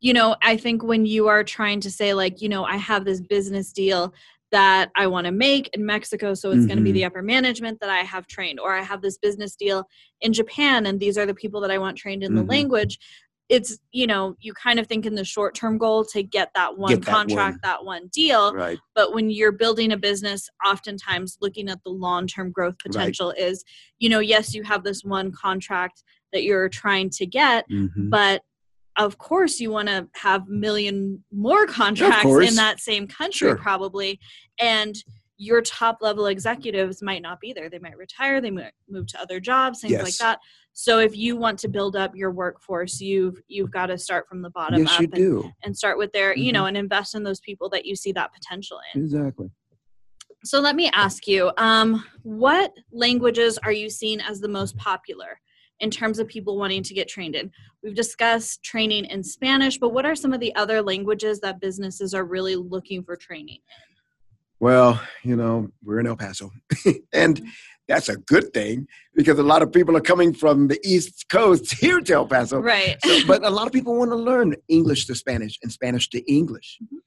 you 0.01 0.13
know, 0.13 0.35
I 0.41 0.57
think 0.57 0.83
when 0.83 1.05
you 1.05 1.27
are 1.27 1.43
trying 1.43 1.79
to 1.81 1.91
say, 1.91 2.13
like, 2.13 2.41
you 2.41 2.49
know, 2.49 2.65
I 2.65 2.75
have 2.75 3.05
this 3.05 3.21
business 3.21 3.71
deal 3.71 4.13
that 4.53 4.91
I 4.95 5.07
want 5.07 5.25
to 5.25 5.31
make 5.31 5.67
in 5.73 5.83
Mexico, 5.83 6.35
so 6.35 6.51
it's 6.51 6.67
going 6.67 6.77
to 6.77 6.83
be 6.83 6.91
the 6.91 7.05
upper 7.05 7.23
management 7.23 7.79
that 7.81 7.89
I 7.89 8.01
have 8.01 8.27
trained, 8.27 8.59
or 8.59 8.71
I 8.71 8.83
have 8.83 9.01
this 9.01 9.17
business 9.17 9.55
deal 9.55 9.87
in 10.21 10.31
Japan 10.31 10.85
and 10.85 10.99
these 10.99 11.17
are 11.17 11.25
the 11.25 11.33
people 11.33 11.59
that 11.61 11.71
I 11.71 11.79
want 11.79 11.97
trained 11.97 12.21
in 12.23 12.35
the 12.35 12.43
Mhm. 12.43 12.49
language. 12.49 12.99
It's, 13.49 13.79
you 13.91 14.05
know, 14.05 14.35
you 14.39 14.53
kind 14.53 14.79
of 14.79 14.85
think 14.85 15.07
in 15.07 15.15
the 15.15 15.25
short 15.25 15.55
term 15.55 15.79
goal 15.79 16.05
to 16.05 16.21
get 16.21 16.51
that 16.53 16.77
one 16.77 16.91
Get 16.93 17.01
that 17.05 17.11
contract, 17.11 17.55
one. 17.55 17.59
that 17.63 17.83
one 17.83 18.07
deal. 18.13 18.53
right 18.53 18.77
But 18.93 19.15
when 19.15 19.31
you're 19.31 19.51
building 19.51 19.91
a 19.91 19.97
business, 19.97 20.47
oftentimes 20.63 21.37
looking 21.41 21.67
at 21.67 21.79
the 21.83 21.89
long 21.89 22.27
term 22.27 22.51
growth 22.51 22.75
potential 22.77 23.31
is, 23.35 23.63
you 23.97 24.07
know, 24.07 24.19
yes, 24.19 24.53
you 24.53 24.61
have 24.63 24.83
this 24.83 25.03
one 25.03 25.31
contract 25.31 26.03
that 26.31 26.43
you're 26.43 26.69
trying 26.69 27.09
to 27.09 27.25
get, 27.25 27.65
Mhm. 27.71 28.11
but 28.11 28.43
of 28.97 29.17
course 29.17 29.59
you 29.59 29.71
want 29.71 29.87
to 29.87 30.07
have 30.13 30.47
million 30.47 31.23
more 31.31 31.65
contracts 31.65 32.25
in 32.49 32.55
that 32.55 32.79
same 32.79 33.07
country 33.07 33.47
Sure. 33.49 33.55
probably 33.57 34.19
and 34.59 34.95
your 35.37 35.61
top 35.61 35.97
level 36.01 36.27
executives 36.27 37.01
might 37.01 37.23
not 37.23 37.39
be 37.41 37.53
there. 37.53 37.67
They 37.69 37.79
might 37.79 37.97
retire 37.97 38.39
they 38.39 38.51
might 38.51 38.71
move 38.87 39.07
to 39.07 39.19
other 39.21 39.39
jobs 39.39 39.81
things 39.81 40.01
like 40.01 40.15
that. 40.17 40.39
So 40.73 40.99
if 40.99 41.17
you 41.17 41.35
want 41.35 41.57
to 41.59 41.67
build 41.67 41.95
up 41.95 42.15
your 42.15 42.31
workforce 42.31 43.01
you've 43.01 43.41
you've 43.47 43.71
got 43.71 43.87
to 43.87 43.97
start 43.97 44.27
from 44.29 44.41
the 44.41 44.51
bottom 44.51 44.79
yes 44.79 44.93
up 44.93 45.01
you 45.01 45.07
and, 45.11 45.15
do. 45.15 45.51
and 45.63 45.75
start 45.75 45.97
with 45.97 46.11
their 46.11 46.35
you 46.37 46.51
Mhm. 46.51 46.53
know 46.53 46.65
and 46.67 46.77
invest 46.77 47.15
in 47.15 47.23
those 47.23 47.39
people 47.39 47.67
that 47.69 47.85
you 47.85 47.95
see 47.95 48.11
that 48.13 48.31
potential 48.33 48.79
in. 48.93 49.01
Exactly. 49.01 49.49
So 50.45 50.59
let 50.59 50.75
me 50.75 50.89
ask 50.93 51.25
you, 51.25 51.51
um, 51.57 52.03
what 52.23 52.73
languages 52.91 53.57
are 53.63 53.71
you 53.71 53.89
seeing 53.89 54.19
as 54.19 54.41
the 54.41 54.49
most 54.49 54.75
popular 54.75 55.39
in 55.83 55.91
terms 55.91 56.17
of 56.17 56.27
people 56.27 56.57
wanting 56.57 56.81
to 56.81 56.93
get 56.93 57.07
trained 57.07 57.35
in? 57.35 57.51
We've 57.83 57.93
discussed 57.93 58.63
training 58.63 59.05
in 59.05 59.21
Spanish, 59.21 59.77
but 59.77 59.89
what 59.89 60.05
are 60.05 60.15
some 60.15 60.33
of 60.33 60.39
the 60.39 60.55
other 60.55 60.81
languages 60.81 61.41
that 61.41 61.59
businesses 61.59 62.13
are 62.13 62.23
really 62.23 62.55
looking 62.55 63.03
for 63.03 63.15
training? 63.17 63.59
Well, 64.59 65.01
you 65.23 65.35
know, 65.35 65.69
we're 65.83 65.99
in 65.99 66.07
El 66.07 66.15
Paso, 66.15 66.49
and 67.13 67.45
that's 67.89 68.07
a 68.07 68.15
good 68.15 68.53
thing 68.53 68.87
because 69.13 69.37
a 69.37 69.43
lot 69.43 69.61
of 69.61 69.73
people 69.73 69.97
are 69.97 70.01
coming 70.13 70.33
from 70.33 70.69
the 70.69 70.79
East 70.85 71.25
Coast 71.29 71.73
here 71.81 71.99
to 71.99 72.13
El 72.13 72.27
Paso. 72.27 72.59
Right. 72.59 72.97
So, 73.03 73.27
but 73.27 73.43
a 73.45 73.49
lot 73.49 73.67
of 73.67 73.73
people 73.73 73.97
want 73.97 74.11
to 74.11 74.15
learn 74.15 74.55
English 74.69 75.05
to 75.07 75.15
Spanish 75.15 75.59
and 75.61 75.71
Spanish 75.71 76.09
to 76.11 76.19
English. 76.31 76.79
Mhm. 76.81 76.99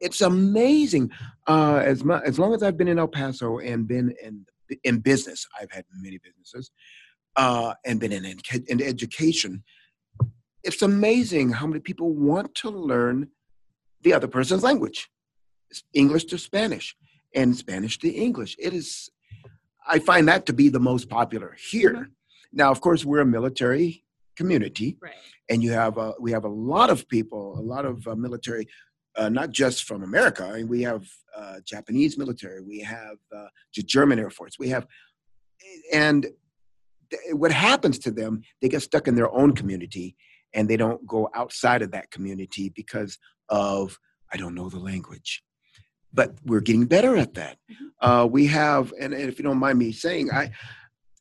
It's 0.00 0.20
amazing. 0.22 1.10
Uh, 1.46 1.82
as 1.84 2.04
mu- 2.04 2.22
as 2.24 2.38
long 2.38 2.54
as 2.54 2.62
I've 2.62 2.78
been 2.78 2.88
in 2.88 2.98
El 2.98 3.08
Paso 3.08 3.58
and 3.58 3.88
been 3.88 4.14
in 4.22 4.46
in 4.84 5.00
business, 5.00 5.46
I've 5.60 5.72
had 5.72 5.84
many 6.00 6.18
businesses, 6.18 6.70
uh, 7.36 7.74
and 7.84 8.00
been 8.00 8.12
in, 8.12 8.24
ed- 8.26 8.64
in 8.68 8.82
education. 8.82 9.62
It's 10.62 10.82
amazing 10.82 11.50
how 11.52 11.66
many 11.66 11.80
people 11.80 12.12
want 12.12 12.54
to 12.56 12.70
learn 12.70 13.28
the 14.02 14.12
other 14.12 14.28
person's 14.28 14.62
language, 14.62 15.08
English 15.94 16.24
to 16.26 16.38
Spanish, 16.38 16.96
and 17.34 17.56
Spanish 17.56 17.98
to 17.98 18.10
English. 18.10 18.56
It 18.58 18.72
is. 18.74 19.10
I 19.86 19.98
find 19.98 20.28
that 20.28 20.46
to 20.46 20.52
be 20.52 20.68
the 20.68 20.80
most 20.80 21.08
popular 21.08 21.56
here. 21.70 21.94
Mhm. 21.94 22.10
Now, 22.52 22.70
of 22.70 22.80
course, 22.80 23.04
we're 23.04 23.20
a 23.20 23.26
military 23.26 24.04
community, 24.36 24.98
right. 25.00 25.12
and 25.48 25.62
you 25.62 25.72
have 25.72 25.96
uh, 25.98 26.12
we 26.20 26.32
have 26.32 26.44
a 26.44 26.48
lot 26.48 26.90
of 26.90 27.08
people, 27.08 27.58
a 27.58 27.62
lot 27.62 27.84
of 27.84 28.06
uh, 28.06 28.14
military, 28.16 28.66
uh, 29.16 29.28
not 29.28 29.50
just 29.50 29.84
from 29.84 30.02
America. 30.02 30.44
I 30.44 30.58
mean, 30.58 30.68
we 30.68 30.82
have 30.82 31.06
uh, 31.36 31.60
Japanese 31.64 32.18
military, 32.18 32.60
we 32.60 32.80
have 32.80 33.16
uh, 33.34 33.46
the 33.76 33.82
German 33.82 34.18
Air 34.18 34.30
Force, 34.30 34.58
we 34.58 34.68
have, 34.70 34.86
and 35.92 36.26
what 37.32 37.52
happens 37.52 37.98
to 38.00 38.10
them? 38.10 38.42
They 38.60 38.68
get 38.68 38.82
stuck 38.82 39.08
in 39.08 39.14
their 39.14 39.30
own 39.30 39.52
community, 39.52 40.16
and 40.54 40.68
they 40.68 40.76
don't 40.76 41.06
go 41.06 41.28
outside 41.34 41.82
of 41.82 41.90
that 41.92 42.10
community 42.10 42.68
because 42.70 43.18
of 43.48 43.98
I 44.32 44.36
don't 44.36 44.54
know 44.54 44.68
the 44.68 44.78
language. 44.78 45.42
But 46.12 46.34
we're 46.44 46.60
getting 46.60 46.86
better 46.86 47.16
at 47.16 47.34
that. 47.34 47.56
Uh, 48.00 48.26
we 48.30 48.46
have, 48.48 48.92
and, 49.00 49.12
and 49.14 49.28
if 49.28 49.38
you 49.38 49.44
don't 49.44 49.58
mind 49.58 49.78
me 49.78 49.92
saying, 49.92 50.30
I 50.32 50.50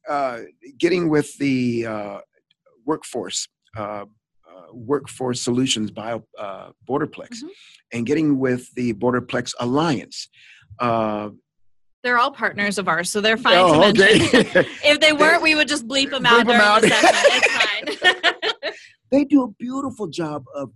uh, 0.08 0.40
getting 0.78 1.10
with 1.10 1.38
the 1.38 1.86
uh, 1.86 2.20
workforce 2.86 3.48
uh, 3.78 4.06
uh, 4.50 4.74
workforce 4.74 5.42
solutions 5.42 5.92
bio 5.92 6.24
uh, 6.38 6.72
borderplex 6.90 7.44
Mhm. 7.44 7.50
and 7.94 8.06
getting 8.08 8.40
with 8.40 8.74
the 8.74 8.94
borderplex 8.94 9.54
alliance 9.60 10.28
uh, 10.80 11.30
They're 12.04 12.18
all 12.18 12.32
partners 12.32 12.78
of 12.78 12.88
ours, 12.88 13.10
so 13.10 13.20
they're 13.20 13.38
fine 13.38 13.58
to 13.58 13.74
oh, 13.74 13.80
mention. 13.80 14.06
okay. 14.06 14.68
if 14.84 15.00
they 15.00 15.12
weren't, 15.12 15.44
we 15.44 15.56
would 15.56 15.68
just 15.68 15.88
bleep 15.88 16.12
them 16.12 16.26
out 16.26 16.46
Bleep 16.46 16.54
'em 16.54 16.60
during 16.60 16.62
out. 16.62 16.82
the 16.82 16.90
session. 16.90 17.88
It's 17.88 17.96
fine. 18.64 18.74
they 19.12 19.26
do 19.26 19.44
a 19.44 19.50
beautiful 19.60 20.08
job 20.08 20.46
of 20.56 20.72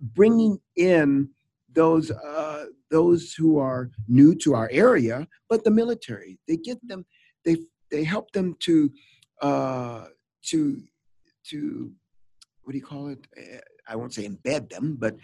bringing 0.00 0.58
in 0.76 1.28
those 1.74 2.10
uh, 2.10 2.66
those 2.90 3.34
who 3.34 3.58
are 3.58 3.90
new 4.08 4.34
to 4.36 4.54
our 4.54 4.68
area, 4.72 5.26
but 5.48 5.62
the 5.64 5.70
military. 5.70 6.38
They 6.48 6.56
get 6.56 6.78
them. 6.86 7.04
They 7.44 7.58
they 7.90 8.04
help 8.04 8.30
them 8.32 8.56
to 8.60 8.90
uh, 9.42 10.06
to 10.46 10.80
to 11.50 11.92
what 12.62 12.72
do 12.72 12.78
you 12.78 12.84
call 12.84 13.08
it? 13.08 13.26
Eh, 13.36 13.58
I 13.88 13.96
won't 13.96 14.14
say 14.14 14.26
embed 14.26 14.70
them, 14.70 14.96
but 14.98 15.16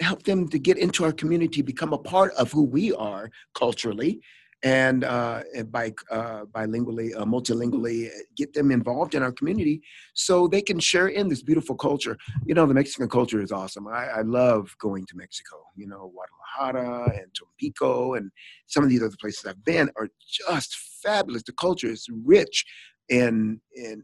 help 0.00 0.22
them 0.24 0.48
to 0.48 0.58
get 0.58 0.78
into 0.78 1.04
our 1.04 1.12
community, 1.12 1.62
become 1.62 1.92
a 1.92 1.98
part 1.98 2.32
of 2.34 2.52
who 2.52 2.64
we 2.64 2.92
are 2.94 3.30
culturally, 3.54 4.20
and 4.62 5.04
uh, 5.04 5.42
and 5.54 5.70
by 5.70 5.92
uh, 6.10 6.44
bilingually, 6.46 7.14
uh, 7.14 7.24
multilingually, 7.24 8.08
uh, 8.08 8.18
get 8.36 8.52
them 8.54 8.70
involved 8.70 9.14
in 9.14 9.22
our 9.22 9.32
community 9.32 9.82
so 10.14 10.48
they 10.48 10.62
can 10.62 10.80
share 10.80 11.08
in 11.08 11.28
this 11.28 11.42
beautiful 11.42 11.76
culture. 11.76 12.16
You 12.46 12.54
know, 12.54 12.66
the 12.66 12.74
Mexican 12.74 13.08
culture 13.08 13.40
is 13.40 13.52
awesome. 13.52 13.86
I, 13.86 14.06
I 14.08 14.22
love 14.22 14.74
going 14.80 15.04
to 15.06 15.16
Mexico. 15.16 15.56
You 15.76 15.86
know, 15.88 16.10
Guadalajara 16.58 17.12
and 17.16 17.26
Tampico 17.34 18.14
and 18.14 18.30
some 18.66 18.82
of 18.82 18.90
these 18.90 19.02
other 19.02 19.16
places 19.20 19.44
I've 19.46 19.64
been 19.64 19.90
are 19.96 20.08
just 20.26 20.74
fabulous. 21.02 21.42
The 21.42 21.52
culture 21.52 21.88
is 21.88 22.06
rich, 22.24 22.64
and 23.10 23.60
and 23.76 24.02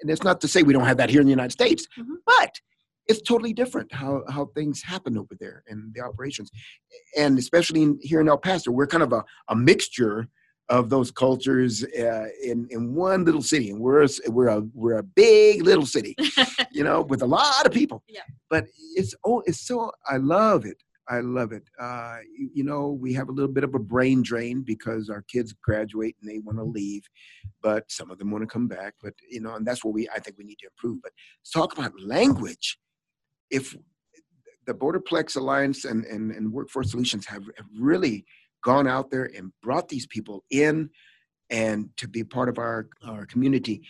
and 0.00 0.10
it's 0.10 0.24
not 0.24 0.40
to 0.40 0.48
say 0.48 0.62
we 0.62 0.72
don't 0.72 0.84
have 0.86 0.96
that 0.96 1.10
here 1.10 1.20
in 1.20 1.26
the 1.26 1.32
United 1.32 1.52
States, 1.52 1.86
Mhm. 1.98 2.16
but 2.26 2.60
it's 3.12 3.22
totally 3.22 3.52
different 3.52 3.92
how 3.92 4.22
how 4.28 4.46
things 4.54 4.82
happen 4.82 5.16
over 5.16 5.34
there 5.38 5.62
and 5.68 5.94
the 5.94 6.00
operations, 6.00 6.50
and 7.16 7.38
especially 7.38 7.82
in, 7.82 7.98
here 8.02 8.20
in 8.20 8.28
El 8.28 8.38
Paso, 8.38 8.70
we're 8.70 8.86
kind 8.86 9.02
of 9.02 9.12
a, 9.12 9.24
a 9.48 9.56
mixture 9.56 10.28
of 10.68 10.88
those 10.88 11.10
cultures 11.10 11.84
uh, 11.84 12.26
in 12.42 12.66
in 12.70 12.94
one 12.94 13.24
little 13.24 13.42
city, 13.42 13.70
and 13.70 13.80
we're 13.80 14.04
a, 14.04 14.08
we're 14.28 14.48
a 14.48 14.60
we're 14.74 14.98
a 14.98 15.02
big 15.02 15.62
little 15.62 15.86
city, 15.86 16.16
you 16.72 16.82
know, 16.82 17.02
with 17.02 17.22
a 17.22 17.26
lot 17.26 17.66
of 17.66 17.72
people. 17.72 18.02
Yeah. 18.08 18.20
But 18.48 18.66
it's 18.94 19.14
oh, 19.24 19.42
it's 19.46 19.60
so 19.60 19.92
I 20.08 20.16
love 20.16 20.64
it. 20.64 20.82
I 21.08 21.20
love 21.20 21.52
it. 21.52 21.64
Uh, 21.80 22.18
you, 22.36 22.50
you, 22.54 22.64
know, 22.64 22.88
we 22.88 23.12
have 23.14 23.28
a 23.28 23.32
little 23.32 23.50
bit 23.50 23.64
of 23.64 23.74
a 23.74 23.78
brain 23.78 24.22
drain 24.22 24.62
because 24.62 25.10
our 25.10 25.22
kids 25.22 25.52
graduate 25.52 26.14
and 26.20 26.30
they 26.30 26.38
want 26.38 26.58
to 26.58 26.64
leave, 26.64 27.02
but 27.60 27.90
some 27.90 28.10
of 28.10 28.18
them 28.18 28.30
want 28.30 28.42
to 28.42 28.46
come 28.46 28.68
back. 28.68 28.94
But 29.02 29.14
you 29.28 29.40
know, 29.40 29.54
and 29.54 29.66
that's 29.66 29.84
what 29.84 29.94
we 29.94 30.08
I 30.08 30.20
think 30.20 30.38
we 30.38 30.44
need 30.44 30.58
to 30.60 30.68
improve. 30.68 31.02
But 31.02 31.12
let's 31.40 31.50
talk 31.50 31.76
about 31.76 31.92
language. 32.00 32.78
If 33.52 33.76
the 34.66 34.74
Borderplex 34.74 35.36
Alliance 35.36 35.84
and, 35.84 36.04
and, 36.06 36.32
and 36.32 36.52
Workforce 36.52 36.90
Solutions 36.90 37.26
have, 37.26 37.44
have 37.56 37.66
really 37.78 38.24
gone 38.64 38.88
out 38.88 39.10
there 39.10 39.30
and 39.36 39.52
brought 39.62 39.88
these 39.88 40.06
people 40.06 40.44
in 40.50 40.90
and 41.50 41.90
to 41.96 42.08
be 42.08 42.24
part 42.24 42.48
of 42.48 42.58
our, 42.58 42.88
our 43.06 43.26
community. 43.26 43.82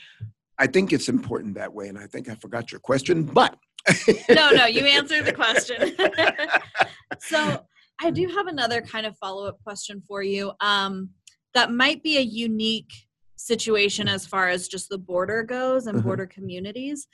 I 0.58 0.66
think 0.66 0.92
it's 0.92 1.08
important 1.08 1.54
that 1.54 1.72
way. 1.72 1.88
And 1.88 1.98
I 1.98 2.06
think 2.06 2.28
I 2.28 2.34
forgot 2.34 2.72
your 2.72 2.80
question, 2.80 3.22
but. 3.22 3.56
no, 4.28 4.50
no, 4.50 4.66
you 4.66 4.82
answered 4.82 5.24
the 5.24 5.32
question. 5.32 5.96
so 7.20 7.64
I 8.00 8.10
do 8.10 8.28
have 8.28 8.46
another 8.46 8.80
kind 8.80 9.06
of 9.06 9.16
follow 9.18 9.46
up 9.46 9.62
question 9.62 10.02
for 10.06 10.22
you 10.22 10.52
um, 10.60 11.10
that 11.54 11.72
might 11.72 12.02
be 12.02 12.16
a 12.18 12.22
unique 12.22 12.92
situation 13.36 14.08
as 14.08 14.26
far 14.26 14.48
as 14.48 14.68
just 14.68 14.88
the 14.88 14.98
border 14.98 15.42
goes 15.42 15.86
and 15.86 15.98
uh-huh. 15.98 16.06
border 16.06 16.26
communities. 16.26 17.06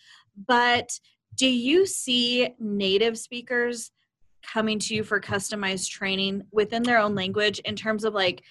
But 0.47 0.91
do 1.37 1.49
you 1.49 1.87
see 1.87 2.55
native 2.59 3.19
speakers 3.19 3.91
coming 4.43 4.79
to 4.79 4.95
you 4.95 5.05
for 5.05 5.21
customized 5.21 5.91
training 5.91 6.43
within 6.53 6.83
their 6.83 6.99
own 6.99 7.15
language 7.15 7.59
in 7.61 7.77
terms 7.77 8.05
of 8.05 8.15
like 8.15 8.43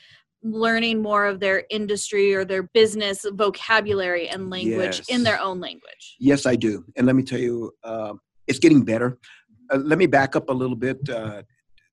learning 0.43 1.01
more 1.01 1.25
of 1.25 1.39
their 1.39 1.65
industry 1.69 2.33
or 2.33 2.45
their 2.45 2.63
business 2.63 3.25
vocabulary 3.33 4.29
and 4.29 4.49
language 4.49 4.99
yes. 4.99 5.09
in 5.09 5.23
their 5.23 5.39
own 5.41 5.59
language? 5.59 6.15
Yes, 6.19 6.45
I 6.45 6.55
do. 6.55 6.85
And 6.95 7.07
let 7.07 7.15
me 7.15 7.23
tell 7.23 7.39
you, 7.39 7.71
uh, 7.83 8.13
it's 8.45 8.59
getting 8.59 8.83
better. 8.83 9.17
Uh, 9.71 9.77
let 9.77 9.97
me 9.97 10.05
back 10.05 10.35
up 10.35 10.49
a 10.49 10.53
little 10.53 10.75
bit 10.75 10.97
uh, 11.09 11.41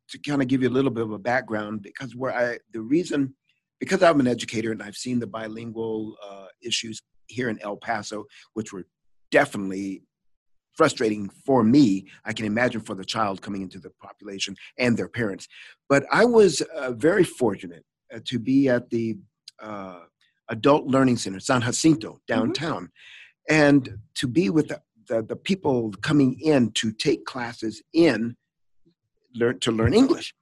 to 0.09 0.19
kind 0.19 0.43
of 0.43 0.49
give 0.49 0.63
you 0.63 0.69
a 0.69 0.71
little 0.71 0.91
bit 0.91 1.05
of 1.05 1.13
a 1.13 1.19
background 1.19 1.83
because 1.83 2.15
where 2.15 2.33
I 2.33 2.59
the 2.73 2.81
reason 2.81 3.35
because 3.81 4.03
I'm 4.03 4.21
an 4.21 4.27
educator 4.27 4.71
and 4.71 4.83
I've 4.83 4.97
seen 4.97 5.19
the 5.19 5.27
bilingual 5.27 6.17
uh, 6.25 6.47
issues 6.63 7.01
here 7.27 7.49
in 7.49 7.61
El 7.61 7.77
Paso, 7.77 8.25
which 8.53 8.73
were 8.73 8.87
definitely 9.31 10.03
frustrating 10.75 11.29
for 11.47 11.63
me. 11.63 12.07
I 12.25 12.33
can 12.33 12.47
imagine 12.47 12.81
for 12.81 12.95
the 12.95 13.05
child 13.05 13.43
coming 13.43 13.63
into 13.63 13.79
the 13.79 13.91
population 13.91 14.57
and 14.79 14.97
their 14.97 15.09
parents. 15.09 15.49
But 15.89 16.05
I 16.11 16.25
was 16.25 16.61
uh, 16.61 16.93
very 16.93 17.25
fortunate 17.25 17.85
uh, 18.15 18.21
to 18.27 18.39
be 18.39 18.69
at 18.69 18.91
the 18.91 19.17
uh, 19.61 20.01
Adult 20.49 20.87
Learning 20.87 21.17
Center, 21.17 21.41
San 21.41 21.63
Jacinto, 21.63 22.13
mm-hmm. 22.13 22.35
downtown, 22.35 22.85
mm-hmm. 22.85 23.55
and 23.55 23.99
to 24.15 24.27
be 24.27 24.51
with 24.51 24.69
the, 24.69 24.81
the, 25.09 25.23
the, 25.23 25.37
people 25.37 25.93
coming 26.03 26.39
in 26.41 26.71
to 26.73 26.93
take 26.93 27.25
classes 27.25 27.83
in 27.93 28.37
learn 29.35 29.59
to 29.61 29.73
learn 29.73 29.95
English. 29.95 30.35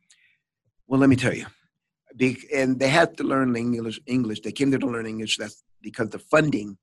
Well, 0.86 1.00
let 1.00 1.08
me 1.08 1.16
tell 1.16 1.34
you, 1.34 1.46
and 2.54 2.78
they 2.78 2.88
had 2.88 3.16
to 3.16 3.24
learn 3.24 3.56
English. 3.56 4.00
English. 4.06 4.40
They 4.40 4.52
came 4.52 4.70
there 4.70 4.78
to 4.78 4.86
learn 4.86 5.06
English. 5.06 5.36
That's 5.36 5.62
because 5.80 6.10
the 6.10 6.18
funding 6.18 6.76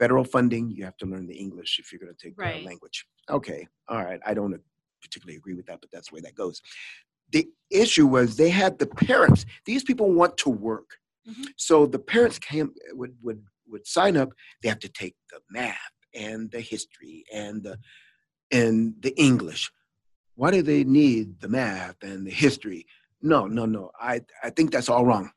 federal 0.00 0.24
funding, 0.24 0.70
you 0.70 0.84
have 0.84 0.96
to 0.96 1.06
learn 1.06 1.26
the 1.26 1.36
English 1.36 1.78
if 1.78 1.92
you're 1.92 2.00
going 2.00 2.12
to 2.12 2.26
take 2.26 2.34
right. 2.36 2.60
the 2.60 2.66
language. 2.66 3.06
Okay, 3.28 3.68
all 3.88 4.02
right. 4.02 4.18
I 4.26 4.34
don't 4.34 4.58
particularly 5.02 5.36
agree 5.36 5.54
with 5.54 5.66
that, 5.66 5.80
but 5.80 5.90
that's 5.92 6.08
the 6.08 6.16
way 6.16 6.20
that 6.22 6.34
goes. 6.34 6.60
The 7.30 7.46
issue 7.70 8.06
was 8.06 8.36
they 8.36 8.50
had 8.50 8.78
the 8.78 8.86
parents. 8.86 9.46
These 9.66 9.84
people 9.84 10.10
want 10.10 10.36
to 10.38 10.50
work, 10.50 10.96
mm-hmm. 11.28 11.44
so 11.56 11.86
the 11.86 11.98
parents 11.98 12.38
came 12.38 12.72
would 12.92 13.14
would 13.22 13.44
would 13.68 13.86
sign 13.86 14.16
up. 14.16 14.30
They 14.62 14.68
have 14.68 14.80
to 14.80 14.88
take 14.88 15.14
the 15.30 15.40
math 15.50 15.76
and 16.14 16.50
the 16.50 16.60
history 16.60 17.24
and 17.32 17.62
the 17.62 17.78
and 18.50 18.94
the 19.00 19.14
English. 19.20 19.70
Why 20.34 20.50
do 20.50 20.62
they 20.62 20.82
need 20.82 21.40
the 21.40 21.48
math 21.48 22.02
and 22.02 22.26
the 22.26 22.32
history? 22.32 22.86
No, 23.22 23.46
no, 23.46 23.66
no. 23.66 23.90
I 24.00 24.22
I 24.42 24.50
think 24.50 24.72
that's 24.72 24.88
all 24.88 25.04
wrong. 25.04 25.30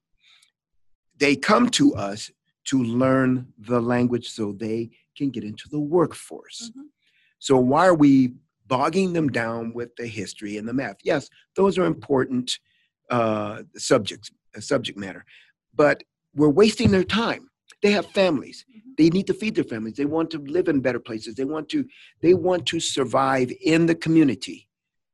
They 1.17 1.35
come 1.35 1.69
to 1.71 1.93
us 1.95 2.31
to 2.65 2.83
learn 2.83 3.47
the 3.57 3.81
language 3.81 4.29
so 4.29 4.53
they 4.53 4.89
can 5.17 5.29
get 5.29 5.43
into 5.43 5.67
the 5.69 5.79
workforce. 5.79 6.69
Mm-hmm. 6.71 6.87
So, 7.39 7.57
why 7.57 7.87
are 7.87 7.95
we 7.95 8.33
bogging 8.67 9.13
them 9.13 9.29
down 9.29 9.73
with 9.73 9.95
the 9.95 10.07
history 10.07 10.57
and 10.57 10.67
the 10.67 10.73
math? 10.73 10.97
Yes, 11.03 11.29
those 11.55 11.77
are 11.77 11.85
important 11.85 12.57
uh, 13.09 13.63
subjects, 13.75 14.31
uh, 14.55 14.61
subject 14.61 14.97
matter, 14.97 15.25
but 15.75 16.03
we're 16.35 16.49
wasting 16.49 16.91
their 16.91 17.03
time. 17.03 17.49
They 17.81 17.91
have 17.91 18.05
families. 18.07 18.65
Mm-hmm. 18.69 18.89
They 18.97 19.09
need 19.09 19.27
to 19.27 19.33
feed 19.33 19.55
their 19.55 19.65
families. 19.65 19.95
They 19.95 20.05
want 20.05 20.31
to 20.31 20.39
live 20.39 20.69
in 20.69 20.79
better 20.79 20.99
places. 20.99 21.35
They 21.35 21.45
want 21.45 21.69
to 21.69 21.85
they 22.21 22.33
want 22.33 22.65
to 22.67 22.79
survive 22.79 23.51
in 23.61 23.85
the 23.85 23.95
community 23.95 24.69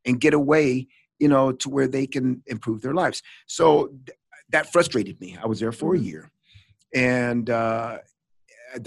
and 0.06 0.22
get 0.22 0.34
away, 0.34 0.88
you 1.18 1.28
know, 1.28 1.52
to 1.52 1.70
where 1.70 1.88
they 1.88 2.06
can 2.06 2.44
improve 2.46 2.82
their 2.82 2.94
lives. 2.94 3.22
So 3.48 3.88
th- 4.06 4.18
that 4.50 4.72
frustrated 4.72 5.20
me. 5.20 5.38
I 5.42 5.48
was 5.48 5.60
there 5.60 5.72
for 5.72 5.96
mm-hmm. 5.96 6.04
a 6.04 6.08
year 6.08 6.32
and 6.94 7.50
uh, 7.50 7.98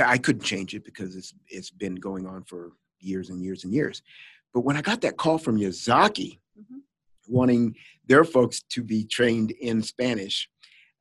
I 0.04 0.18
couldn't 0.18 0.42
change 0.42 0.74
it 0.74 0.84
because 0.84 1.16
it's 1.16 1.34
it's 1.48 1.70
been 1.70 1.94
going 1.94 2.26
on 2.26 2.44
for 2.44 2.72
years 3.00 3.30
and 3.30 3.42
years 3.42 3.64
and 3.64 3.72
years. 3.72 4.02
But 4.54 4.60
when 4.60 4.76
I 4.76 4.82
got 4.82 5.00
that 5.02 5.16
call 5.16 5.38
from 5.38 5.58
Yazaki, 5.58 6.38
mm-hmm. 6.58 6.78
wanting 7.28 7.74
their 8.06 8.24
folks 8.24 8.62
to 8.70 8.82
be 8.82 9.04
trained 9.04 9.50
in 9.52 9.82
Spanish, 9.82 10.48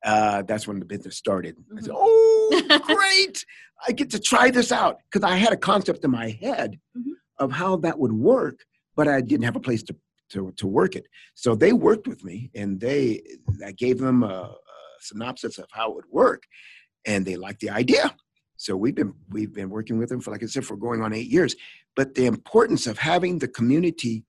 uh, 0.04 0.42
that's 0.42 0.66
when 0.66 0.78
the 0.78 0.84
business 0.84 1.16
started. 1.16 1.56
Mm-hmm. 1.56 1.78
I 1.78 1.80
said, 1.82 1.94
"Oh, 1.94 2.80
great! 2.84 3.44
I 3.86 3.92
get 3.92 4.10
to 4.10 4.18
try 4.18 4.50
this 4.50 4.72
out," 4.72 4.98
because 5.10 5.28
I 5.28 5.36
had 5.36 5.52
a 5.52 5.56
concept 5.56 6.04
in 6.04 6.10
my 6.10 6.30
head 6.40 6.78
mm-hmm. 6.96 7.12
of 7.38 7.52
how 7.52 7.76
that 7.76 7.98
would 7.98 8.12
work, 8.12 8.60
but 8.96 9.08
I 9.08 9.20
didn't 9.20 9.44
have 9.44 9.56
a 9.56 9.60
place 9.60 9.82
to 9.84 9.96
to, 10.30 10.52
to 10.56 10.66
work 10.66 10.96
it. 10.96 11.06
So 11.34 11.54
they 11.54 11.72
worked 11.72 12.08
with 12.08 12.24
me, 12.24 12.50
and 12.54 12.80
they 12.80 13.22
I 13.64 13.72
gave 13.72 13.98
them 13.98 14.22
a, 14.22 14.26
a 14.26 14.56
synopsis 15.00 15.58
of 15.58 15.66
how 15.72 15.90
it 15.90 15.94
would 15.96 16.10
work, 16.10 16.44
and 17.06 17.26
they 17.26 17.36
like 17.36 17.58
the 17.58 17.70
idea. 17.70 18.14
So 18.56 18.76
we've 18.76 18.94
been 18.94 19.14
we've 19.28 19.52
been 19.52 19.70
working 19.70 19.98
with 19.98 20.08
them 20.08 20.20
for 20.20 20.30
like 20.30 20.42
I 20.42 20.46
said 20.46 20.64
for 20.64 20.76
going 20.76 21.02
on 21.02 21.12
eight 21.12 21.28
years. 21.28 21.56
But 21.96 22.14
the 22.14 22.26
importance 22.26 22.86
of 22.86 22.96
having 22.96 23.38
the 23.38 23.48
community, 23.48 24.24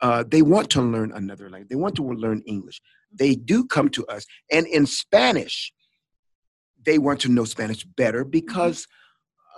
uh, 0.00 0.24
they 0.26 0.42
want 0.42 0.70
to 0.70 0.82
learn 0.82 1.12
another 1.12 1.50
language. 1.50 1.68
They 1.68 1.76
want 1.76 1.94
to 1.96 2.02
learn 2.02 2.42
English. 2.46 2.80
They 3.12 3.34
do 3.34 3.64
come 3.66 3.90
to 3.90 4.06
us, 4.06 4.26
and 4.50 4.66
in 4.66 4.86
Spanish, 4.86 5.72
they 6.84 6.98
want 6.98 7.20
to 7.20 7.28
know 7.28 7.44
Spanish 7.44 7.84
better 7.84 8.24
because. 8.24 8.86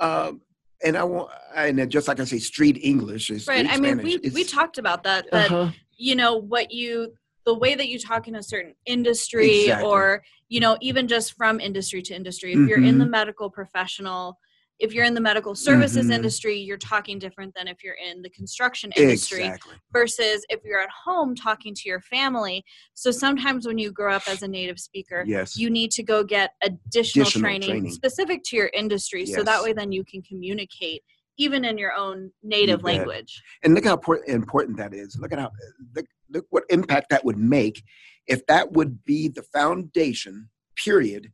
Um, 0.01 0.43
and 0.85 0.97
I 0.97 1.03
want, 1.03 1.29
and 1.57 1.91
just 1.91 2.07
like 2.07 2.21
I 2.21 2.25
say, 2.25 2.39
street 2.39 2.79
English 2.81 3.31
is 3.31 3.49
right. 3.49 3.67
I 3.69 3.79
mean, 3.79 3.99
we 3.99 4.19
we 4.33 4.45
talked 4.45 4.79
about 4.79 5.03
that, 5.03 5.27
but 5.33 5.51
uh-huh. 5.51 5.73
you 5.97 6.15
know 6.15 6.37
what 6.37 6.71
you 6.71 7.15
the 7.49 7.55
way 7.55 7.75
that 7.75 7.89
you 7.89 7.99
talk 7.99 8.29
in 8.29 8.35
a 8.35 8.43
certain 8.43 8.75
industry 8.85 9.63
exactly. 9.63 9.89
or 9.89 10.23
you 10.51 10.61
know 10.61 10.77
even 10.83 11.09
just 11.09 11.33
from 11.33 11.59
industry 11.61 12.03
to 12.03 12.15
industry 12.15 12.53
if 12.53 12.59
mm-hmm. 12.59 12.69
you're 12.69 12.85
in 12.85 12.99
the 12.99 13.05
mm-hmm. 13.05 13.13
medical 13.13 13.49
professional 13.49 14.39
if 14.79 14.93
you're 14.93 15.07
in 15.07 15.15
the 15.15 15.21
medical 15.21 15.55
services 15.55 16.05
mm-hmm. 16.05 16.13
industry 16.13 16.59
you're 16.59 16.77
talking 16.77 17.19
different 17.19 17.55
than 17.55 17.67
if 17.67 17.83
you're 17.83 17.97
in 18.07 18.21
the 18.21 18.29
construction 18.29 18.93
industry 18.99 19.45
exactly. 19.45 19.73
versus 19.95 20.45
if 20.51 20.61
you're 20.63 20.79
at 20.79 20.91
home 20.91 21.35
talking 21.35 21.75
to 21.75 21.89
your 21.89 22.03
family 22.03 22.63
so 22.93 23.11
sometimes 23.11 23.67
when 23.67 23.79
you 23.79 23.91
grow 23.91 24.13
up 24.13 24.29
as 24.29 24.43
a 24.43 24.49
native 24.49 24.79
speaker 24.79 25.25
yes. 25.27 25.57
you 25.57 25.71
need 25.71 25.91
to 25.91 26.03
go 26.03 26.23
get 26.23 26.51
additional, 26.63 27.23
additional 27.23 27.41
training, 27.41 27.71
training, 27.71 27.91
specific 27.93 28.43
to 28.45 28.57
your 28.57 28.71
industry 28.75 29.25
yes. 29.25 29.35
so 29.35 29.43
that 29.43 29.63
way 29.63 29.73
then 29.73 29.91
you 29.91 30.05
can 30.05 30.21
communicate 30.21 31.03
even 31.39 31.65
in 31.65 31.79
your 31.79 31.95
own 31.95 32.31
native 32.43 32.83
language 32.83 33.43
and 33.65 33.73
look 33.75 33.87
how 33.87 33.99
important 34.27 34.77
that 34.77 34.93
is 34.93 35.17
look 35.19 35.33
at 35.33 35.39
how 35.39 35.51
look, 35.97 36.05
look 36.31 36.47
what 36.51 36.65
impact 36.71 37.11
that 37.11 37.25
would 37.25 37.39
make 37.39 37.83
if 38.27 38.47
that 38.47 38.73
would 38.73 39.05
be 39.05 39.29
the 39.29 39.43
foundation, 39.43 40.49
period, 40.77 41.33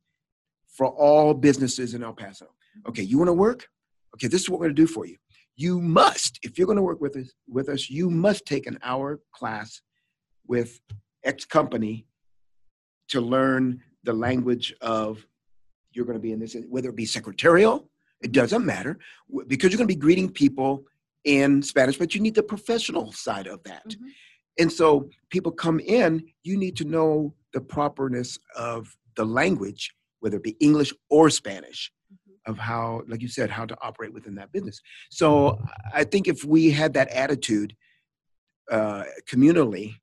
for 0.68 0.86
all 0.86 1.34
businesses 1.34 1.95
in 1.95 2.03
El 2.03 2.12
Paso. 2.12 2.47
Okay, 2.88 3.03
you 3.03 3.18
want 3.18 3.28
to 3.28 3.34
work? 3.34 3.68
Okay, 4.14 4.28
this 4.28 4.42
is 4.42 4.51
what 4.51 4.61
we're 4.61 4.66
going 4.66 4.76
to 4.76 4.82
do 4.82 4.86
for 4.86 5.07
you. 5.07 5.16
You 5.57 5.80
must, 5.80 6.38
if 6.42 6.59
you're 6.59 6.66
going 6.66 6.76
to 6.76 6.82
work 6.82 7.01
with 7.01 7.16
us, 7.16 7.32
with 7.49 7.68
us, 7.68 7.88
you 7.88 8.11
must 8.11 8.45
take 8.47 8.66
an 8.66 8.78
hour 8.82 9.20
class 9.32 9.80
with 10.47 10.80
X 11.24 11.45
company 11.45 12.07
to 13.09 13.20
learn 13.20 13.82
the 14.03 14.12
language 14.12 14.74
of 14.80 15.24
you're 15.92 16.05
going 16.05 16.18
to 16.18 16.22
be 16.22 16.32
in 16.32 16.40
this, 16.40 16.57
whether 16.68 16.88
it 16.88 16.97
be 16.97 17.07
secretarial, 17.07 17.88
it 18.22 18.32
doesn't 18.32 18.64
matter, 18.64 18.99
because 19.47 19.70
you're 19.70 19.78
going 19.78 19.88
to 19.88 19.95
be 19.95 20.01
greeting 20.01 20.30
people 20.30 20.84
in 21.24 21.62
Spanish, 21.62 21.99
but 21.99 22.14
you 22.14 22.20
need 22.20 22.34
the 22.34 22.42
professional 22.42 23.12
side 23.12 23.47
of 23.47 23.62
that. 23.64 23.88
Mm-hmm. 23.88 24.07
And 24.59 24.71
so 24.73 25.09
people 25.31 25.53
come 25.53 25.81
in, 25.81 26.25
you 26.43 26.57
need 26.57 26.77
to 26.77 26.85
know 26.85 27.35
the 27.53 27.61
properness 27.61 28.39
of 28.57 28.97
the 29.17 29.25
language, 29.25 29.95
whether 30.21 30.37
it 30.37 30.43
be 30.43 30.57
English 30.61 30.93
or 31.11 31.31
Spanish, 31.31 31.91
mm-hmm. 32.13 32.51
of 32.51 32.59
how, 32.59 33.03
like 33.09 33.23
you 33.23 33.29
said, 33.29 33.51
how 33.51 33.65
to 33.65 33.77
operate 33.83 34.13
within 34.13 34.35
that 34.37 34.53
business. 34.53 34.81
So 35.11 35.59
I 35.93 36.05
think 36.05 36.29
if 36.29 36.45
we 36.45 36.71
had 36.71 36.95
that 36.95 37.09
attitude 37.09 37.75
uh, 38.71 39.05
communally, 39.29 39.95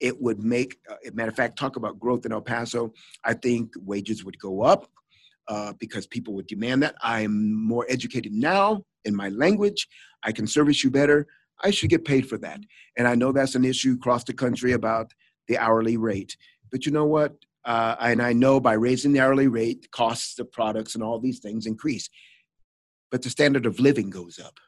it 0.00 0.20
would 0.20 0.42
make, 0.42 0.78
uh, 0.88 0.96
matter 1.12 1.30
of 1.30 1.36
fact, 1.36 1.58
talk 1.58 1.76
about 1.76 1.98
growth 1.98 2.24
in 2.24 2.32
El 2.32 2.40
Paso. 2.40 2.92
I 3.24 3.34
think 3.34 3.72
wages 3.76 4.24
would 4.24 4.38
go 4.38 4.62
up 4.62 4.88
uh, 5.48 5.72
because 5.78 6.06
people 6.06 6.34
would 6.34 6.46
demand 6.46 6.82
that. 6.82 6.94
I'm 7.02 7.52
more 7.52 7.86
educated 7.88 8.32
now 8.32 8.84
in 9.04 9.14
my 9.14 9.28
language. 9.30 9.88
I 10.22 10.32
can 10.32 10.46
service 10.46 10.84
you 10.84 10.90
better. 10.90 11.26
I 11.62 11.70
should 11.70 11.90
get 11.90 12.04
paid 12.04 12.28
for 12.28 12.38
that. 12.38 12.60
And 12.96 13.08
I 13.08 13.14
know 13.14 13.32
that's 13.32 13.54
an 13.54 13.64
issue 13.64 13.94
across 13.94 14.24
the 14.24 14.32
country 14.32 14.72
about 14.72 15.12
the 15.48 15.58
hourly 15.58 15.96
rate. 15.96 16.36
But 16.70 16.86
you 16.86 16.92
know 16.92 17.06
what? 17.06 17.34
Uh, 17.64 17.96
and 18.00 18.22
I 18.22 18.32
know 18.32 18.60
by 18.60 18.74
raising 18.74 19.12
the 19.12 19.20
hourly 19.20 19.48
rate, 19.48 19.90
costs 19.90 20.38
of 20.38 20.50
products 20.52 20.94
and 20.94 21.02
all 21.02 21.18
these 21.18 21.40
things 21.40 21.66
increase. 21.66 22.08
But 23.10 23.22
the 23.22 23.30
standard 23.30 23.66
of 23.66 23.80
living 23.80 24.10
goes 24.10 24.38
up. 24.38 24.58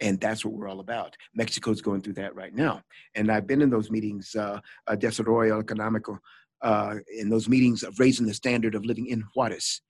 And 0.00 0.20
that's 0.20 0.44
what 0.44 0.54
we're 0.54 0.68
all 0.68 0.80
about. 0.80 1.16
Mexico's 1.34 1.80
going 1.80 2.02
through 2.02 2.14
that 2.14 2.34
right 2.34 2.54
now. 2.54 2.82
And 3.16 3.30
I've 3.32 3.48
been 3.48 3.62
in 3.62 3.70
those 3.70 3.90
meetings, 3.90 4.34
uh, 4.36 4.60
uh, 4.86 4.94
Desarrollo 4.94 5.60
Económico, 5.60 6.18
uh, 6.62 6.96
in 7.16 7.28
those 7.28 7.48
meetings 7.48 7.82
of 7.82 7.98
raising 7.98 8.26
the 8.26 8.34
standard 8.34 8.74
of 8.74 8.84
living 8.84 9.06
in 9.06 9.24
Juarez. 9.34 9.80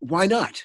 Why 0.00 0.26
not? 0.26 0.62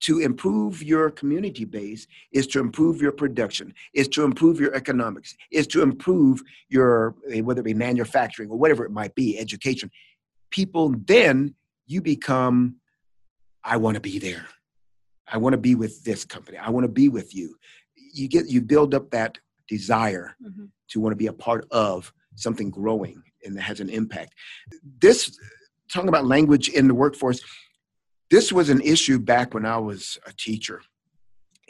To 0.00 0.18
improve 0.18 0.82
your 0.82 1.10
community 1.10 1.64
base 1.64 2.06
is 2.32 2.46
to 2.48 2.60
improve 2.60 3.00
your 3.00 3.12
production, 3.12 3.72
is 3.94 4.08
to 4.08 4.24
improve 4.24 4.60
your 4.60 4.74
economics, 4.74 5.34
is 5.50 5.66
to 5.68 5.82
improve 5.82 6.42
your, 6.68 7.14
eh, 7.30 7.40
whether 7.40 7.60
it 7.60 7.64
be 7.64 7.74
manufacturing 7.74 8.50
or 8.50 8.58
whatever 8.58 8.84
it 8.84 8.90
might 8.90 9.14
be, 9.14 9.38
education. 9.38 9.90
People, 10.50 10.94
then 11.06 11.54
you 11.86 12.02
become, 12.02 12.76
I 13.62 13.78
want 13.78 13.94
to 13.94 14.00
be 14.00 14.18
there. 14.18 14.46
I 15.26 15.38
want 15.38 15.54
to 15.54 15.58
be 15.58 15.74
with 15.74 16.04
this 16.04 16.24
company. 16.24 16.58
I 16.58 16.68
want 16.68 16.84
to 16.84 16.92
be 16.92 17.08
with 17.08 17.34
you 17.34 17.56
you 18.14 18.28
get 18.28 18.48
you 18.48 18.62
build 18.62 18.94
up 18.94 19.10
that 19.10 19.38
desire 19.68 20.36
mm-hmm. 20.42 20.66
to 20.88 21.00
want 21.00 21.12
to 21.12 21.16
be 21.16 21.26
a 21.26 21.32
part 21.32 21.66
of 21.70 22.12
something 22.36 22.70
growing 22.70 23.22
and 23.44 23.56
that 23.56 23.62
has 23.62 23.80
an 23.80 23.90
impact. 23.90 24.34
This 25.00 25.36
talking 25.92 26.08
about 26.08 26.26
language 26.26 26.68
in 26.68 26.88
the 26.88 26.94
workforce, 26.94 27.40
this 28.34 28.52
was 28.52 28.68
an 28.68 28.80
issue 28.80 29.20
back 29.20 29.54
when 29.54 29.64
I 29.64 29.78
was 29.78 30.18
a 30.26 30.32
teacher. 30.32 30.82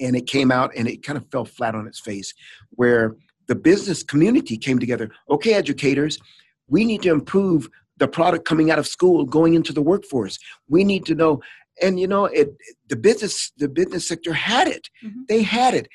And 0.00 0.16
it 0.16 0.26
came 0.26 0.50
out 0.50 0.70
and 0.74 0.88
it 0.88 1.02
kind 1.02 1.18
of 1.18 1.30
fell 1.30 1.44
flat 1.44 1.74
on 1.74 1.86
its 1.86 2.00
face 2.00 2.32
where 2.70 3.16
the 3.48 3.54
business 3.54 4.02
community 4.02 4.56
came 4.56 4.78
together. 4.78 5.10
Okay, 5.28 5.52
educators, 5.52 6.18
we 6.66 6.86
need 6.86 7.02
to 7.02 7.10
improve 7.10 7.68
the 7.98 8.08
product 8.08 8.46
coming 8.46 8.70
out 8.70 8.78
of 8.78 8.86
school 8.86 9.26
going 9.26 9.52
into 9.52 9.74
the 9.74 9.82
workforce. 9.82 10.38
We 10.66 10.84
need 10.84 11.04
to 11.04 11.14
know 11.14 11.42
and 11.82 12.00
you 12.00 12.06
know 12.06 12.24
it 12.26 12.56
the 12.88 12.96
business 12.96 13.52
the 13.58 13.68
business 13.68 14.08
sector 14.08 14.32
had 14.32 14.66
it. 14.66 14.88
Mm-hmm. 15.04 15.22
They 15.28 15.42
had 15.42 15.74
it 15.74 15.86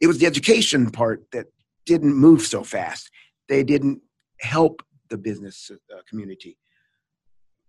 it 0.00 0.06
was 0.06 0.18
the 0.18 0.26
education 0.26 0.90
part 0.90 1.24
that 1.32 1.46
didn't 1.86 2.14
move 2.14 2.42
so 2.42 2.62
fast. 2.62 3.10
They 3.48 3.64
didn't 3.64 4.02
help 4.40 4.82
the 5.08 5.16
business 5.16 5.70
uh, 5.72 6.00
community. 6.08 6.58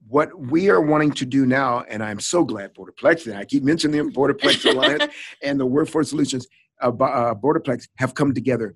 What 0.07 0.37
we 0.39 0.69
are 0.69 0.81
wanting 0.81 1.11
to 1.13 1.25
do 1.25 1.45
now, 1.45 1.83
and 1.89 2.03
I'm 2.03 2.19
so 2.19 2.43
glad 2.43 2.75
Borderplex, 2.75 3.25
and 3.25 3.35
I 3.35 3.45
keep 3.45 3.63
mentioning 3.63 3.97
them, 3.97 4.13
Borderplex 4.13 4.65
Alliance 4.71 5.11
and 5.41 5.59
the 5.59 5.65
Workforce 5.65 6.09
Solutions, 6.09 6.47
uh, 6.81 6.89
uh, 6.89 7.33
Borderplex 7.33 7.87
have 7.97 8.13
come 8.13 8.33
together. 8.33 8.75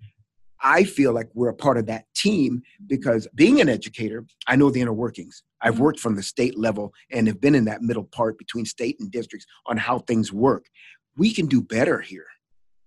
I 0.61 0.83
feel 0.83 1.13
like 1.13 1.29
we're 1.33 1.49
a 1.49 1.53
part 1.53 1.77
of 1.77 1.85
that 1.85 2.05
team 2.15 2.61
because 2.87 3.27
being 3.35 3.61
an 3.61 3.69
educator, 3.69 4.25
I 4.47 4.55
know 4.55 4.69
the 4.69 4.81
inner 4.81 4.91
workings. 4.93 5.43
I've 5.61 5.75
mm-hmm. 5.75 5.83
worked 5.83 5.99
from 5.99 6.15
the 6.15 6.23
state 6.23 6.57
level 6.57 6.93
and 7.11 7.27
have 7.27 7.39
been 7.39 7.55
in 7.55 7.65
that 7.65 7.81
middle 7.81 8.03
part 8.03 8.37
between 8.37 8.65
state 8.65 8.97
and 8.99 9.09
districts 9.11 9.45
on 9.67 9.77
how 9.77 9.99
things 9.99 10.33
work. 10.33 10.65
We 11.15 11.33
can 11.33 11.45
do 11.45 11.61
better 11.61 11.99
here 11.99 12.25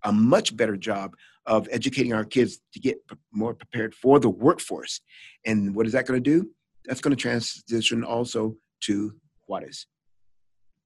a 0.04 0.12
much 0.12 0.56
better 0.56 0.76
job 0.76 1.14
of 1.46 1.68
educating 1.70 2.12
our 2.12 2.24
kids 2.24 2.60
to 2.72 2.80
get 2.80 2.98
more 3.32 3.54
prepared 3.54 3.94
for 3.94 4.18
the 4.18 4.30
workforce. 4.30 5.00
And 5.44 5.74
what 5.74 5.86
is 5.86 5.92
that 5.92 6.06
going 6.06 6.22
to 6.22 6.30
do? 6.30 6.50
That's 6.84 7.00
going 7.00 7.16
to 7.16 7.20
transition 7.20 8.04
also 8.04 8.56
to 8.82 9.14
Juarez. 9.46 9.86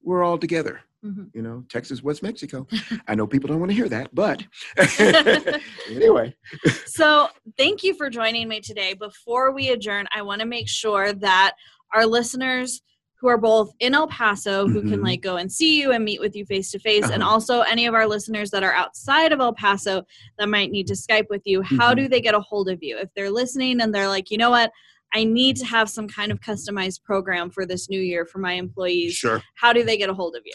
We're 0.02 0.22
all 0.22 0.38
together. 0.38 0.80
Mm-hmm. 1.04 1.24
You 1.34 1.42
know, 1.42 1.64
Texas, 1.68 2.02
West 2.02 2.22
Mexico. 2.22 2.66
I 3.06 3.14
know 3.14 3.26
people 3.26 3.48
don't 3.48 3.60
want 3.60 3.70
to 3.70 3.76
hear 3.76 3.88
that, 3.88 4.12
but 4.14 4.44
anyway. 5.88 6.34
so, 6.86 7.28
thank 7.56 7.84
you 7.84 7.94
for 7.94 8.10
joining 8.10 8.48
me 8.48 8.60
today. 8.60 8.94
Before 8.94 9.52
we 9.52 9.68
adjourn, 9.68 10.06
I 10.12 10.22
want 10.22 10.40
to 10.40 10.46
make 10.46 10.68
sure 10.68 11.12
that 11.12 11.52
our 11.94 12.06
listeners 12.06 12.82
who 13.20 13.28
are 13.28 13.38
both 13.38 13.72
in 13.80 13.94
El 13.94 14.08
Paso 14.08 14.68
who 14.68 14.80
mm-hmm. 14.80 14.90
can 14.90 15.02
like 15.02 15.20
go 15.20 15.36
and 15.36 15.50
see 15.50 15.80
you 15.80 15.92
and 15.92 16.04
meet 16.04 16.20
with 16.20 16.36
you 16.36 16.44
face 16.44 16.70
to 16.72 16.78
face 16.78 17.08
and 17.08 17.22
uh-huh. 17.22 17.32
also 17.32 17.60
any 17.62 17.86
of 17.86 17.94
our 17.94 18.06
listeners 18.06 18.50
that 18.50 18.62
are 18.62 18.74
outside 18.74 19.32
of 19.32 19.40
El 19.40 19.54
Paso 19.54 20.02
that 20.38 20.48
might 20.48 20.70
need 20.70 20.86
to 20.88 20.94
Skype 20.94 21.26
with 21.30 21.42
you 21.44 21.60
mm-hmm. 21.60 21.76
how 21.76 21.94
do 21.94 22.08
they 22.08 22.20
get 22.20 22.34
a 22.34 22.40
hold 22.40 22.68
of 22.68 22.82
you 22.82 22.98
if 22.98 23.08
they're 23.14 23.30
listening 23.30 23.80
and 23.80 23.94
they're 23.94 24.08
like 24.08 24.30
you 24.30 24.38
know 24.38 24.50
what 24.50 24.70
I 25.14 25.24
need 25.24 25.56
to 25.56 25.64
have 25.64 25.88
some 25.88 26.08
kind 26.08 26.30
of 26.30 26.40
customized 26.40 27.02
program 27.04 27.50
for 27.50 27.64
this 27.64 27.88
new 27.88 28.00
year 28.00 28.26
for 28.26 28.38
my 28.38 28.52
employees 28.52 29.14
sure 29.14 29.42
how 29.56 29.72
do 29.72 29.84
they 29.84 29.96
get 29.96 30.10
a 30.10 30.14
hold 30.14 30.36
of 30.36 30.42
you 30.44 30.52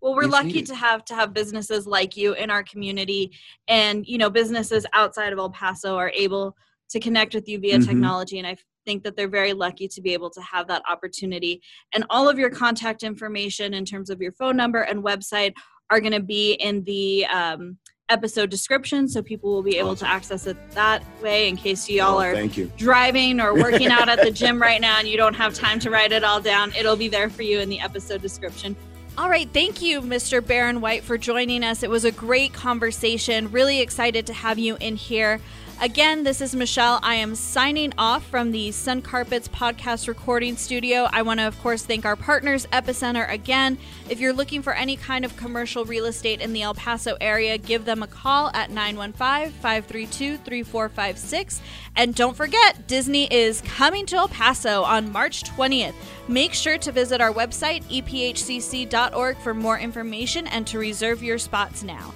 well 0.00 0.14
we're 0.14 0.24
it's 0.24 0.32
lucky 0.32 0.46
needed. 0.48 0.66
to 0.66 0.74
have 0.74 1.04
to 1.04 1.14
have 1.14 1.32
businesses 1.32 1.86
like 1.86 2.16
you 2.16 2.34
in 2.34 2.50
our 2.50 2.62
community 2.62 3.30
and 3.68 4.06
you 4.06 4.18
know 4.18 4.30
businesses 4.30 4.86
outside 4.92 5.32
of 5.32 5.38
el 5.38 5.50
paso 5.50 5.96
are 5.96 6.12
able 6.14 6.56
to 6.88 6.98
connect 6.98 7.34
with 7.34 7.48
you 7.48 7.58
via 7.58 7.78
mm-hmm. 7.78 7.88
technology 7.88 8.38
and 8.38 8.46
i 8.46 8.56
think 8.86 9.02
that 9.04 9.16
they're 9.16 9.28
very 9.28 9.52
lucky 9.52 9.88
to 9.88 10.00
be 10.00 10.12
able 10.12 10.30
to 10.30 10.40
have 10.40 10.66
that 10.68 10.82
opportunity. 10.88 11.60
And 11.94 12.04
all 12.10 12.28
of 12.28 12.38
your 12.38 12.50
contact 12.50 13.02
information 13.02 13.74
in 13.74 13.84
terms 13.84 14.10
of 14.10 14.20
your 14.20 14.32
phone 14.32 14.56
number 14.56 14.82
and 14.82 15.04
website 15.04 15.52
are 15.90 16.00
going 16.00 16.12
to 16.12 16.20
be 16.20 16.54
in 16.54 16.84
the 16.84 17.26
um, 17.26 17.78
episode 18.10 18.50
description 18.50 19.08
so 19.08 19.22
people 19.22 19.50
will 19.50 19.62
be 19.62 19.78
able 19.78 19.90
awesome. 19.90 20.06
to 20.06 20.12
access 20.12 20.46
it 20.46 20.56
that 20.72 21.02
way 21.22 21.48
in 21.48 21.56
case 21.56 21.88
y'all 21.88 22.18
oh, 22.18 22.22
are 22.22 22.46
driving 22.76 23.40
or 23.40 23.54
working 23.54 23.88
out 23.88 24.08
at 24.08 24.20
the 24.20 24.30
gym 24.30 24.60
right 24.68 24.80
now 24.80 24.98
and 24.98 25.08
you 25.08 25.16
don't 25.16 25.34
have 25.34 25.54
time 25.54 25.78
to 25.78 25.90
write 25.90 26.12
it 26.12 26.24
all 26.24 26.40
down. 26.40 26.72
It'll 26.76 26.96
be 26.96 27.08
there 27.08 27.30
for 27.30 27.42
you 27.42 27.60
in 27.60 27.68
the 27.68 27.80
episode 27.80 28.20
description. 28.20 28.76
All 29.16 29.28
right 29.28 29.48
thank 29.52 29.82
you 29.82 30.00
mr 30.00 30.44
baron 30.44 30.80
white 30.80 31.04
for 31.04 31.16
joining 31.16 31.64
us. 31.64 31.82
It 31.82 31.90
was 31.90 32.04
a 32.04 32.12
great 32.12 32.52
conversation. 32.52 33.50
Really 33.50 33.80
excited 33.80 34.26
to 34.26 34.32
have 34.32 34.58
you 34.58 34.76
in 34.80 34.96
here 34.96 35.40
Again, 35.80 36.24
this 36.24 36.42
is 36.42 36.54
Michelle. 36.54 37.00
I 37.02 37.14
am 37.14 37.34
signing 37.34 37.94
off 37.96 38.26
from 38.26 38.50
the 38.50 38.70
Sun 38.70 39.00
Carpets 39.00 39.48
podcast 39.48 40.08
recording 40.08 40.58
studio. 40.58 41.08
I 41.10 41.22
want 41.22 41.40
to, 41.40 41.46
of 41.46 41.58
course, 41.62 41.86
thank 41.86 42.04
our 42.04 42.16
partners, 42.16 42.66
Epicenter, 42.66 43.26
again. 43.32 43.78
If 44.06 44.20
you're 44.20 44.34
looking 44.34 44.60
for 44.60 44.74
any 44.74 44.96
kind 44.96 45.24
of 45.24 45.38
commercial 45.38 45.86
real 45.86 46.04
estate 46.04 46.42
in 46.42 46.52
the 46.52 46.60
El 46.60 46.74
Paso 46.74 47.16
area, 47.18 47.56
give 47.56 47.86
them 47.86 48.02
a 48.02 48.06
call 48.06 48.50
at 48.52 48.70
915 48.70 49.52
532 49.52 50.36
3456. 50.36 51.62
And 51.96 52.14
don't 52.14 52.36
forget, 52.36 52.86
Disney 52.86 53.32
is 53.32 53.62
coming 53.62 54.04
to 54.04 54.16
El 54.16 54.28
Paso 54.28 54.82
on 54.82 55.10
March 55.10 55.44
20th. 55.44 55.94
Make 56.28 56.52
sure 56.52 56.76
to 56.76 56.92
visit 56.92 57.22
our 57.22 57.32
website, 57.32 57.84
ephcc.org, 57.84 59.38
for 59.38 59.54
more 59.54 59.78
information 59.78 60.46
and 60.48 60.66
to 60.66 60.78
reserve 60.78 61.22
your 61.22 61.38
spots 61.38 61.82
now. 61.82 62.12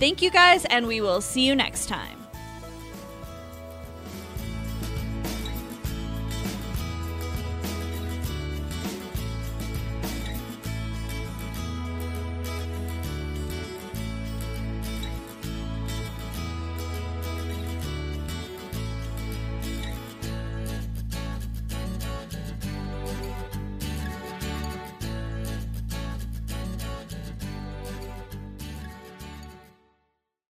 Thank 0.00 0.20
you 0.20 0.32
guys, 0.32 0.64
and 0.64 0.88
we 0.88 1.00
will 1.00 1.20
see 1.20 1.46
you 1.46 1.54
next 1.54 1.86
time. 1.86 2.23